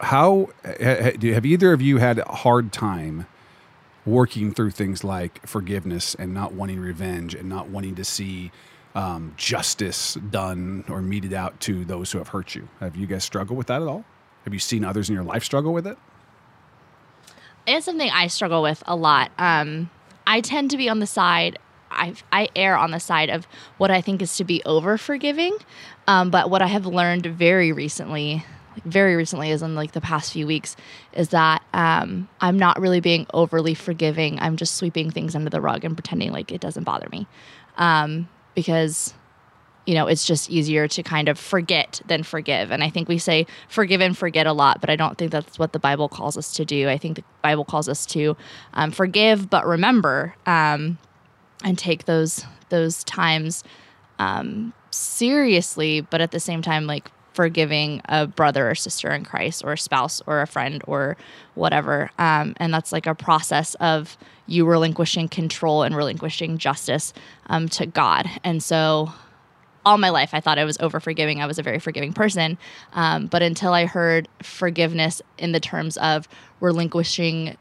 how 0.00 0.48
ha, 0.64 1.12
have 1.22 1.44
either 1.44 1.72
of 1.72 1.82
you 1.82 1.98
had 1.98 2.18
a 2.18 2.24
hard 2.32 2.72
time 2.72 3.26
working 4.06 4.52
through 4.52 4.70
things 4.70 5.04
like 5.04 5.46
forgiveness 5.46 6.14
and 6.14 6.32
not 6.32 6.52
wanting 6.52 6.80
revenge 6.80 7.34
and 7.34 7.48
not 7.48 7.68
wanting 7.68 7.94
to 7.96 8.04
see 8.04 8.50
um, 8.94 9.34
justice 9.36 10.14
done 10.14 10.84
or 10.88 11.00
meted 11.00 11.32
out 11.32 11.60
to 11.60 11.84
those 11.84 12.12
who 12.12 12.18
have 12.18 12.28
hurt 12.28 12.54
you? 12.54 12.68
Have 12.80 12.96
you 12.96 13.06
guys 13.06 13.24
struggled 13.24 13.56
with 13.56 13.68
that 13.68 13.82
at 13.82 13.88
all? 13.88 14.04
Have 14.44 14.54
you 14.54 14.60
seen 14.60 14.84
others 14.84 15.08
in 15.08 15.14
your 15.14 15.24
life 15.24 15.44
struggle 15.44 15.72
with 15.72 15.86
it? 15.86 15.98
it's 17.66 17.86
something 17.86 18.10
I 18.10 18.26
struggle 18.26 18.62
with 18.62 18.82
a 18.86 18.96
lot. 18.96 19.30
Um, 19.38 19.90
I 20.26 20.40
tend 20.40 20.70
to 20.72 20.76
be 20.76 20.88
on 20.88 20.98
the 21.00 21.06
side. 21.06 21.58
I 21.90 22.14
I 22.32 22.48
err 22.54 22.76
on 22.76 22.90
the 22.90 23.00
side 23.00 23.30
of 23.30 23.46
what 23.78 23.90
I 23.90 24.00
think 24.00 24.22
is 24.22 24.36
to 24.36 24.44
be 24.44 24.62
over 24.64 24.96
forgiving, 24.96 25.56
um, 26.06 26.30
but 26.30 26.50
what 26.50 26.62
I 26.62 26.66
have 26.66 26.86
learned 26.86 27.26
very 27.26 27.72
recently, 27.72 28.44
very 28.84 29.16
recently, 29.16 29.50
is 29.50 29.62
in 29.62 29.74
like 29.74 29.92
the 29.92 30.00
past 30.00 30.32
few 30.32 30.46
weeks, 30.46 30.76
is 31.12 31.30
that 31.30 31.62
um, 31.72 32.28
I'm 32.40 32.58
not 32.58 32.80
really 32.80 33.00
being 33.00 33.26
overly 33.34 33.74
forgiving. 33.74 34.38
I'm 34.40 34.56
just 34.56 34.76
sweeping 34.76 35.10
things 35.10 35.34
under 35.34 35.50
the 35.50 35.60
rug 35.60 35.84
and 35.84 35.96
pretending 35.96 36.32
like 36.32 36.52
it 36.52 36.60
doesn't 36.60 36.84
bother 36.84 37.08
me, 37.10 37.26
um, 37.76 38.28
because 38.54 39.14
you 39.86 39.94
know, 39.94 40.06
it's 40.06 40.26
just 40.26 40.50
easier 40.50 40.86
to 40.86 41.02
kind 41.02 41.28
of 41.28 41.38
forget 41.38 42.00
than 42.06 42.22
forgive. 42.22 42.70
And 42.70 42.84
I 42.84 42.90
think 42.90 43.08
we 43.08 43.18
say 43.18 43.46
forgive 43.68 44.00
and 44.00 44.16
forget 44.16 44.46
a 44.46 44.52
lot, 44.52 44.80
but 44.80 44.90
I 44.90 44.94
don't 44.94 45.16
think 45.18 45.32
that's 45.32 45.58
what 45.58 45.72
the 45.72 45.78
Bible 45.78 46.08
calls 46.08 46.36
us 46.36 46.52
to 46.54 46.64
do. 46.64 46.88
I 46.88 46.98
think 46.98 47.16
the 47.16 47.24
Bible 47.42 47.64
calls 47.64 47.88
us 47.88 48.06
to 48.06 48.36
um, 48.74 48.90
forgive 48.90 49.50
but 49.50 49.66
remember, 49.66 50.34
um, 50.46 50.98
and 51.64 51.78
take 51.78 52.04
those 52.04 52.44
those 52.68 53.02
times 53.04 53.64
um, 54.18 54.72
seriously, 54.90 56.00
but 56.02 56.20
at 56.20 56.30
the 56.30 56.40
same 56.40 56.62
time, 56.62 56.86
like 56.86 57.10
forgiving 57.32 58.02
a 58.08 58.26
brother 58.26 58.70
or 58.70 58.74
sister 58.74 59.10
in 59.10 59.24
Christ, 59.24 59.64
or 59.64 59.72
a 59.72 59.78
spouse, 59.78 60.20
or 60.26 60.40
a 60.40 60.46
friend, 60.46 60.82
or 60.86 61.16
whatever. 61.54 62.10
Um, 62.18 62.54
and 62.56 62.72
that's 62.74 62.92
like 62.92 63.06
a 63.06 63.14
process 63.14 63.74
of 63.76 64.16
you 64.46 64.66
relinquishing 64.66 65.28
control 65.28 65.82
and 65.82 65.96
relinquishing 65.96 66.58
justice 66.58 67.12
um, 67.46 67.68
to 67.68 67.86
God. 67.86 68.28
And 68.42 68.62
so 68.62 69.12
all 69.84 69.96
my 69.96 70.10
life 70.10 70.30
I 70.34 70.40
thought 70.40 70.58
I 70.58 70.64
was 70.64 70.76
over 70.80 71.00
forgiving. 71.00 71.40
I 71.40 71.46
was 71.46 71.58
a 71.58 71.62
very 71.62 71.78
forgiving 71.78 72.12
person. 72.12 72.58
Um, 72.92 73.26
but 73.26 73.42
until 73.42 73.72
I 73.72 73.86
heard 73.86 74.28
forgiveness 74.42 75.22
in 75.38 75.52
the 75.52 75.60
terms 75.60 75.96
of 75.96 76.28
relinquishing 76.60 77.56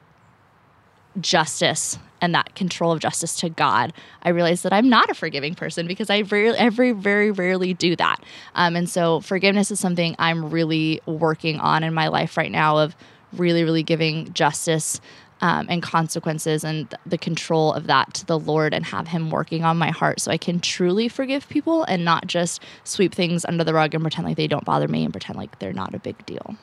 justice 1.20 1.97
and 2.22 2.36
that 2.36 2.55
control 2.55 2.91
of 2.91 2.99
justice 2.99 3.36
to 3.38 3.49
God, 3.49 3.93
I 4.24 4.30
realized 4.30 4.64
that 4.64 4.74
I'm 4.74 4.89
not 4.89 5.10
a 5.10 5.14
forgiving 5.14 5.55
person 5.55 5.88
because 5.88 6.10
I 6.10 6.24
very, 6.24 6.49
every, 6.49 6.91
very 6.91 7.32
rarely 7.32 7.74
do 7.74 7.95
that. 7.95 8.24
Um, 8.55 8.76
and 8.76 8.89
so 8.89 9.22
forgiveness 9.22 9.72
is 9.72 9.80
something 9.80 10.16
I'm 10.20 10.49
really 10.49 11.01
working 11.05 11.60
on 11.60 11.84
in 11.84 11.93
my 11.93 12.07
life 12.07 12.38
right 12.38 12.51
now 12.51 12.78
of 12.78 12.95
really, 13.34 13.64
really 13.64 13.84
giving 13.84 14.32
justice 14.34 14.99
um, 15.41 15.68
and 15.70 15.82
consequences 15.82 16.64
and 16.64 16.89
th- 16.89 16.99
the 17.05 17.18
control 17.18 17.72
of 17.74 17.88
that 17.88 18.14
to 18.16 18.26
the 18.26 18.38
Lord 18.38 18.74
and 18.74 18.86
have 18.88 19.07
Him 19.07 19.30
working 19.30 19.64
on 19.64 19.78
my 19.78 19.89
heart 19.89 20.20
so 20.20 20.32
I 20.32 20.38
can 20.38 20.60
truly 20.60 21.07
forgive 21.07 21.47
people 21.47 21.84
and 21.84 22.03
not 22.03 22.28
just 22.28 22.62
sweep 22.84 23.16
things 23.16 23.45
under 23.45 23.64
the 23.64 23.74
rug 23.74 23.93
and 23.93 24.03
pretend 24.03 24.28
like 24.28 24.36
they 24.38 24.47
don't 24.47 24.66
bother 24.66 24.88
me 24.88 25.05
and 25.05 25.14
pretend 25.14 25.38
like 25.38 25.60
they're 25.60 25.72
not 25.72 25.95
a 25.95 25.99
big 25.99 26.26
deal. 26.26 26.55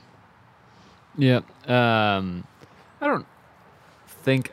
Yeah. 1.17 1.41
Um, 1.67 2.47
I 3.01 3.07
don't 3.07 3.27
think 4.27 4.51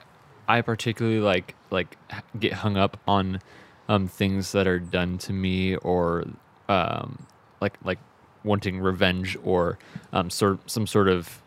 I 0.47 0.61
particularly 0.61 1.19
like 1.19 1.55
like 1.71 1.97
get 2.39 2.53
hung 2.53 2.77
up 2.77 2.97
on 3.07 3.41
um, 3.89 4.07
things 4.07 4.51
that 4.53 4.67
are 4.67 4.79
done 4.79 5.17
to 5.17 5.33
me 5.33 5.75
or 5.77 6.25
um, 6.69 7.25
like 7.59 7.73
like 7.83 7.99
wanting 8.45 8.79
revenge 8.79 9.35
or 9.43 9.77
um, 10.13 10.29
sort 10.29 10.59
some 10.69 10.85
sort 10.87 11.07
of 11.09 11.41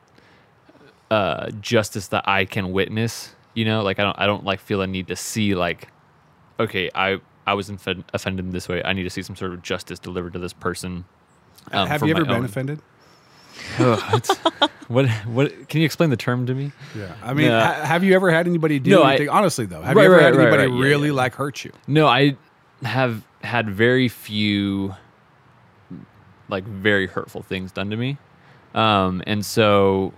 uh, 1.11 1.51
justice 1.61 2.09
that 2.09 2.29
I 2.29 2.45
can 2.45 2.73
witness. 2.73 3.35
You 3.55 3.65
know, 3.65 3.83
like 3.83 3.99
I 3.99 4.03
don't 4.03 4.19
I 4.19 4.27
don't 4.27 4.45
like 4.45 4.61
feel 4.61 4.83
a 4.83 4.87
need 4.87 5.07
to 5.07 5.17
see 5.17 5.55
like 5.55 5.89
okay 6.59 6.91
I 6.95 7.21
I 7.47 7.55
was 7.55 7.71
inf- 7.71 7.87
offended 8.13 8.45
in 8.45 8.51
this 8.51 8.69
way. 8.69 8.83
I 8.85 8.93
need 8.93 9.05
to 9.05 9.11
see 9.11 9.23
some 9.23 9.37
sort 9.37 9.53
of 9.53 9.63
justice 9.63 9.99
delivered 10.01 10.33
to 10.33 10.39
this 10.41 10.53
person. 10.53 11.05
um, 11.73 11.87
have 11.89 12.03
you 12.03 12.11
ever 12.11 12.25
been 12.25 12.35
own- 12.35 12.45
offended? 12.45 12.81
What 14.89 15.09
what 15.27 15.69
can 15.69 15.81
you 15.81 15.85
explain 15.85 16.11
the 16.11 16.17
term 16.17 16.47
to 16.47 16.55
me? 16.55 16.71
Yeah. 16.97 17.13
I 17.23 17.35
mean, 17.35 17.49
No. 17.49 17.61
ha- 17.61 17.85
have 17.85 18.05
you 18.05 18.15
ever 18.15 18.31
had 18.31 18.47
anybody 18.47 18.79
do 18.79 18.91
No, 18.91 19.03
I- 19.03 19.11
anything? 19.15 19.29
honestly, 19.31 19.67
though, 19.67 19.83
have 19.83 19.97
Right, 19.97 20.03
you 20.05 20.07
ever 20.13 20.15
right, 20.17 20.25
had 20.25 20.35
anybody 20.37 20.67
right, 20.69 20.73
yeah, 20.79 20.81
really 20.85 21.09
yeah. 21.09 21.15
like 21.15 21.35
hurt 21.35 21.65
you? 21.65 21.73
No, 21.89 22.07
I 22.07 22.37
have 22.85 23.23
had 23.43 23.69
very 23.69 24.09
few 24.09 24.95
like 26.49 26.65
very 26.65 27.07
hurtful 27.07 27.43
things 27.43 27.73
done 27.73 27.91
to 27.91 27.97
me. 27.97 28.17
Um 28.75 29.23
and 29.27 29.45
so 29.45 30.13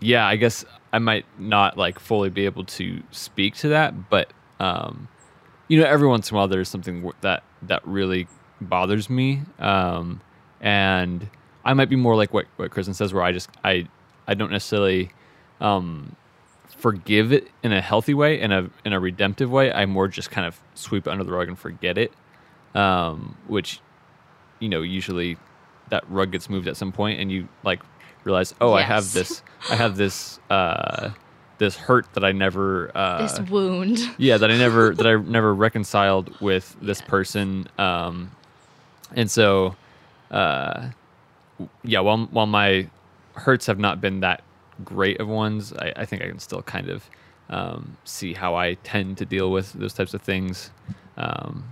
yeah, 0.00 0.26
I 0.26 0.36
guess 0.36 0.64
I 0.92 0.98
might 0.98 1.26
not 1.38 1.76
like 1.76 1.98
fully 1.98 2.30
be 2.30 2.44
able 2.46 2.64
to 2.64 3.02
speak 3.10 3.54
to 3.56 3.68
that, 3.68 4.08
but 4.08 4.32
um 4.60 5.08
you 5.68 5.78
know, 5.80 5.86
every 5.86 6.06
once 6.08 6.30
in 6.30 6.36
a 6.36 6.38
while 6.38 6.48
there's 6.48 6.68
something 6.68 7.10
that 7.20 7.42
that 7.62 7.86
really 7.86 8.28
bothers 8.62 9.10
me. 9.10 9.42
Um 9.58 10.20
and 10.60 11.28
I 11.66 11.74
might 11.74 11.90
be 11.90 11.96
more 11.96 12.16
like 12.16 12.32
what 12.32 12.46
what 12.56 12.70
Kristen 12.70 12.94
says 12.94 13.12
where 13.12 13.22
I 13.22 13.32
just 13.32 13.50
I 13.64 13.86
I 14.26 14.34
don't 14.34 14.50
necessarily 14.50 15.10
um 15.60 16.16
forgive 16.78 17.32
it 17.32 17.48
in 17.62 17.72
a 17.72 17.80
healthy 17.80 18.14
way, 18.14 18.40
in 18.40 18.52
a 18.52 18.70
in 18.84 18.92
a 18.92 19.00
redemptive 19.00 19.50
way. 19.50 19.72
I 19.72 19.84
more 19.86 20.08
just 20.08 20.30
kind 20.30 20.46
of 20.46 20.58
sweep 20.74 21.06
it 21.06 21.10
under 21.10 21.24
the 21.24 21.32
rug 21.32 21.48
and 21.48 21.58
forget 21.58 21.98
it, 21.98 22.12
um, 22.74 23.36
which 23.46 23.80
you 24.60 24.68
know 24.68 24.82
usually 24.82 25.36
that 25.90 26.04
rug 26.10 26.32
gets 26.32 26.48
moved 26.48 26.68
at 26.68 26.76
some 26.76 26.92
point, 26.92 27.20
and 27.20 27.30
you 27.30 27.48
like 27.62 27.80
realize, 28.24 28.54
oh, 28.60 28.72
I 28.72 28.82
have 28.82 29.12
this, 29.12 29.40
I 29.70 29.76
have 29.76 29.96
this, 29.96 30.40
uh, 30.50 31.10
this 31.58 31.76
hurt 31.76 32.12
that 32.14 32.24
I 32.24 32.32
never, 32.32 32.90
uh, 32.96 33.18
this 33.18 33.38
wound. 33.48 34.00
yeah, 34.18 34.36
that 34.36 34.50
I 34.50 34.56
never 34.56 34.94
that 34.96 35.06
I 35.06 35.14
never 35.30 35.54
reconciled 35.54 36.40
with 36.40 36.76
this 36.82 36.98
Yes. 37.00 37.08
person, 37.08 37.68
um, 37.78 38.32
and 39.14 39.30
so, 39.30 39.76
uh, 40.30 40.88
yeah, 41.82 42.00
while 42.00 42.26
while 42.26 42.46
my 42.46 42.88
hurts 43.34 43.66
have 43.66 43.78
not 43.78 44.00
been 44.00 44.20
that 44.20 44.42
great 44.84 45.20
of 45.20 45.28
ones, 45.28 45.72
I, 45.74 45.92
I 45.96 46.04
think 46.04 46.22
I 46.22 46.28
can 46.28 46.38
still 46.38 46.62
kind 46.62 46.88
of 46.88 47.08
um, 47.48 47.96
see 48.04 48.34
how 48.34 48.54
I 48.54 48.74
tend 48.74 49.18
to 49.18 49.24
deal 49.24 49.50
with 49.50 49.72
those 49.72 49.92
types 49.92 50.14
of 50.14 50.22
things 50.22 50.70
um, 51.16 51.64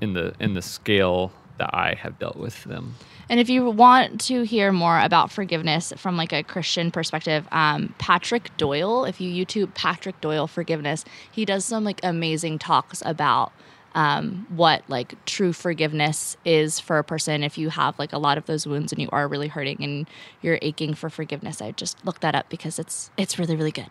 in 0.00 0.12
the 0.14 0.34
in 0.40 0.54
the 0.54 0.62
scale 0.62 1.32
that 1.58 1.70
I 1.72 1.94
have 1.94 2.18
dealt 2.18 2.36
with 2.36 2.64
them. 2.64 2.96
And 3.28 3.40
if 3.40 3.48
you 3.48 3.70
want 3.70 4.20
to 4.22 4.42
hear 4.42 4.72
more 4.72 4.98
about 5.00 5.30
forgiveness 5.30 5.92
from 5.96 6.16
like 6.16 6.32
a 6.32 6.42
Christian 6.42 6.90
perspective, 6.90 7.46
um, 7.52 7.94
Patrick 7.98 8.54
Doyle, 8.56 9.04
if 9.04 9.20
you 9.20 9.46
YouTube 9.46 9.72
Patrick 9.74 10.20
Doyle 10.20 10.46
forgiveness, 10.46 11.04
he 11.30 11.44
does 11.44 11.64
some 11.64 11.84
like 11.84 12.00
amazing 12.02 12.58
talks 12.58 13.02
about 13.06 13.52
um, 13.94 14.46
what 14.48 14.82
like 14.88 15.14
true 15.24 15.52
forgiveness 15.52 16.36
is 16.44 16.80
for 16.80 16.98
a 16.98 17.04
person. 17.04 17.42
If 17.42 17.56
you 17.58 17.70
have 17.70 17.98
like 17.98 18.12
a 18.12 18.18
lot 18.18 18.38
of 18.38 18.46
those 18.46 18.66
wounds 18.66 18.92
and 18.92 19.00
you 19.00 19.08
are 19.12 19.28
really 19.28 19.48
hurting 19.48 19.82
and 19.82 20.06
you're 20.42 20.58
aching 20.62 20.94
for 20.94 21.08
forgiveness, 21.10 21.62
I 21.62 21.70
just 21.72 22.04
look 22.04 22.20
that 22.20 22.34
up 22.34 22.48
because 22.48 22.78
it's 22.78 23.10
it's 23.16 23.38
really 23.38 23.56
really 23.56 23.70
good. 23.72 23.90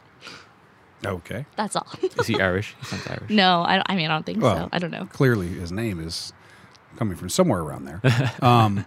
Okay. 1.05 1.45
That's 1.57 1.75
all. 1.75 1.87
Is 2.19 2.27
he 2.27 2.39
Irish? 2.39 2.75
He 2.79 2.85
sounds 2.85 3.07
Irish. 3.07 3.29
no, 3.29 3.61
I, 3.61 3.81
I 3.87 3.95
mean 3.95 4.09
I 4.09 4.13
don't 4.13 4.25
think 4.25 4.41
Well, 4.41 4.55
so. 4.57 4.69
I 4.71 4.79
don't 4.79 4.91
know. 4.91 5.05
Clearly, 5.11 5.47
his 5.47 5.71
name 5.71 5.99
is 5.99 6.33
coming 6.97 7.15
from 7.17 7.29
somewhere 7.29 7.59
around 7.61 7.85
there. 7.85 8.01
um, 8.41 8.85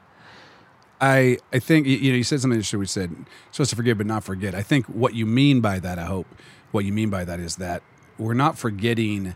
I 1.01 1.39
I 1.53 1.59
think 1.59 1.87
you 1.87 2.11
know 2.11 2.17
you 2.17 2.25
said 2.25 2.41
something 2.41 2.57
interesting. 2.57 2.81
We 2.81 2.87
said 2.87 3.14
supposed 3.53 3.71
to 3.71 3.77
forgive 3.77 3.99
but 3.99 4.07
not 4.07 4.25
forget. 4.25 4.55
I 4.55 4.62
think 4.62 4.87
what 4.87 5.14
you 5.14 5.27
mean 5.27 5.61
by 5.61 5.79
that, 5.79 5.99
I 5.99 6.05
hope, 6.05 6.27
what 6.73 6.85
you 6.85 6.93
mean 6.93 7.11
by 7.11 7.25
that 7.25 7.39
is 7.41 7.57
that 7.57 7.83
we're 8.19 8.35
not 8.35 8.59
forgetting. 8.59 9.35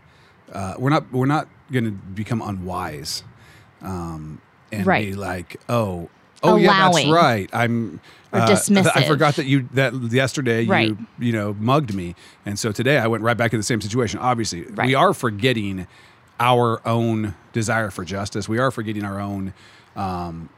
Uh, 0.51 0.75
we're 0.77 0.89
not 0.89 1.11
we're 1.11 1.25
not 1.25 1.47
going 1.71 1.85
to 1.85 1.91
become 1.91 2.41
unwise, 2.41 3.23
um, 3.81 4.41
and 4.71 4.85
be 4.85 5.13
like, 5.13 5.59
oh, 5.69 6.09
oh 6.43 6.55
yeah, 6.57 6.91
that's 6.91 7.07
right. 7.07 7.49
I'm. 7.53 7.99
Or 8.33 8.39
uh, 8.39 8.57
I 8.95 9.07
forgot 9.07 9.35
that 9.35 9.45
you 9.45 9.67
that 9.73 9.93
yesterday 9.93 10.65
Right. 10.65 10.87
you 10.87 10.97
you 11.19 11.33
know 11.33 11.53
mugged 11.59 11.93
me, 11.93 12.15
and 12.45 12.57
so 12.57 12.71
today 12.71 12.97
I 12.97 13.07
went 13.07 13.23
right 13.23 13.35
back 13.35 13.51
to 13.51 13.57
the 13.57 13.63
same 13.63 13.81
situation. 13.81 14.19
Obviously, 14.21 14.65
we 14.85 14.95
are 14.95 15.13
forgetting 15.13 15.85
our 16.39 16.85
own 16.87 17.35
desire 17.51 17.89
for 17.89 18.05
justice. 18.05 18.47
We 18.47 18.57
are 18.57 18.71
forgetting 18.71 19.03
our 19.03 19.19
own 19.19 19.53
um, 19.97 20.49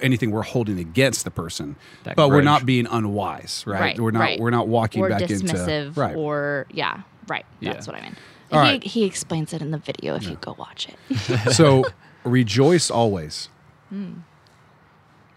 anything 0.00 0.30
we're 0.30 0.42
holding 0.42 0.78
against 0.78 1.24
the 1.24 1.30
person, 1.30 1.76
That 2.04 2.16
but 2.16 2.28
we're 2.28 2.42
not 2.42 2.66
being 2.66 2.86
unwise, 2.86 3.64
right? 3.66 3.80
Right, 3.80 4.00
we're 4.00 4.10
not 4.10 4.20
right. 4.20 4.40
we're 4.40 4.50
not 4.50 4.68
walking 4.68 5.02
or 5.02 5.08
back 5.08 5.22
dismissive 5.22 5.88
into 5.88 6.00
right. 6.00 6.16
or 6.16 6.66
yeah, 6.70 7.02
right. 7.28 7.44
Yeah. 7.60 7.72
That's 7.72 7.86
what 7.86 7.96
I 7.96 8.02
mean. 8.02 8.16
All 8.52 8.62
he, 8.62 8.70
right. 8.70 8.82
he 8.84 9.04
explains 9.04 9.52
it 9.52 9.62
in 9.62 9.70
the 9.70 9.78
video 9.78 10.14
if 10.16 10.24
you 10.26 10.36
go 10.40 10.54
watch 10.58 10.88
it. 10.88 11.52
so 11.52 11.84
rejoice 12.24 12.90
always. 12.90 13.48
Hmm. 13.90 14.12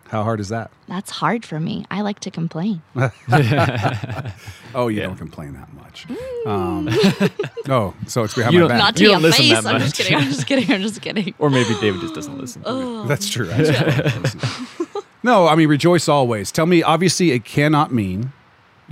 How 0.10 0.22
hard 0.24 0.40
is 0.40 0.50
that? 0.50 0.70
That's 0.88 1.10
hard 1.10 1.44
for 1.44 1.60
me. 1.60 1.86
I 1.90 2.02
like 2.02 2.20
to 2.22 2.32
complain. 2.32 2.82
Oh, 4.76 4.88
you 4.88 5.02
Yeah. 5.02 5.08
don't 5.08 5.18
complain 5.18 5.54
that 5.54 5.72
much. 5.74 6.08
Um, 6.48 6.90
oh, 7.70 7.94
so 8.08 8.24
it's 8.24 8.34
behind 8.34 8.54
You 8.56 8.62
my 8.64 8.68
back. 8.70 8.78
Not 8.80 8.96
to 8.96 9.04
You 9.04 9.10
your 9.10 9.16
don't 9.18 9.22
listen 9.24 9.46
face. 9.46 9.64
that 9.64 9.74
I'm 9.76 9.80
just 9.82 10.00
much. 10.00 10.08
kidding. 10.08 10.18
I'm 10.18 10.24
just 10.32 10.48
kidding. 10.48 10.72
I'm 10.72 10.82
just 10.82 11.02
kidding. 11.02 11.34
Or 11.38 11.50
maybe 11.52 11.76
David 11.80 12.02
just 12.02 12.16
doesn't 12.16 12.38
listen. 12.40 12.64
That's 13.08 13.30
true. 13.30 13.52
I 13.52 13.58
just- 13.58 14.36
no, 15.24 15.48
I 15.48 15.54
mean 15.56 15.70
rejoice 15.70 16.08
always. 16.10 16.52
Tell 16.52 16.66
me. 16.66 16.82
Obviously, 16.82 17.32
it 17.32 17.46
cannot 17.46 17.92
mean. 17.94 18.34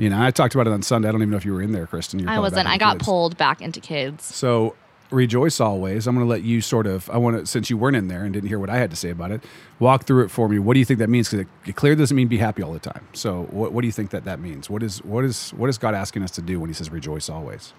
You 0.01 0.09
know, 0.09 0.19
I 0.19 0.31
talked 0.31 0.55
about 0.55 0.65
it 0.65 0.73
on 0.73 0.81
Sunday. 0.81 1.07
I 1.07 1.11
don't 1.11 1.21
even 1.21 1.29
know 1.29 1.37
if 1.37 1.45
you 1.45 1.53
were 1.53 1.61
in 1.61 1.73
there, 1.73 1.85
Kristen. 1.85 2.17
You 2.17 2.25
were 2.25 2.31
I 2.31 2.39
wasn't. 2.39 2.67
I 2.67 2.79
got 2.79 2.93
kids. 2.93 3.05
pulled 3.05 3.37
back 3.37 3.61
into 3.61 3.79
kids. 3.79 4.25
So 4.25 4.75
rejoice 5.11 5.59
always. 5.59 6.07
I'm 6.07 6.15
going 6.15 6.25
to 6.25 6.29
let 6.29 6.41
you 6.41 6.59
sort 6.59 6.87
of. 6.87 7.07
I 7.11 7.17
want 7.17 7.37
to 7.37 7.45
since 7.45 7.69
you 7.69 7.77
weren't 7.77 7.95
in 7.95 8.07
there 8.07 8.23
and 8.23 8.33
didn't 8.33 8.49
hear 8.49 8.57
what 8.57 8.71
I 8.71 8.77
had 8.77 8.89
to 8.89 8.95
say 8.95 9.11
about 9.11 9.29
it. 9.29 9.43
Walk 9.77 10.05
through 10.05 10.23
it 10.23 10.31
for 10.31 10.49
me. 10.49 10.57
What 10.57 10.73
do 10.73 10.79
you 10.79 10.85
think 10.85 10.97
that 10.97 11.09
means? 11.09 11.29
Because 11.29 11.45
it, 11.67 11.75
clearly 11.75 11.99
doesn't 11.99 12.17
mean 12.17 12.27
be 12.27 12.39
happy 12.39 12.63
all 12.63 12.73
the 12.73 12.79
time. 12.79 13.07
So 13.13 13.43
what, 13.51 13.73
what 13.73 13.81
do 13.81 13.87
you 13.87 13.91
think 13.91 14.09
that 14.09 14.25
that 14.25 14.39
means? 14.39 14.71
What 14.71 14.81
is 14.81 15.03
what 15.03 15.23
is 15.23 15.51
what 15.51 15.69
is 15.69 15.77
God 15.77 15.93
asking 15.93 16.23
us 16.23 16.31
to 16.31 16.41
do 16.41 16.59
when 16.59 16.71
He 16.71 16.73
says 16.73 16.89
rejoice 16.89 17.29
always? 17.29 17.71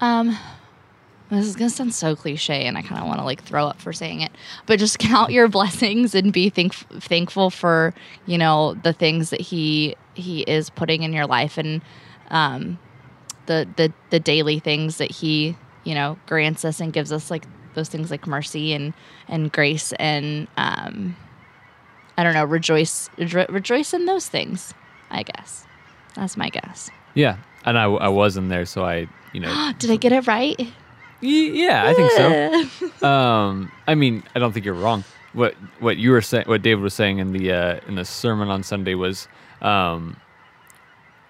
Um, 0.00 0.38
this 1.28 1.44
is 1.44 1.56
gonna 1.56 1.70
sound 1.70 1.92
so 1.92 2.14
cliche, 2.14 2.66
and 2.66 2.78
I 2.78 2.82
kind 2.82 3.00
of 3.00 3.08
want 3.08 3.18
to 3.18 3.24
like 3.24 3.42
throw 3.42 3.66
up 3.66 3.80
for 3.80 3.92
saying 3.92 4.20
it, 4.20 4.30
but 4.66 4.78
just 4.78 4.98
count 5.00 5.32
your 5.32 5.48
blessings 5.48 6.14
and 6.14 6.32
be 6.32 6.50
thank- 6.50 6.74
thankful 7.00 7.50
for 7.50 7.94
you 8.26 8.38
know 8.38 8.74
the 8.74 8.92
things 8.92 9.30
that 9.30 9.40
he 9.40 9.96
he 10.16 10.40
is 10.42 10.70
putting 10.70 11.02
in 11.02 11.12
your 11.12 11.26
life 11.26 11.58
and 11.58 11.82
um 12.30 12.78
the 13.46 13.66
the 13.76 13.92
the 14.10 14.18
daily 14.20 14.58
things 14.58 14.96
that 14.98 15.10
he 15.10 15.56
you 15.84 15.94
know 15.94 16.18
grants 16.26 16.64
us 16.64 16.80
and 16.80 16.92
gives 16.92 17.12
us 17.12 17.30
like 17.30 17.44
those 17.74 17.88
things 17.88 18.10
like 18.10 18.26
mercy 18.26 18.72
and 18.72 18.92
and 19.28 19.52
grace 19.52 19.92
and 19.98 20.48
um 20.56 21.14
I 22.18 22.24
don't 22.24 22.34
know 22.34 22.44
rejoice 22.44 23.08
rejo- 23.18 23.48
rejoice 23.50 23.92
in 23.92 24.06
those 24.06 24.26
things. 24.28 24.72
I 25.10 25.22
guess 25.22 25.66
that's 26.14 26.36
my 26.36 26.48
guess. 26.48 26.90
Yeah, 27.14 27.36
and 27.64 27.78
I, 27.78 27.84
I 27.84 28.08
was 28.08 28.36
in 28.36 28.48
there, 28.48 28.64
so 28.64 28.84
I, 28.84 29.06
you 29.32 29.40
know, 29.40 29.72
Did 29.78 29.90
I 29.90 29.96
get 29.96 30.12
it 30.12 30.26
right? 30.26 30.58
y- 30.58 30.68
yeah, 31.20 31.84
I 31.86 31.94
think 31.94 32.10
so. 32.10 32.62
Um, 33.06 33.70
I 33.86 33.94
mean, 33.94 34.22
I 34.34 34.38
don't 34.38 34.52
think 34.52 34.64
you're 34.64 34.74
wrong. 34.74 35.04
What 35.34 35.54
what 35.80 35.98
you 35.98 36.10
were 36.10 36.22
saying, 36.22 36.46
what 36.46 36.62
David 36.62 36.82
was 36.82 36.94
saying 36.94 37.18
in 37.18 37.32
the 37.32 37.52
uh, 37.52 37.80
in 37.86 37.94
the 37.96 38.04
sermon 38.06 38.48
on 38.48 38.62
Sunday 38.62 38.94
was, 38.94 39.28
um, 39.62 40.16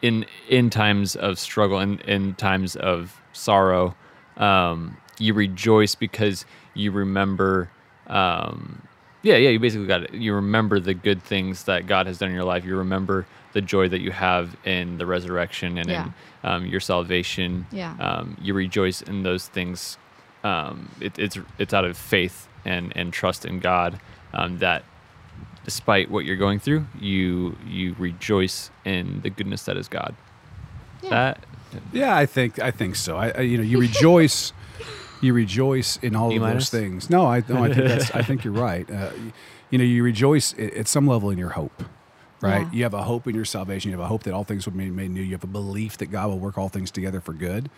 in 0.02 0.26
in 0.48 0.70
times 0.70 1.16
of 1.16 1.38
struggle 1.38 1.78
and 1.78 2.00
in 2.02 2.34
times 2.34 2.76
of 2.76 3.20
sorrow, 3.32 3.94
um, 4.36 4.96
you 5.18 5.34
rejoice 5.34 5.94
because 5.94 6.44
you 6.74 6.90
remember. 6.92 7.70
Um, 8.06 8.82
yeah, 9.22 9.36
yeah, 9.36 9.48
you 9.50 9.58
basically 9.58 9.86
got 9.88 10.04
it. 10.04 10.14
You 10.14 10.34
remember 10.34 10.78
the 10.78 10.94
good 10.94 11.20
things 11.22 11.64
that 11.64 11.86
God 11.88 12.06
has 12.06 12.18
done 12.18 12.28
in 12.28 12.34
your 12.34 12.44
life. 12.44 12.64
You 12.64 12.76
remember 12.76 13.26
the 13.54 13.60
joy 13.60 13.88
that 13.88 14.00
you 14.00 14.12
have 14.12 14.56
in 14.64 14.98
the 14.98 15.06
resurrection 15.06 15.78
and 15.78 15.88
Yeah. 15.88 16.04
in 16.04 16.14
um, 16.48 16.66
your 16.66 16.78
salvation. 16.78 17.66
Yeah. 17.72 17.96
Um, 17.98 18.36
you 18.40 18.54
rejoice 18.54 19.02
in 19.02 19.24
those 19.24 19.48
things. 19.48 19.98
Um, 20.44 20.90
it, 21.00 21.18
it's 21.18 21.38
it's 21.58 21.74
out 21.74 21.84
of 21.84 21.96
faith 21.96 22.46
and 22.64 22.92
and 22.96 23.12
trust 23.12 23.44
in 23.44 23.58
God 23.58 23.98
um, 24.32 24.58
that 24.58 24.84
despite 25.66 26.08
what 26.12 26.24
you're 26.24 26.36
going 26.36 26.60
through, 26.60 26.86
you 27.00 27.56
you 27.66 27.94
rejoice 27.98 28.70
in 28.84 29.20
the 29.22 29.28
goodness 29.30 29.64
that 29.64 29.76
is 29.76 29.88
God. 29.88 30.14
Yeah. 31.02 31.10
That 31.10 31.44
Yeah, 31.92 32.16
I 32.16 32.24
think 32.24 32.58
I 32.60 32.70
think 32.70 32.94
so. 32.96 33.16
I, 33.16 33.30
I 33.30 33.40
you 33.40 33.56
know 33.58 33.64
you 33.64 33.80
rejoice, 33.80 34.52
you 35.20 35.34
rejoice 35.34 35.96
in 35.98 36.14
all 36.14 36.30
D 36.30 36.36
of 36.36 36.42
minus? 36.42 36.70
those 36.70 36.80
things. 36.80 37.10
No, 37.10 37.26
I 37.26 37.42
no, 37.48 37.64
I 37.64 37.74
think 37.74 37.88
that's 37.88 38.10
I 38.12 38.22
think 38.22 38.44
you're 38.44 38.54
right. 38.54 38.88
Uh, 38.88 39.10
you, 39.16 39.32
you 39.70 39.78
know, 39.78 39.84
you 39.84 40.04
rejoice 40.04 40.54
at, 40.54 40.72
at 40.74 40.88
some 40.88 41.08
level 41.08 41.30
in 41.30 41.36
your 41.38 41.50
hope, 41.50 41.82
right? 42.40 42.62
Yeah. 42.66 42.72
You 42.72 42.82
have 42.84 42.94
a 42.94 43.02
hope 43.02 43.26
in 43.26 43.34
your 43.34 43.44
salvation. 43.44 43.90
You 43.90 43.96
have 43.98 44.04
a 44.06 44.08
hope 44.08 44.22
that 44.22 44.32
all 44.32 44.44
things 44.44 44.64
will 44.66 44.72
be 44.74 44.88
made 44.90 45.10
new. 45.10 45.20
You 45.20 45.32
have 45.32 45.42
a 45.42 45.48
belief 45.48 45.98
that 45.98 46.06
God 46.06 46.28
will 46.28 46.38
work 46.38 46.56
all 46.56 46.68
things 46.68 46.92
together 46.92 47.20
for 47.20 47.32
good. 47.32 47.68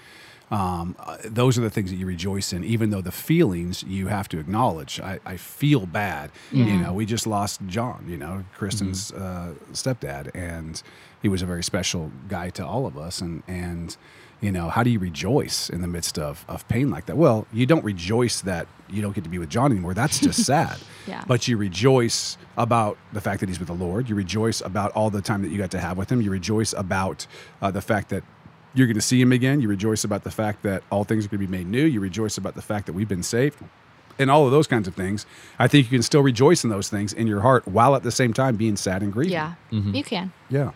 Um, 0.51 0.97
uh, 0.99 1.19
those 1.25 1.59
are 1.59 1.61
the 1.61 1.71
things 1.71 1.91
that 1.91 1.97
you 1.97 2.07
rejoice 2.07 2.53
in, 2.53 2.65
even 2.65 2.91
though 2.91 3.03
the 3.03 3.13
feelings 3.13 3.83
you 3.83 4.07
have 4.07 4.29
to 4.31 4.39
acknowledge. 4.39 4.99
I, 5.01 5.21
I 5.27 5.37
feel 5.37 5.87
bad. 5.87 6.31
You 6.53 6.77
know, 6.79 6.93
we 6.93 7.05
just 7.05 7.27
lost 7.27 7.61
John, 7.67 8.07
you 8.09 8.17
know, 8.17 8.45
Kristen's 8.57 9.13
uh, 9.13 9.55
stepdad, 9.73 10.31
and 10.35 10.83
he 11.21 11.29
was 11.29 11.43
a 11.43 11.47
very 11.47 11.63
special 11.63 12.11
guy 12.29 12.51
to 12.51 12.67
all 12.67 12.87
of 12.87 12.97
us. 12.97 13.21
And, 13.21 13.43
and 13.47 13.97
you 14.41 14.53
know, 14.53 14.69
how 14.69 14.83
do 14.83 14.91
you 14.91 14.99
rejoice 14.99 15.69
in 15.69 15.83
the 15.83 15.89
midst 15.89 16.19
of, 16.19 16.45
of 16.49 16.67
pain 16.69 16.91
like 16.91 17.07
that? 17.07 17.17
Well, 17.17 17.47
you 17.53 17.67
don't 17.67 17.85
rejoice 17.85 18.41
that 18.43 18.69
you 18.89 19.03
don't 19.03 19.15
get 19.15 19.25
to 19.25 19.31
be 19.31 19.39
with 19.39 19.51
John 19.51 19.73
anymore. 19.73 19.95
That's 19.95 20.21
just 20.21 20.45
sad. 20.47 20.79
Yeah. 21.07 21.25
But 21.27 21.49
you 21.49 21.57
rejoice 21.57 22.39
about 22.57 22.99
the 23.13 23.21
fact 23.21 23.41
that 23.41 23.49
he's 23.49 23.59
with 23.59 23.69
the 23.69 23.75
Lord. 23.75 24.09
You 24.09 24.15
rejoice 24.15 24.61
about 24.61 24.93
all 24.93 25.11
the 25.11 25.21
time 25.21 25.43
that 25.43 25.49
you 25.49 25.59
got 25.59 25.73
to 25.73 25.81
have 25.81 25.99
with 25.99 26.11
him. 26.11 26.23
You 26.23 26.31
rejoice 26.31 26.73
about 26.73 27.27
uh, 27.61 27.71
the 27.71 27.81
fact 27.81 28.11
that 28.11 28.23
you're 28.75 28.87
going 28.87 28.95
to 28.97 29.01
see 29.01 29.21
him 29.21 29.33
again. 29.33 29.61
You 29.61 29.69
rejoice 29.69 30.05
about 30.05 30.25
the 30.25 30.31
fact 30.31 30.63
that 30.63 30.83
all 30.91 31.05
things 31.05 31.25
are 31.25 31.29
going 31.29 31.41
to 31.41 31.47
be 31.47 31.51
made 31.59 31.67
new. 31.67 31.85
You 31.85 32.01
rejoice 32.01 32.37
about 32.39 32.55
the 32.55 32.63
fact 32.63 32.87
that 32.87 32.93
we've 32.93 33.09
been 33.09 33.23
saved 33.23 33.59
and 34.19 34.31
all 34.31 34.45
of 34.47 34.51
those 34.53 34.67
kinds 34.67 34.87
of 34.89 34.95
things. 34.95 35.27
I 35.59 35.69
think 35.69 35.87
you 35.87 35.97
can 35.97 36.03
still 36.03 36.23
rejoice 36.23 36.65
in 36.65 36.71
those 36.71 36.89
things 36.89 37.13
in 37.13 37.27
your 37.27 37.41
heart 37.41 37.67
while 37.69 37.95
at 37.97 38.03
the 38.03 38.11
same 38.11 38.33
time 38.33 38.57
being 38.57 38.77
sad 38.77 39.03
and 39.03 39.13
grieving. 39.13 39.33
Yeah, 39.33 39.55
you 39.71 40.03
can. 40.05 40.33
Yeah. 40.51 40.73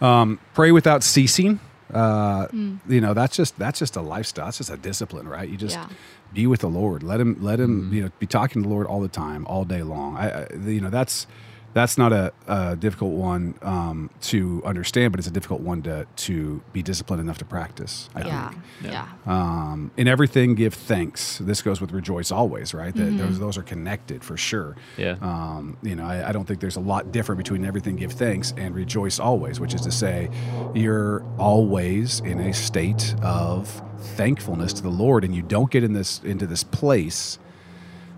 Um, 0.00 0.38
pray 0.54 0.72
without 0.72 1.02
ceasing. 1.02 1.60
Uh, 1.92 2.46
Mm. 2.48 2.78
You 2.88 3.00
know, 3.02 3.12
that's 3.14 3.36
just 3.36 3.58
that's 3.58 3.78
just 3.78 3.96
a 3.96 4.00
lifestyle. 4.00 4.46
That's 4.46 4.56
just 4.58 4.70
a 4.70 4.76
discipline, 4.78 5.28
right? 5.28 5.46
You 5.48 5.56
just 5.58 5.76
Yeah. 5.76 5.88
be 6.32 6.46
with 6.46 6.60
the 6.60 6.68
Lord. 6.68 7.02
Let 7.02 7.20
him 7.20 7.36
let 7.40 7.60
him 7.60 7.92
you 7.92 8.02
know 8.04 8.10
be 8.18 8.26
talking 8.26 8.62
to 8.62 8.68
the 8.68 8.72
Lord 8.74 8.86
all 8.86 9.00
the 9.00 9.08
time, 9.08 9.44
all 9.46 9.64
day 9.66 9.82
long. 9.82 10.16
I, 10.16 10.44
I 10.44 10.46
you 10.66 10.80
know 10.80 10.88
that's 10.90 11.26
that's 11.74 11.96
not 11.96 12.12
a, 12.12 12.32
a 12.46 12.76
difficult 12.76 13.12
one 13.12 13.54
um, 13.62 14.10
to 14.22 14.62
understand, 14.64 15.12
but 15.12 15.18
it's 15.18 15.28
a 15.28 15.32
difficult 15.32 15.60
one 15.62 15.82
to 15.82 16.06
to 16.16 16.62
be 16.72 16.82
disciplined 16.82 17.20
enough 17.20 17.38
to 17.38 17.44
practice. 17.44 18.08
I 18.14 18.26
Yeah, 18.26 18.48
think. 18.50 18.62
yeah, 18.82 19.06
Um, 19.26 19.90
in 19.96 20.06
everything, 20.08 20.54
give 20.54 20.74
thanks. 20.74 21.38
This 21.38 21.62
goes 21.62 21.80
with 21.80 21.92
rejoice 21.92 22.30
always, 22.30 22.74
right? 22.74 22.94
That 22.94 23.16
those 23.16 23.38
those 23.38 23.56
are 23.58 23.62
connected 23.62 24.22
for 24.22 24.36
sure. 24.36 24.76
Yeah. 24.98 25.16
Um, 25.22 25.76
you 25.82 25.94
know, 25.96 26.04
I, 26.04 26.28
I 26.28 26.32
don't 26.32 26.46
think 26.46 26.60
there's 26.60 26.76
a 26.76 26.80
lot 26.80 27.10
different 27.12 27.38
between 27.38 27.64
everything 27.64 27.96
give 27.96 28.12
thanks 28.12 28.52
and 28.56 28.74
rejoice 28.74 29.18
always, 29.18 29.58
which 29.60 29.72
is 29.74 29.80
to 29.82 29.90
say, 29.90 30.28
you're 30.74 31.22
always 31.38 32.20
in 32.20 32.38
a 32.40 32.52
state 32.52 33.14
of 33.22 33.82
thankfulness 34.16 34.72
to 34.74 34.82
the 34.82 34.90
Lord, 34.90 35.24
and 35.24 35.34
you 35.34 35.42
don't 35.42 35.70
get 35.70 35.82
in 35.84 35.92
this 35.92 36.20
into 36.24 36.46
this 36.46 36.64
place 36.64 37.38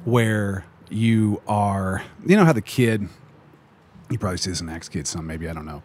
where 0.05 0.65
you 0.91 1.41
are. 1.47 2.03
You 2.27 2.37
know 2.37 2.45
how 2.45 2.53
the 2.53 2.61
kid. 2.63 3.09
You 4.11 4.19
probably 4.19 4.39
see 4.39 4.51
this 4.51 4.61
in 4.61 4.69
Acts 4.69 4.89
Kids 4.89 5.11
some, 5.11 5.27
maybe 5.27 5.49
I 5.49 5.53
don't 5.53 5.67
know. 5.67 5.83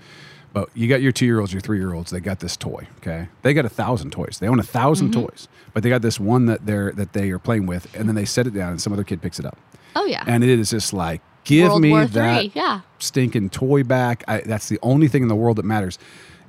But 0.51 0.70
you 0.74 0.88
got 0.88 1.01
your 1.01 1.11
two 1.11 1.26
year 1.26 1.39
olds, 1.39 1.53
your 1.53 1.61
three 1.61 1.78
year 1.78 1.93
olds. 1.93 2.09
They 2.11 2.20
got 2.20 2.39
this 2.39 2.57
toy. 2.57 2.88
Okay, 2.97 3.28
they 3.43 3.53
got 3.53 3.65
a 3.65 3.70
thousand 3.70 4.11
toys. 4.11 4.39
They 4.39 4.47
own 4.47 4.59
a 4.59 4.63
1000 4.63 5.09
Mm-hmm. 5.11 5.22
toys, 5.22 5.47
but 5.74 5.84
they 5.84 5.89
got 5.89 6.01
this 6.01 6.20
one 6.20 6.47
that 6.47 6.65
they're 6.65 6.91
that 6.93 7.13
they 7.13 7.30
are 7.32 7.39
playing 7.39 7.65
with, 7.67 7.93
and 7.95 8.07
then 8.07 8.15
they 8.15 8.26
set 8.26 8.47
it 8.47 8.53
down, 8.53 8.72
and 8.72 8.82
some 8.82 8.91
other 8.91 9.03
kid 9.03 9.22
picks 9.22 9.39
it 9.39 9.45
up, 9.45 9.57
Oh 9.95 10.05
yeah. 10.05 10.24
and 10.28 10.43
it 10.43 10.49
is 10.49 10.72
just 10.72 10.91
like, 10.91 11.22
give 11.43 11.70
World 11.70 11.82
me 11.84 12.03
that 12.05 12.55
Yeah. 12.55 12.82
stinking 12.97 13.51
toy 13.51 13.84
back. 13.84 14.24
I, 14.28 14.41
that's 14.41 14.70
the 14.70 14.80
only 14.82 15.07
thing 15.07 15.22
in 15.22 15.28
the 15.30 15.36
world 15.36 15.57
that 15.57 15.65
matters. 15.65 15.99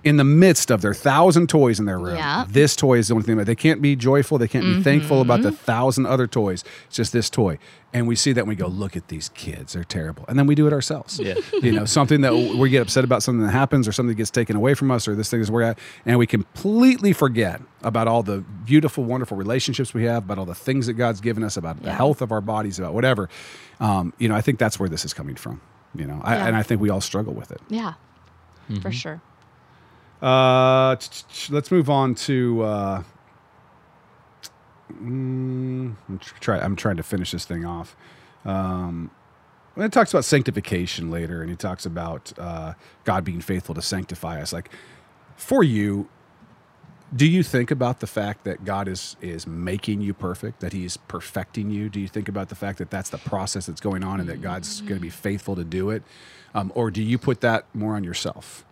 In 0.02 0.16
the 0.16 0.24
midst 0.24 0.70
of 0.70 0.80
their 0.80 0.94
thousand 0.94 1.48
toys 1.50 1.78
in 1.78 1.84
their 1.84 1.98
room, 1.98 2.16
Yeah. 2.16 2.46
this 2.48 2.74
toy 2.74 2.96
is 2.98 3.08
the 3.08 3.14
only 3.14 3.26
thing 3.26 3.36
that 3.36 3.44
they 3.44 3.54
can't 3.54 3.82
be 3.82 3.94
joyful. 3.96 4.38
They 4.38 4.48
can't 4.48 4.64
be 4.64 4.82
thankful 4.82 5.20
about 5.20 5.40
Mm-hmm. 5.40 5.50
the 5.50 5.56
thousand 5.56 6.06
other 6.06 6.26
toys. 6.26 6.64
It's 6.86 6.96
just 6.96 7.12
this 7.12 7.28
toy. 7.28 7.58
And 7.92 8.06
we 8.06 8.14
see 8.16 8.32
that 8.32 8.40
and 8.40 8.48
we 8.48 8.54
go, 8.54 8.66
look 8.68 8.96
at 8.96 9.08
these 9.08 9.28
kids. 9.30 9.72
They're 9.74 9.84
terrible. 9.84 10.24
And 10.28 10.38
then 10.38 10.46
we 10.46 10.54
do 10.54 10.66
it 10.66 10.72
ourselves. 10.72 11.18
Yeah. 11.18 11.34
you 11.62 11.72
know, 11.72 11.84
something 11.84 12.20
that 12.22 12.32
we 12.34 12.70
get 12.70 12.80
upset 12.82 13.04
about 13.04 13.22
something 13.22 13.44
that 13.44 13.50
happens 13.52 13.86
or 13.86 13.92
something 13.92 14.08
that 14.08 14.14
gets 14.14 14.30
taken 14.30 14.56
away 14.56 14.72
from 14.74 14.90
us 14.90 15.06
or 15.08 15.14
this 15.14 15.28
thing 15.28 15.40
is 15.40 15.50
we're 15.50 15.62
at. 15.62 15.78
And 16.06 16.18
we 16.18 16.26
completely 16.26 17.12
forget 17.12 17.60
about 17.82 18.08
all 18.08 18.22
the 18.22 18.38
beautiful, 18.64 19.04
wonderful 19.04 19.36
relationships 19.36 19.92
we 19.92 20.04
have, 20.04 20.24
about 20.24 20.38
all 20.38 20.46
the 20.46 20.54
things 20.54 20.86
that 20.86 20.94
God's 20.94 21.20
given 21.20 21.42
us, 21.44 21.56
about 21.56 21.82
the 21.82 21.92
health 21.92 22.22
of 22.22 22.32
our 22.32 22.40
bodies, 22.40 22.78
about 22.78 22.94
whatever. 22.94 23.28
Um, 23.80 24.12
you 24.18 24.28
know, 24.28 24.34
I 24.36 24.40
think 24.40 24.58
that's 24.58 24.78
where 24.80 24.88
this 24.88 25.04
is 25.04 25.12
coming 25.12 25.34
from. 25.36 25.60
You 25.94 26.06
know, 26.06 26.20
I, 26.22 26.36
Yeah. 26.36 26.46
and 26.46 26.56
I 26.56 26.62
think 26.62 26.80
we 26.80 26.88
all 26.90 27.00
struggle 27.00 27.34
with 27.34 27.50
it. 27.50 27.60
Yeah. 27.68 27.94
For 28.82 28.92
sure. 28.92 29.20
Uh, 30.22 30.96
let's 31.50 31.70
move 31.70 31.90
on 31.90 32.14
to. 32.16 32.62
Uh, 32.62 33.02
mm, 34.92 35.96
I'm, 36.08 36.20
try, 36.40 36.58
I'm 36.60 36.76
trying 36.76 36.96
to 36.98 37.04
finish 37.04 37.32
this 37.32 37.44
thing 37.46 37.64
off. 37.64 37.96
Um, 38.44 39.10
when 39.74 39.86
it 39.86 39.92
talks 39.92 40.12
about 40.12 40.24
sanctification 40.26 41.10
later, 41.10 41.42
and 41.42 41.50
he 41.50 41.56
talks 41.56 41.86
about 41.86 42.32
uh, 42.38 42.74
God 43.04 43.24
being 43.24 43.40
faithful 43.42 43.74
to 43.76 43.82
sanctify 43.82 44.40
us. 44.42 44.52
Like 44.52 44.70
for 45.36 45.64
you, 45.64 46.08
Do 47.16 47.26
you 47.26 47.42
think 47.42 47.72
about 47.72 48.00
the 48.00 48.06
fact 48.06 48.44
that 48.44 48.64
God 48.64 48.88
is 48.88 49.16
is 49.20 49.46
making 49.46 50.00
you 50.00 50.14
perfect, 50.14 50.60
that 50.60 50.72
He's 50.72 50.96
perfecting 50.96 51.70
you? 51.70 51.88
Do 51.90 52.00
you 52.00 52.08
think 52.08 52.28
about 52.28 52.50
the 52.50 52.54
fact 52.54 52.78
that 52.78 52.90
that's 52.90 53.10
the 53.10 53.18
process 53.18 53.66
that's 53.66 53.80
going 53.80 54.04
on, 54.04 54.20
and 54.20 54.28
that 54.28 54.40
God's 54.42 54.80
going 54.82 54.96
to 54.96 55.02
be 55.02 55.10
faithful 55.10 55.56
to 55.56 55.64
do 55.64 55.90
it, 55.90 56.04
um, 56.54 56.72
or 56.74 56.90
do 56.90 57.02
you 57.02 57.18
put 57.18 57.40
that 57.42 57.66
more 57.74 57.96
on 57.96 58.04
yourself? 58.04 58.64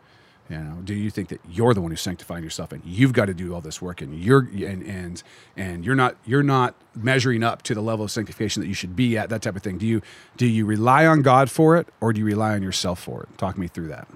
You 0.51 0.57
know, 0.57 0.79
do 0.83 0.95
you 0.95 1.11
think 1.11 1.29
that 1.29 1.41
you're 1.51 1.75
the 1.75 1.83
one 1.83 1.91
who's 1.91 2.01
sanctifying 2.01 2.43
yourself, 2.43 2.73
and 2.73 2.83
you've 2.85 3.13
got 3.13 3.27
to 3.27 3.35
do 3.35 3.55
all 3.55 3.61
this 3.61 3.83
work, 3.83 4.01
and 4.01 4.19
you're 4.19 4.41
and 4.41 4.83
and 4.83 5.23
and 5.57 5.85
you're 5.85 5.95
not 5.95 6.17
you're 6.25 6.43
not 6.43 6.75
measuring 6.95 7.43
up 7.43 7.63
to 7.65 7.75
the 7.75 7.83
level 7.83 8.05
of 8.07 8.11
sanctification 8.11 8.63
that 8.63 8.69
you 8.69 8.75
should 8.75 8.97
be 8.97 9.19
at? 9.19 9.29
That 9.29 9.43
type 9.43 9.57
of 9.57 9.63
thing. 9.63 9.77
Do 9.77 9.87
you 9.87 10.01
do 10.39 10.47
you 10.47 10.65
rely 10.65 11.05
on 11.05 11.21
God 11.21 11.51
for 11.51 11.77
it, 11.77 11.89
or 12.01 12.15
do 12.15 12.21
you 12.21 12.25
rely 12.25 12.55
on 12.55 12.63
yourself 12.63 12.99
for 12.99 13.25
it? 13.25 13.37
Talk 13.37 13.59
me 13.59 13.69
through 13.69 13.89
that. 13.89 14.09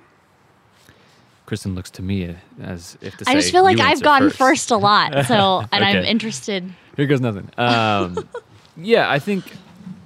Kristen 1.44 1.74
looks 1.74 1.90
to 1.90 2.02
me 2.02 2.34
as 2.62 2.96
if 3.02 3.14
to 3.18 3.26
say, 3.26 3.30
I 3.30 3.34
just 3.34 3.52
feel 3.52 3.62
like 3.62 3.78
I've 3.78 3.90
answer 3.90 4.04
gone 4.04 4.22
first. 4.22 4.38
first 4.38 4.70
a 4.70 4.78
lot, 4.78 5.26
so 5.26 5.62
and 5.70 5.84
I'm 5.84 6.02
interested. 6.02 6.72
Here 6.96 7.06
goes 7.06 7.20
nothing. 7.20 7.50
Um, 7.58 8.26
yeah, 8.76 9.10
I 9.10 9.18
think, 9.18 9.44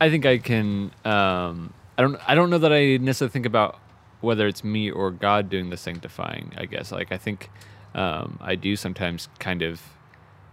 I 0.00 0.10
think 0.10 0.26
I 0.26 0.38
can. 0.38 0.90
Um, 1.04 1.72
I 1.96 2.02
don't. 2.02 2.18
I 2.26 2.34
don't 2.34 2.50
know 2.50 2.58
that 2.58 2.72
I 2.72 2.96
necessarily 2.96 3.30
think 3.30 3.46
about 3.46 3.78
whether 4.20 4.46
it's 4.46 4.64
me 4.64 4.90
or 4.90 5.10
God 5.10 5.50
doing 5.50 5.70
the 5.70 5.76
sanctifying. 5.76 6.52
I 6.56 6.66
guess 6.66 6.92
like 6.92 7.12
I 7.12 7.18
think 7.18 7.50
um, 7.94 8.38
I 8.40 8.54
do 8.54 8.76
sometimes 8.76 9.28
kind 9.38 9.62
of 9.62 9.80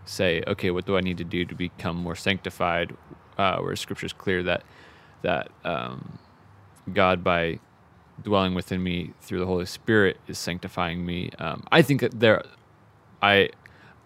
say, 0.06 0.44
okay, 0.48 0.72
what 0.72 0.86
do 0.86 0.98
I 0.98 1.02
need 1.02 1.18
to 1.18 1.24
do 1.24 1.46
to 1.46 1.56
become 1.56 1.98
more 1.98 2.16
sanctified? 2.16 2.96
Uh, 3.38 3.58
where 3.58 3.76
Scripture 3.76 4.06
is 4.06 4.14
clear 4.14 4.44
that 4.44 4.64
that 5.24 5.50
um, 5.64 6.20
God 6.94 7.24
by 7.24 7.60
dwelling 8.22 8.54
within 8.54 8.84
me 8.84 9.14
through 9.22 9.40
the 9.40 9.46
Holy 9.46 9.66
Spirit 9.66 10.18
is 10.28 10.38
sanctifying 10.38 11.06
me. 11.06 11.32
Um, 11.40 11.64
I 11.72 11.82
think 11.82 12.02
that 12.02 12.20
there, 12.20 12.44
I 13.22 13.50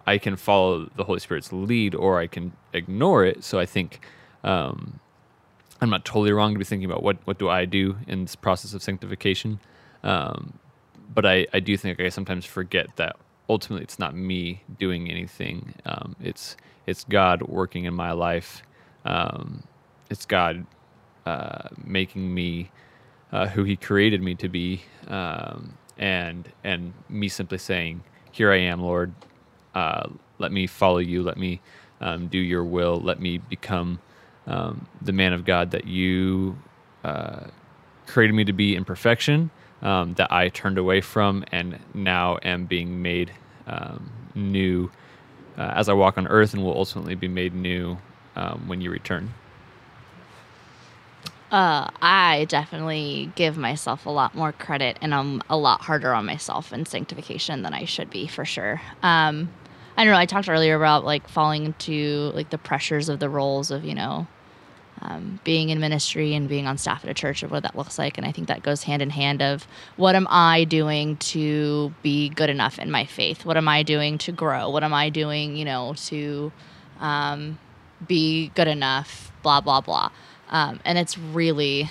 I 0.06 0.18
can 0.18 0.38
follow 0.38 0.90
the 0.96 1.04
Holy 1.04 1.20
Spirit's 1.20 1.52
lead 1.52 1.94
or 1.94 2.20
I 2.20 2.28
can 2.28 2.54
ignore 2.74 3.26
it. 3.26 3.44
So 3.44 3.60
I 3.60 3.66
think 3.66 4.06
um, 4.44 5.00
I'm 5.82 5.90
not 5.90 6.06
totally 6.06 6.32
wrong 6.32 6.54
to 6.54 6.60
be 6.60 6.66
thinking 6.66 6.90
about 6.90 7.04
what, 7.04 7.18
what 7.26 7.38
do 7.38 7.50
I 7.50 7.66
do 7.66 7.98
in 8.08 8.24
this 8.24 8.36
process 8.36 8.74
of 8.74 8.82
sanctification. 8.82 9.60
Um, 10.04 10.60
but 11.14 11.26
I, 11.26 11.48
I 11.54 11.60
do 11.60 11.78
think 11.78 12.00
I 12.00 12.10
sometimes 12.10 12.46
forget 12.46 12.96
that 12.98 13.16
ultimately 13.50 13.84
it's 13.84 14.00
not 14.00 14.16
me 14.16 14.64
doing 14.80 15.10
anything. 15.10 15.76
Um, 15.86 16.16
it's 16.22 16.58
it's 16.86 17.04
God 17.04 17.42
working 17.44 17.86
in 17.86 17.94
my 17.94 18.12
life. 18.12 18.64
Um, 19.06 19.64
it's 20.10 20.26
God 20.26 20.66
uh, 21.26 21.70
making 21.84 22.34
me 22.34 22.72
uh, 23.32 23.48
who 23.48 23.64
He 23.64 23.76
created 23.76 24.22
me 24.22 24.36
to 24.36 24.50
be, 24.50 24.84
um, 25.08 25.74
and 25.98 26.52
and 26.64 26.94
me 27.10 27.28
simply 27.30 27.58
saying, 27.58 28.04
"Here 28.32 28.52
I 28.52 28.60
am, 28.60 28.82
Lord. 28.82 29.14
Uh, 29.76 30.10
let 30.40 30.52
me 30.52 30.68
follow 30.68 31.00
you. 31.00 31.24
Let 31.24 31.38
me 31.38 31.62
um, 32.02 32.28
do 32.28 32.38
Your 32.40 32.64
will. 32.64 33.00
Let 33.00 33.20
me 33.20 33.38
become 33.38 34.00
um, 34.48 34.88
the 35.02 35.14
man 35.14 35.34
of 35.34 35.46
God 35.46 35.72
that 35.72 35.86
You 35.86 36.58
uh, 37.04 37.48
created 38.08 38.34
me 38.34 38.46
to 38.46 38.54
be 38.54 38.76
in 38.76 38.86
perfection." 38.86 39.52
Um, 39.80 40.16
that 40.16 40.32
I 40.32 40.50
turned 40.50 40.80
away 40.80 41.02
from, 41.02 41.46
and 41.52 41.78
now 41.94 42.40
am 42.42 42.66
being 42.66 43.04
made 43.04 43.32
um, 43.68 44.10
new 44.34 44.90
uh, 45.56 45.74
as 45.76 45.88
I 45.88 45.94
walk 45.94 46.18
on 46.18 46.28
earth, 46.28 46.56
and 46.56 46.64
will 46.64 46.76
ultimately 46.76 47.14
be 47.14 47.28
made 47.28 47.54
new 47.54 47.98
um, 48.36 48.68
when 48.68 48.82
you 48.82 48.90
return. 48.90 49.34
Uh, 51.52 51.90
I 52.02 52.46
definitely 52.50 53.32
give 53.36 53.58
myself 53.58 54.06
a 54.06 54.10
lot 54.10 54.36
more 54.36 54.52
credit, 54.52 54.98
and 55.02 55.16
I'm 55.16 55.42
a 55.50 55.56
lot 55.56 55.82
harder 55.82 56.14
on 56.14 56.26
myself 56.26 56.74
in 56.74 56.86
sanctification 56.86 57.62
than 57.62 57.74
I 57.74 57.86
should 57.86 58.10
be 58.10 58.28
for 58.28 58.44
sure. 58.44 58.82
Um, 59.02 59.50
I 59.96 60.04
don't 60.04 60.12
know. 60.12 60.20
I 60.20 60.26
talked 60.26 60.50
earlier 60.50 60.76
about 60.76 61.06
like 61.06 61.28
falling 61.28 61.66
into 61.66 62.32
like 62.36 62.50
the 62.50 62.58
pressures 62.58 63.08
of 63.10 63.20
the 63.20 63.30
roles 63.30 63.72
of 63.72 63.86
you 63.86 63.96
know 63.96 64.28
um, 65.02 65.40
being 65.44 65.70
in 65.70 65.80
ministry 65.80 66.34
and 66.34 66.50
being 66.50 66.68
on 66.68 66.78
staff 66.78 67.04
at 67.04 67.10
a 67.10 67.14
church 67.14 67.44
of 67.44 67.52
what 67.52 67.64
that 67.64 67.76
looks 67.76 67.98
like, 68.00 68.18
and 68.18 68.26
I 68.26 68.32
think 68.32 68.48
that 68.48 68.64
goes 68.64 68.84
hand 68.84 69.02
in 69.02 69.10
hand 69.10 69.42
of 69.42 69.68
what 69.96 70.16
am 70.16 70.28
I 70.30 70.64
doing 70.64 71.18
to 71.18 71.94
be 72.02 72.30
good 72.30 72.50
enough 72.50 72.80
in 72.80 72.90
my 72.92 73.06
faith? 73.06 73.46
What 73.46 73.58
am 73.58 73.68
I 73.68 73.84
doing 73.84 74.18
to 74.20 74.32
grow? 74.32 74.70
What 74.70 74.84
am 74.84 74.94
I 74.94 75.10
doing, 75.10 75.56
you 75.56 75.66
know, 75.66 75.94
to 76.08 76.52
um, 77.00 77.60
be 78.08 78.50
good 78.56 78.68
enough? 78.68 79.32
Blah 79.44 79.62
blah 79.62 79.82
blah. 79.82 80.12
Um, 80.50 80.80
and 80.86 80.98
it's 80.98 81.18
really, 81.18 81.90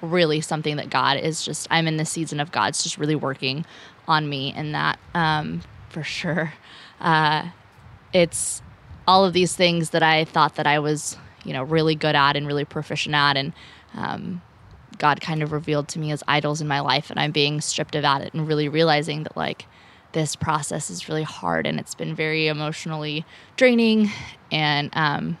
really 0.00 0.40
something 0.40 0.76
that 0.76 0.90
God 0.90 1.18
is 1.18 1.44
just. 1.44 1.68
I'm 1.70 1.86
in 1.86 1.96
the 1.96 2.04
season 2.04 2.40
of 2.40 2.52
God's 2.52 2.82
just 2.82 2.98
really 2.98 3.16
working 3.16 3.64
on 4.06 4.28
me, 4.28 4.54
in 4.54 4.72
that 4.72 4.98
um, 5.14 5.62
for 5.90 6.02
sure. 6.02 6.54
Uh, 7.00 7.50
it's 8.12 8.62
all 9.06 9.24
of 9.24 9.32
these 9.32 9.54
things 9.54 9.90
that 9.90 10.02
I 10.02 10.24
thought 10.24 10.56
that 10.56 10.66
I 10.66 10.78
was, 10.78 11.16
you 11.48 11.54
know, 11.54 11.62
really 11.62 11.94
good 11.94 12.14
at 12.14 12.36
and 12.36 12.46
really 12.46 12.66
proficient 12.66 13.14
at, 13.14 13.38
and 13.38 13.54
um, 13.94 14.42
God 14.98 15.22
kind 15.22 15.42
of 15.42 15.50
revealed 15.52 15.88
to 15.88 15.98
me 15.98 16.12
as 16.12 16.22
idols 16.28 16.60
in 16.60 16.68
my 16.68 16.80
life, 16.80 17.10
and 17.10 17.18
I'm 17.18 17.32
being 17.32 17.62
stripped 17.62 17.94
of 17.94 18.04
at 18.04 18.20
it, 18.20 18.34
and 18.34 18.46
really 18.46 18.68
realizing 18.68 19.22
that 19.22 19.34
like 19.34 19.64
this 20.12 20.36
process 20.36 20.90
is 20.90 21.08
really 21.08 21.22
hard, 21.22 21.66
and 21.66 21.80
it's 21.80 21.94
been 21.94 22.14
very 22.14 22.48
emotionally 22.48 23.24
draining, 23.56 24.10
and 24.52 24.90
um, 24.92 25.38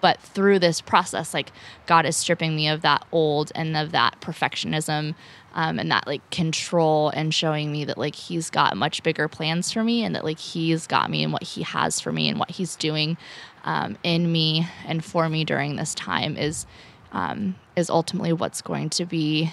but 0.00 0.20
through 0.20 0.58
this 0.58 0.80
process, 0.80 1.34
like 1.34 1.52
God 1.86 2.04
is 2.04 2.16
stripping 2.16 2.54
me 2.54 2.68
of 2.68 2.82
that 2.82 3.06
old 3.12 3.52
and 3.54 3.76
of 3.76 3.92
that 3.92 4.20
perfectionism 4.20 5.14
um, 5.54 5.78
and 5.78 5.90
that 5.90 6.06
like 6.06 6.28
control 6.30 7.10
and 7.10 7.34
showing 7.34 7.72
me 7.72 7.84
that 7.84 7.98
like 7.98 8.14
He's 8.14 8.50
got 8.50 8.76
much 8.76 9.02
bigger 9.02 9.28
plans 9.28 9.72
for 9.72 9.82
me 9.82 10.04
and 10.04 10.14
that 10.14 10.24
like 10.24 10.38
He's 10.38 10.86
got 10.86 11.10
me 11.10 11.24
and 11.24 11.32
what 11.32 11.42
He 11.42 11.62
has 11.62 12.00
for 12.00 12.12
me 12.12 12.28
and 12.28 12.38
what 12.38 12.50
He's 12.50 12.76
doing 12.76 13.16
um, 13.64 13.96
in 14.02 14.30
me 14.30 14.66
and 14.86 15.04
for 15.04 15.28
me 15.28 15.44
during 15.44 15.76
this 15.76 15.94
time 15.94 16.36
is 16.36 16.66
um, 17.12 17.56
is 17.76 17.88
ultimately 17.88 18.32
what's 18.32 18.60
going 18.60 18.90
to 18.90 19.06
be 19.06 19.50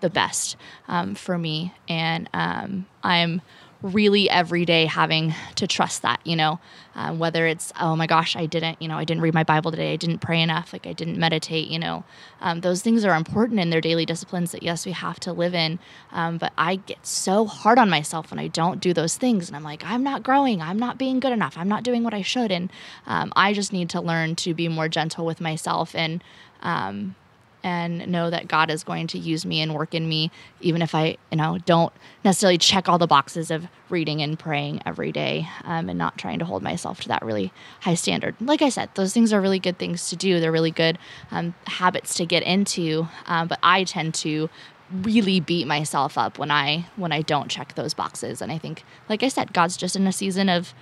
the 0.00 0.10
best 0.10 0.56
um, 0.88 1.14
for 1.14 1.38
me. 1.38 1.72
And 1.88 2.28
um, 2.34 2.86
I'm 3.02 3.40
really 3.82 4.30
every 4.30 4.64
day 4.64 4.86
having 4.86 5.34
to 5.56 5.66
trust 5.66 6.02
that, 6.02 6.20
you 6.24 6.36
know, 6.36 6.60
um, 6.94 7.18
whether 7.18 7.46
it's, 7.46 7.72
oh 7.80 7.96
my 7.96 8.06
gosh, 8.06 8.36
I 8.36 8.46
didn't, 8.46 8.80
you 8.80 8.88
know, 8.88 8.96
I 8.96 9.04
didn't 9.04 9.22
read 9.22 9.34
my 9.34 9.44
Bible 9.44 9.70
today. 9.70 9.92
I 9.92 9.96
didn't 9.96 10.20
pray 10.20 10.40
enough. 10.40 10.72
Like 10.72 10.86
I 10.86 10.92
didn't 10.92 11.18
meditate, 11.18 11.68
you 11.68 11.78
know, 11.78 12.04
um, 12.40 12.60
those 12.60 12.82
things 12.82 13.04
are 13.04 13.16
important 13.16 13.60
in 13.60 13.70
their 13.70 13.80
daily 13.80 14.06
disciplines 14.06 14.52
that, 14.52 14.62
yes, 14.62 14.86
we 14.86 14.92
have 14.92 15.18
to 15.20 15.32
live 15.32 15.54
in. 15.54 15.78
Um, 16.12 16.38
but 16.38 16.52
I 16.56 16.76
get 16.76 17.06
so 17.06 17.46
hard 17.46 17.78
on 17.78 17.90
myself 17.90 18.30
when 18.30 18.38
I 18.38 18.48
don't 18.48 18.80
do 18.80 18.92
those 18.92 19.16
things. 19.16 19.48
And 19.48 19.56
I'm 19.56 19.64
like, 19.64 19.84
I'm 19.84 20.02
not 20.02 20.22
growing. 20.22 20.62
I'm 20.62 20.78
not 20.78 20.98
being 20.98 21.18
good 21.18 21.32
enough. 21.32 21.58
I'm 21.58 21.68
not 21.68 21.82
doing 21.82 22.04
what 22.04 22.14
I 22.14 22.22
should. 22.22 22.52
And 22.52 22.70
um, 23.06 23.32
I 23.34 23.52
just 23.52 23.72
need 23.72 23.90
to 23.90 24.00
learn 24.00 24.36
to 24.36 24.54
be 24.54 24.68
more 24.68 24.88
gentle 24.88 25.26
with 25.26 25.40
myself 25.40 25.94
and, 25.94 26.22
um, 26.62 27.16
and 27.62 28.06
know 28.08 28.30
that 28.30 28.48
God 28.48 28.70
is 28.70 28.84
going 28.84 29.06
to 29.08 29.18
use 29.18 29.46
me 29.46 29.60
and 29.60 29.74
work 29.74 29.94
in 29.94 30.08
me, 30.08 30.30
even 30.60 30.82
if 30.82 30.94
I, 30.94 31.16
you 31.30 31.36
know, 31.36 31.58
don't 31.64 31.92
necessarily 32.24 32.58
check 32.58 32.88
all 32.88 32.98
the 32.98 33.06
boxes 33.06 33.50
of 33.50 33.66
reading 33.88 34.22
and 34.22 34.38
praying 34.38 34.82
every 34.84 35.12
day, 35.12 35.48
um, 35.64 35.88
and 35.88 35.98
not 35.98 36.18
trying 36.18 36.38
to 36.38 36.44
hold 36.44 36.62
myself 36.62 37.00
to 37.02 37.08
that 37.08 37.22
really 37.22 37.52
high 37.80 37.94
standard. 37.94 38.34
Like 38.40 38.62
I 38.62 38.68
said, 38.68 38.90
those 38.94 39.12
things 39.12 39.32
are 39.32 39.40
really 39.40 39.58
good 39.58 39.78
things 39.78 40.08
to 40.10 40.16
do. 40.16 40.40
They're 40.40 40.52
really 40.52 40.70
good 40.70 40.98
um, 41.30 41.54
habits 41.66 42.14
to 42.14 42.26
get 42.26 42.42
into, 42.42 43.08
um, 43.26 43.48
but 43.48 43.58
I 43.62 43.84
tend 43.84 44.14
to 44.16 44.50
really 44.92 45.40
beat 45.40 45.66
myself 45.66 46.18
up 46.18 46.38
when 46.38 46.50
I 46.50 46.86
when 46.96 47.12
I 47.12 47.22
don't 47.22 47.50
check 47.50 47.74
those 47.74 47.94
boxes. 47.94 48.42
And 48.42 48.52
I 48.52 48.58
think, 48.58 48.84
like 49.08 49.22
I 49.22 49.28
said, 49.28 49.52
God's 49.52 49.76
just 49.76 49.96
in 49.96 50.06
a 50.06 50.12
season 50.12 50.48
of 50.48 50.74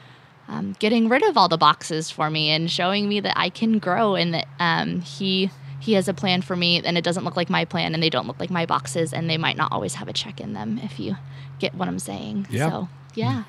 um, 0.48 0.74
getting 0.78 1.08
rid 1.08 1.22
of 1.22 1.36
all 1.36 1.48
the 1.48 1.56
boxes 1.56 2.10
for 2.10 2.28
me 2.28 2.50
and 2.50 2.70
showing 2.70 3.08
me 3.08 3.20
that 3.20 3.38
I 3.38 3.50
can 3.50 3.78
grow 3.78 4.16
and 4.16 4.34
that 4.34 4.48
um, 4.58 5.00
He 5.00 5.50
He 5.80 5.94
has 5.94 6.06
a 6.08 6.14
plan 6.14 6.42
for 6.42 6.54
me, 6.54 6.80
and 6.84 6.96
it 6.98 7.02
doesn't 7.02 7.24
look 7.24 7.36
like 7.36 7.50
my 7.50 7.64
plan, 7.64 7.94
and 7.94 8.02
they 8.02 8.10
don't 8.10 8.26
look 8.26 8.38
like 8.38 8.50
my 8.50 8.66
boxes, 8.66 9.12
and 9.12 9.28
they 9.28 9.38
might 9.38 9.56
not 9.56 9.72
always 9.72 9.94
have 9.94 10.08
a 10.08 10.12
check 10.12 10.40
in 10.40 10.52
them. 10.52 10.78
If 10.82 11.00
you 11.00 11.16
get 11.58 11.74
what 11.74 11.88
I'm 11.88 11.98
saying, 11.98 12.46
Yeah. 12.50 12.70
So 12.70 12.88
yeah, 13.14 13.44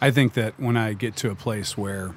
I 0.00 0.10
think 0.10 0.32
that 0.34 0.54
when 0.58 0.76
I 0.76 0.94
get 0.94 1.16
to 1.16 1.30
a 1.30 1.34
place 1.34 1.76
where 1.76 2.14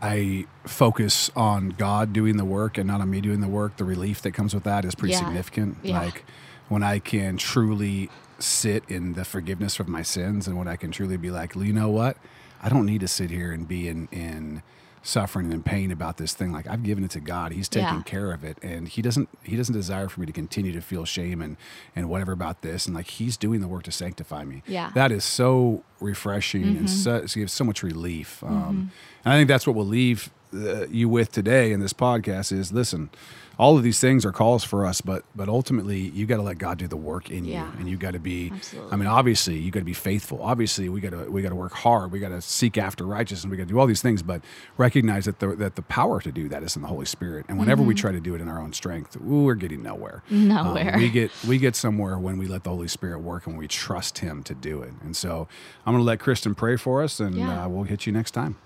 I 0.00 0.46
focus 0.64 1.30
on 1.34 1.70
God 1.70 2.12
doing 2.12 2.36
the 2.36 2.44
work 2.44 2.78
and 2.78 2.86
not 2.86 3.00
on 3.00 3.10
me 3.10 3.20
doing 3.20 3.40
the 3.40 3.48
work, 3.48 3.76
the 3.76 3.84
relief 3.84 4.22
that 4.22 4.30
comes 4.32 4.54
with 4.54 4.64
that 4.64 4.84
is 4.84 4.94
pretty 4.94 5.12
Yeah. 5.14 5.18
significant. 5.20 5.78
Yeah. 5.82 6.00
Like 6.00 6.24
when 6.68 6.82
I 6.82 7.00
can 7.00 7.36
truly 7.36 8.10
sit 8.38 8.84
in 8.88 9.14
the 9.14 9.24
forgiveness 9.24 9.80
of 9.80 9.88
my 9.88 10.02
sins 10.02 10.46
and 10.46 10.56
when 10.56 10.68
I 10.68 10.76
can 10.76 10.92
truly 10.92 11.16
be 11.16 11.30
like, 11.30 11.56
you 11.56 11.72
know 11.72 11.88
what? 11.88 12.16
I 12.62 12.68
don't 12.68 12.86
need 12.86 13.00
to 13.00 13.08
sit 13.08 13.30
here 13.30 13.50
and 13.50 13.66
be 13.66 13.88
in, 13.88 14.08
in 14.12 14.62
suffering 15.08 15.52
and 15.52 15.64
pain 15.64 15.90
about 15.90 16.18
this 16.18 16.34
thing. 16.34 16.52
Like 16.52 16.66
I've 16.68 16.82
given 16.82 17.02
it 17.02 17.10
to 17.12 17.20
God. 17.20 17.52
He's 17.52 17.68
taking 17.68 17.88
Yeah. 17.96 18.02
care 18.02 18.30
of 18.32 18.44
it. 18.44 18.58
And 18.62 18.86
he 18.88 19.00
doesn't 19.02 19.28
he 19.42 19.56
doesn't 19.56 19.74
desire 19.74 20.08
for 20.08 20.20
me 20.20 20.26
to 20.26 20.32
continue 20.32 20.72
to 20.72 20.80
feel 20.82 21.04
shame 21.04 21.40
and, 21.40 21.56
and 21.96 22.08
whatever 22.10 22.32
about 22.32 22.62
this. 22.62 22.86
And 22.86 22.94
like 22.94 23.06
he's 23.08 23.36
doing 23.36 23.60
the 23.60 23.68
work 23.68 23.84
to 23.84 23.92
sanctify 23.92 24.44
me. 24.44 24.62
Yeah. 24.66 24.90
That 24.94 25.10
is 25.10 25.24
so 25.24 25.82
refreshing 26.00 26.64
and 26.76 26.88
so, 26.90 27.16
it 27.16 27.32
gives 27.34 27.52
so 27.52 27.64
much 27.64 27.82
relief. 27.82 28.42
Um, 28.44 28.90
And 29.24 29.34
I 29.34 29.36
think 29.38 29.48
that's 29.48 29.66
what 29.66 29.74
will 29.76 29.86
leave 29.86 30.30
uh, 30.54 30.86
you 30.88 31.08
with 31.08 31.30
today 31.32 31.72
in 31.72 31.80
this 31.80 31.92
podcast 31.92 32.52
is 32.52 32.72
listen 32.72 33.10
all 33.58 33.76
of 33.76 33.82
these 33.82 33.98
things 33.98 34.24
are 34.24 34.30
calls 34.32 34.62
for 34.64 34.86
us 34.86 35.00
but 35.00 35.24
but 35.34 35.48
ultimately 35.48 35.98
you 35.98 36.26
got 36.26 36.36
to 36.36 36.42
let 36.42 36.58
god 36.58 36.78
do 36.78 36.86
the 36.86 36.96
work 36.96 37.28
in 37.30 37.44
Yeah. 37.44 37.64
you 37.72 37.78
and 37.80 37.88
you 37.88 37.96
got 37.96 38.12
to 38.12 38.18
be 38.20 38.50
Absolutely. 38.54 38.92
i 38.92 38.96
mean 38.96 39.08
obviously 39.08 39.58
you 39.58 39.70
got 39.72 39.80
to 39.80 39.84
be 39.84 39.92
faithful 39.92 40.40
obviously 40.42 40.88
we 40.88 41.00
got 41.00 41.10
to 41.10 41.30
we 41.30 41.42
got 41.42 41.48
to 41.48 41.56
work 41.56 41.72
hard 41.72 42.12
we 42.12 42.20
got 42.20 42.28
to 42.28 42.40
seek 42.40 42.78
after 42.78 43.04
righteousness 43.04 43.50
we 43.50 43.56
got 43.56 43.64
to 43.64 43.68
do 43.74 43.78
all 43.78 43.86
these 43.86 44.00
things 44.02 44.22
but 44.22 44.42
recognize 44.76 45.24
that 45.24 45.40
the 45.40 45.48
that 45.56 45.74
the 45.76 45.82
power 45.82 46.20
to 46.20 46.30
do 46.30 46.48
that 46.48 46.62
is 46.62 46.76
in 46.76 46.82
the 46.82 46.88
holy 46.88 47.04
spirit 47.06 47.44
and 47.48 47.58
whenever 47.58 47.82
we 47.82 47.94
try 47.94 48.12
to 48.12 48.20
do 48.20 48.34
it 48.34 48.40
in 48.40 48.48
our 48.48 48.60
own 48.60 48.72
strength 48.72 49.16
we're 49.20 49.54
getting 49.54 49.82
nowhere 49.82 50.22
Mm-hmm. 50.30 50.52
Um, 50.52 50.66
Nowhere. 50.68 50.94
we 50.96 51.10
get 51.10 51.30
we 51.46 51.58
get 51.58 51.74
somewhere 51.76 52.18
when 52.18 52.38
we 52.38 52.46
let 52.46 52.62
the 52.64 52.70
holy 52.70 52.88
spirit 52.88 53.18
work 53.20 53.46
and 53.46 53.58
we 53.58 53.66
trust 53.68 54.18
him 54.18 54.42
to 54.44 54.54
do 54.54 54.82
it 54.82 54.92
and 55.02 55.16
so 55.16 55.48
i'm 55.84 55.92
going 55.94 56.02
to 56.02 56.06
let 56.06 56.20
kristen 56.20 56.54
pray 56.54 56.76
for 56.76 57.02
us 57.02 57.18
and 57.20 57.34
Yeah. 57.36 57.64
uh, 57.64 57.68
we'll 57.68 57.84
hit 57.84 58.06
you 58.06 58.12
next 58.12 58.30
time 58.32 58.56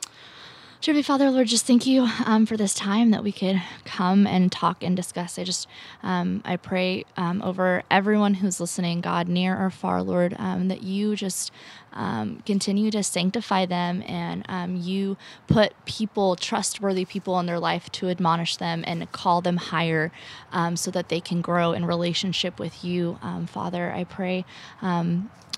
Dear 0.83 1.01
Father, 1.05 1.31
Lord, 1.31 1.47
just 1.47 1.65
thank 1.65 1.87
you 1.87 2.09
um, 2.27 2.45
for 2.45 2.57
this 2.57 2.75
time 2.75 3.13
that 3.13 3.23
we 3.23 3.31
could 3.31 3.63
come 3.85 4.27
and 4.27 4.51
talk 4.51 4.83
and 4.83 4.97
discuss. 4.97 5.39
I 5.39 5.45
just, 5.45 5.69
um, 6.03 6.43
I 6.45 6.57
pray 6.57 7.05
um, 7.17 7.41
over 7.41 7.85
everyone 7.89 8.35
who's 8.35 8.59
listening, 8.59 9.01
God, 9.01 9.29
near 9.29 9.57
or 9.57 9.71
far, 9.71 10.03
Lord, 10.03 10.35
um, 10.41 10.67
that 10.67 10.83
you 10.83 11.15
just 11.15 11.53
um, 11.93 12.43
continue 12.45 12.91
to 12.91 13.05
sanctify 13.05 13.65
them 13.65 14.03
and 14.09 14.45
um, 14.49 14.75
you 14.75 15.17
put 15.47 15.73
people, 15.85 16.35
trustworthy 16.35 17.05
people 17.05 17.39
in 17.39 17.47
their 17.47 17.61
life 17.61 17.89
to 17.93 18.09
admonish 18.09 18.57
them 18.57 18.83
and 18.85 19.13
call 19.13 19.41
them 19.41 19.59
higher 19.59 20.11
so 20.75 20.91
that 20.91 21.11
they 21.11 21.21
can 21.21 21.43
grow 21.43 21.71
in 21.71 21.85
relationship 21.85 22.59
with 22.59 22.85
you, 22.85 23.21
Father. 23.47 23.93
I 23.93 24.03
pray. 24.03 24.45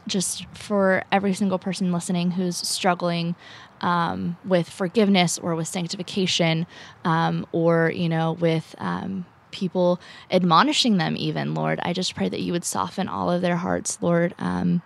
Just 0.06 0.44
for 0.52 1.02
every 1.10 1.32
single 1.32 1.58
person 1.58 1.90
listening 1.90 2.32
who's 2.32 2.58
struggling 2.58 3.36
um, 3.80 4.36
with 4.44 4.68
forgiveness 4.68 5.38
or 5.38 5.54
with 5.54 5.68
sanctification 5.68 6.66
um, 7.04 7.46
or 7.52 7.90
you 7.94 8.08
know 8.08 8.32
with 8.32 8.74
um, 8.78 9.26
people 9.50 10.00
admonishing 10.30 10.96
them 10.96 11.16
even 11.16 11.54
lord. 11.54 11.80
I 11.82 11.92
just 11.92 12.14
pray 12.14 12.28
that 12.28 12.40
you 12.40 12.52
would 12.52 12.64
soften 12.64 13.08
all 13.08 13.30
of 13.30 13.42
their 13.42 13.56
hearts 13.56 13.98
lord 14.00 14.34
um, 14.38 14.82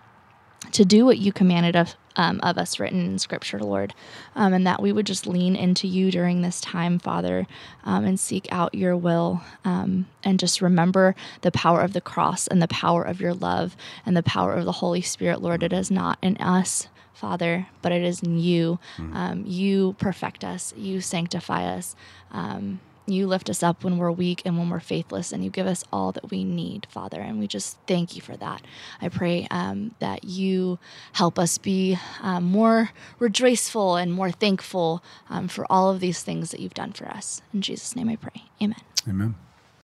to 0.71 0.85
do 0.85 1.05
what 1.05 1.17
you 1.17 1.31
commanded 1.31 1.75
of, 1.75 1.95
um, 2.15 2.39
of 2.43 2.57
us 2.57 2.79
written 2.79 2.99
in 3.05 3.19
scripture 3.19 3.59
lord. 3.59 3.93
Um, 4.35 4.53
and 4.53 4.67
that 4.67 4.81
we 4.81 4.91
would 4.91 5.07
just 5.07 5.25
lean 5.25 5.55
into 5.55 5.87
you 5.87 6.11
during 6.11 6.41
this 6.41 6.61
time 6.61 6.99
father 6.99 7.47
um, 7.83 8.05
and 8.05 8.19
seek 8.19 8.47
out 8.51 8.75
your 8.75 8.95
will 8.95 9.41
um, 9.65 10.07
and 10.23 10.39
just 10.39 10.61
remember 10.61 11.15
the 11.41 11.51
power 11.51 11.81
of 11.81 11.93
the 11.93 12.01
cross 12.01 12.47
and 12.47 12.61
the 12.61 12.67
power 12.67 13.03
of 13.03 13.19
your 13.19 13.33
love 13.33 13.75
and 14.05 14.15
the 14.15 14.23
power 14.23 14.53
of 14.53 14.65
the 14.65 14.73
holy 14.73 15.01
spirit 15.01 15.41
lord. 15.41 15.63
It 15.63 15.73
is 15.73 15.89
not 15.89 16.19
in 16.21 16.37
us 16.37 16.87
Father, 17.19 17.67
but 17.81 17.91
it 17.91 18.01
is 18.01 18.23
in 18.23 18.39
you. 18.39 18.79
Um, 19.13 19.43
you 19.45 19.93
perfect 19.99 20.43
us, 20.45 20.73
you 20.77 21.01
sanctify 21.01 21.65
us, 21.65 21.95
um, 22.31 22.79
you 23.05 23.27
lift 23.27 23.49
us 23.49 23.61
up 23.61 23.83
when 23.83 23.97
we're 23.97 24.11
weak 24.11 24.43
and 24.45 24.57
when 24.57 24.69
we're 24.69 24.79
faithless, 24.79 25.31
and 25.31 25.43
you 25.43 25.49
give 25.49 25.67
us 25.67 25.83
all 25.91 26.11
that 26.13 26.31
we 26.31 26.43
need, 26.43 26.87
Father. 26.89 27.19
And 27.19 27.39
we 27.39 27.47
just 27.47 27.77
thank 27.87 28.15
you 28.15 28.21
for 28.21 28.37
that. 28.37 28.61
I 29.01 29.09
pray 29.09 29.47
um, 29.51 29.95
that 29.99 30.23
you 30.23 30.79
help 31.13 31.37
us 31.37 31.57
be 31.57 31.97
um, 32.21 32.45
more 32.45 32.91
rejoiceful 33.17 33.95
and 33.95 34.13
more 34.13 34.31
thankful 34.31 35.03
um, 35.29 35.47
for 35.47 35.65
all 35.69 35.89
of 35.89 35.99
these 35.99 36.23
things 36.23 36.51
that 36.51 36.59
you've 36.59 36.73
done 36.73 36.93
for 36.93 37.07
us. 37.07 37.41
In 37.53 37.61
Jesus' 37.61 37.95
name 37.95 38.09
I 38.09 38.15
pray. 38.15 38.43
Amen. 38.61 38.79
amen 39.07 39.35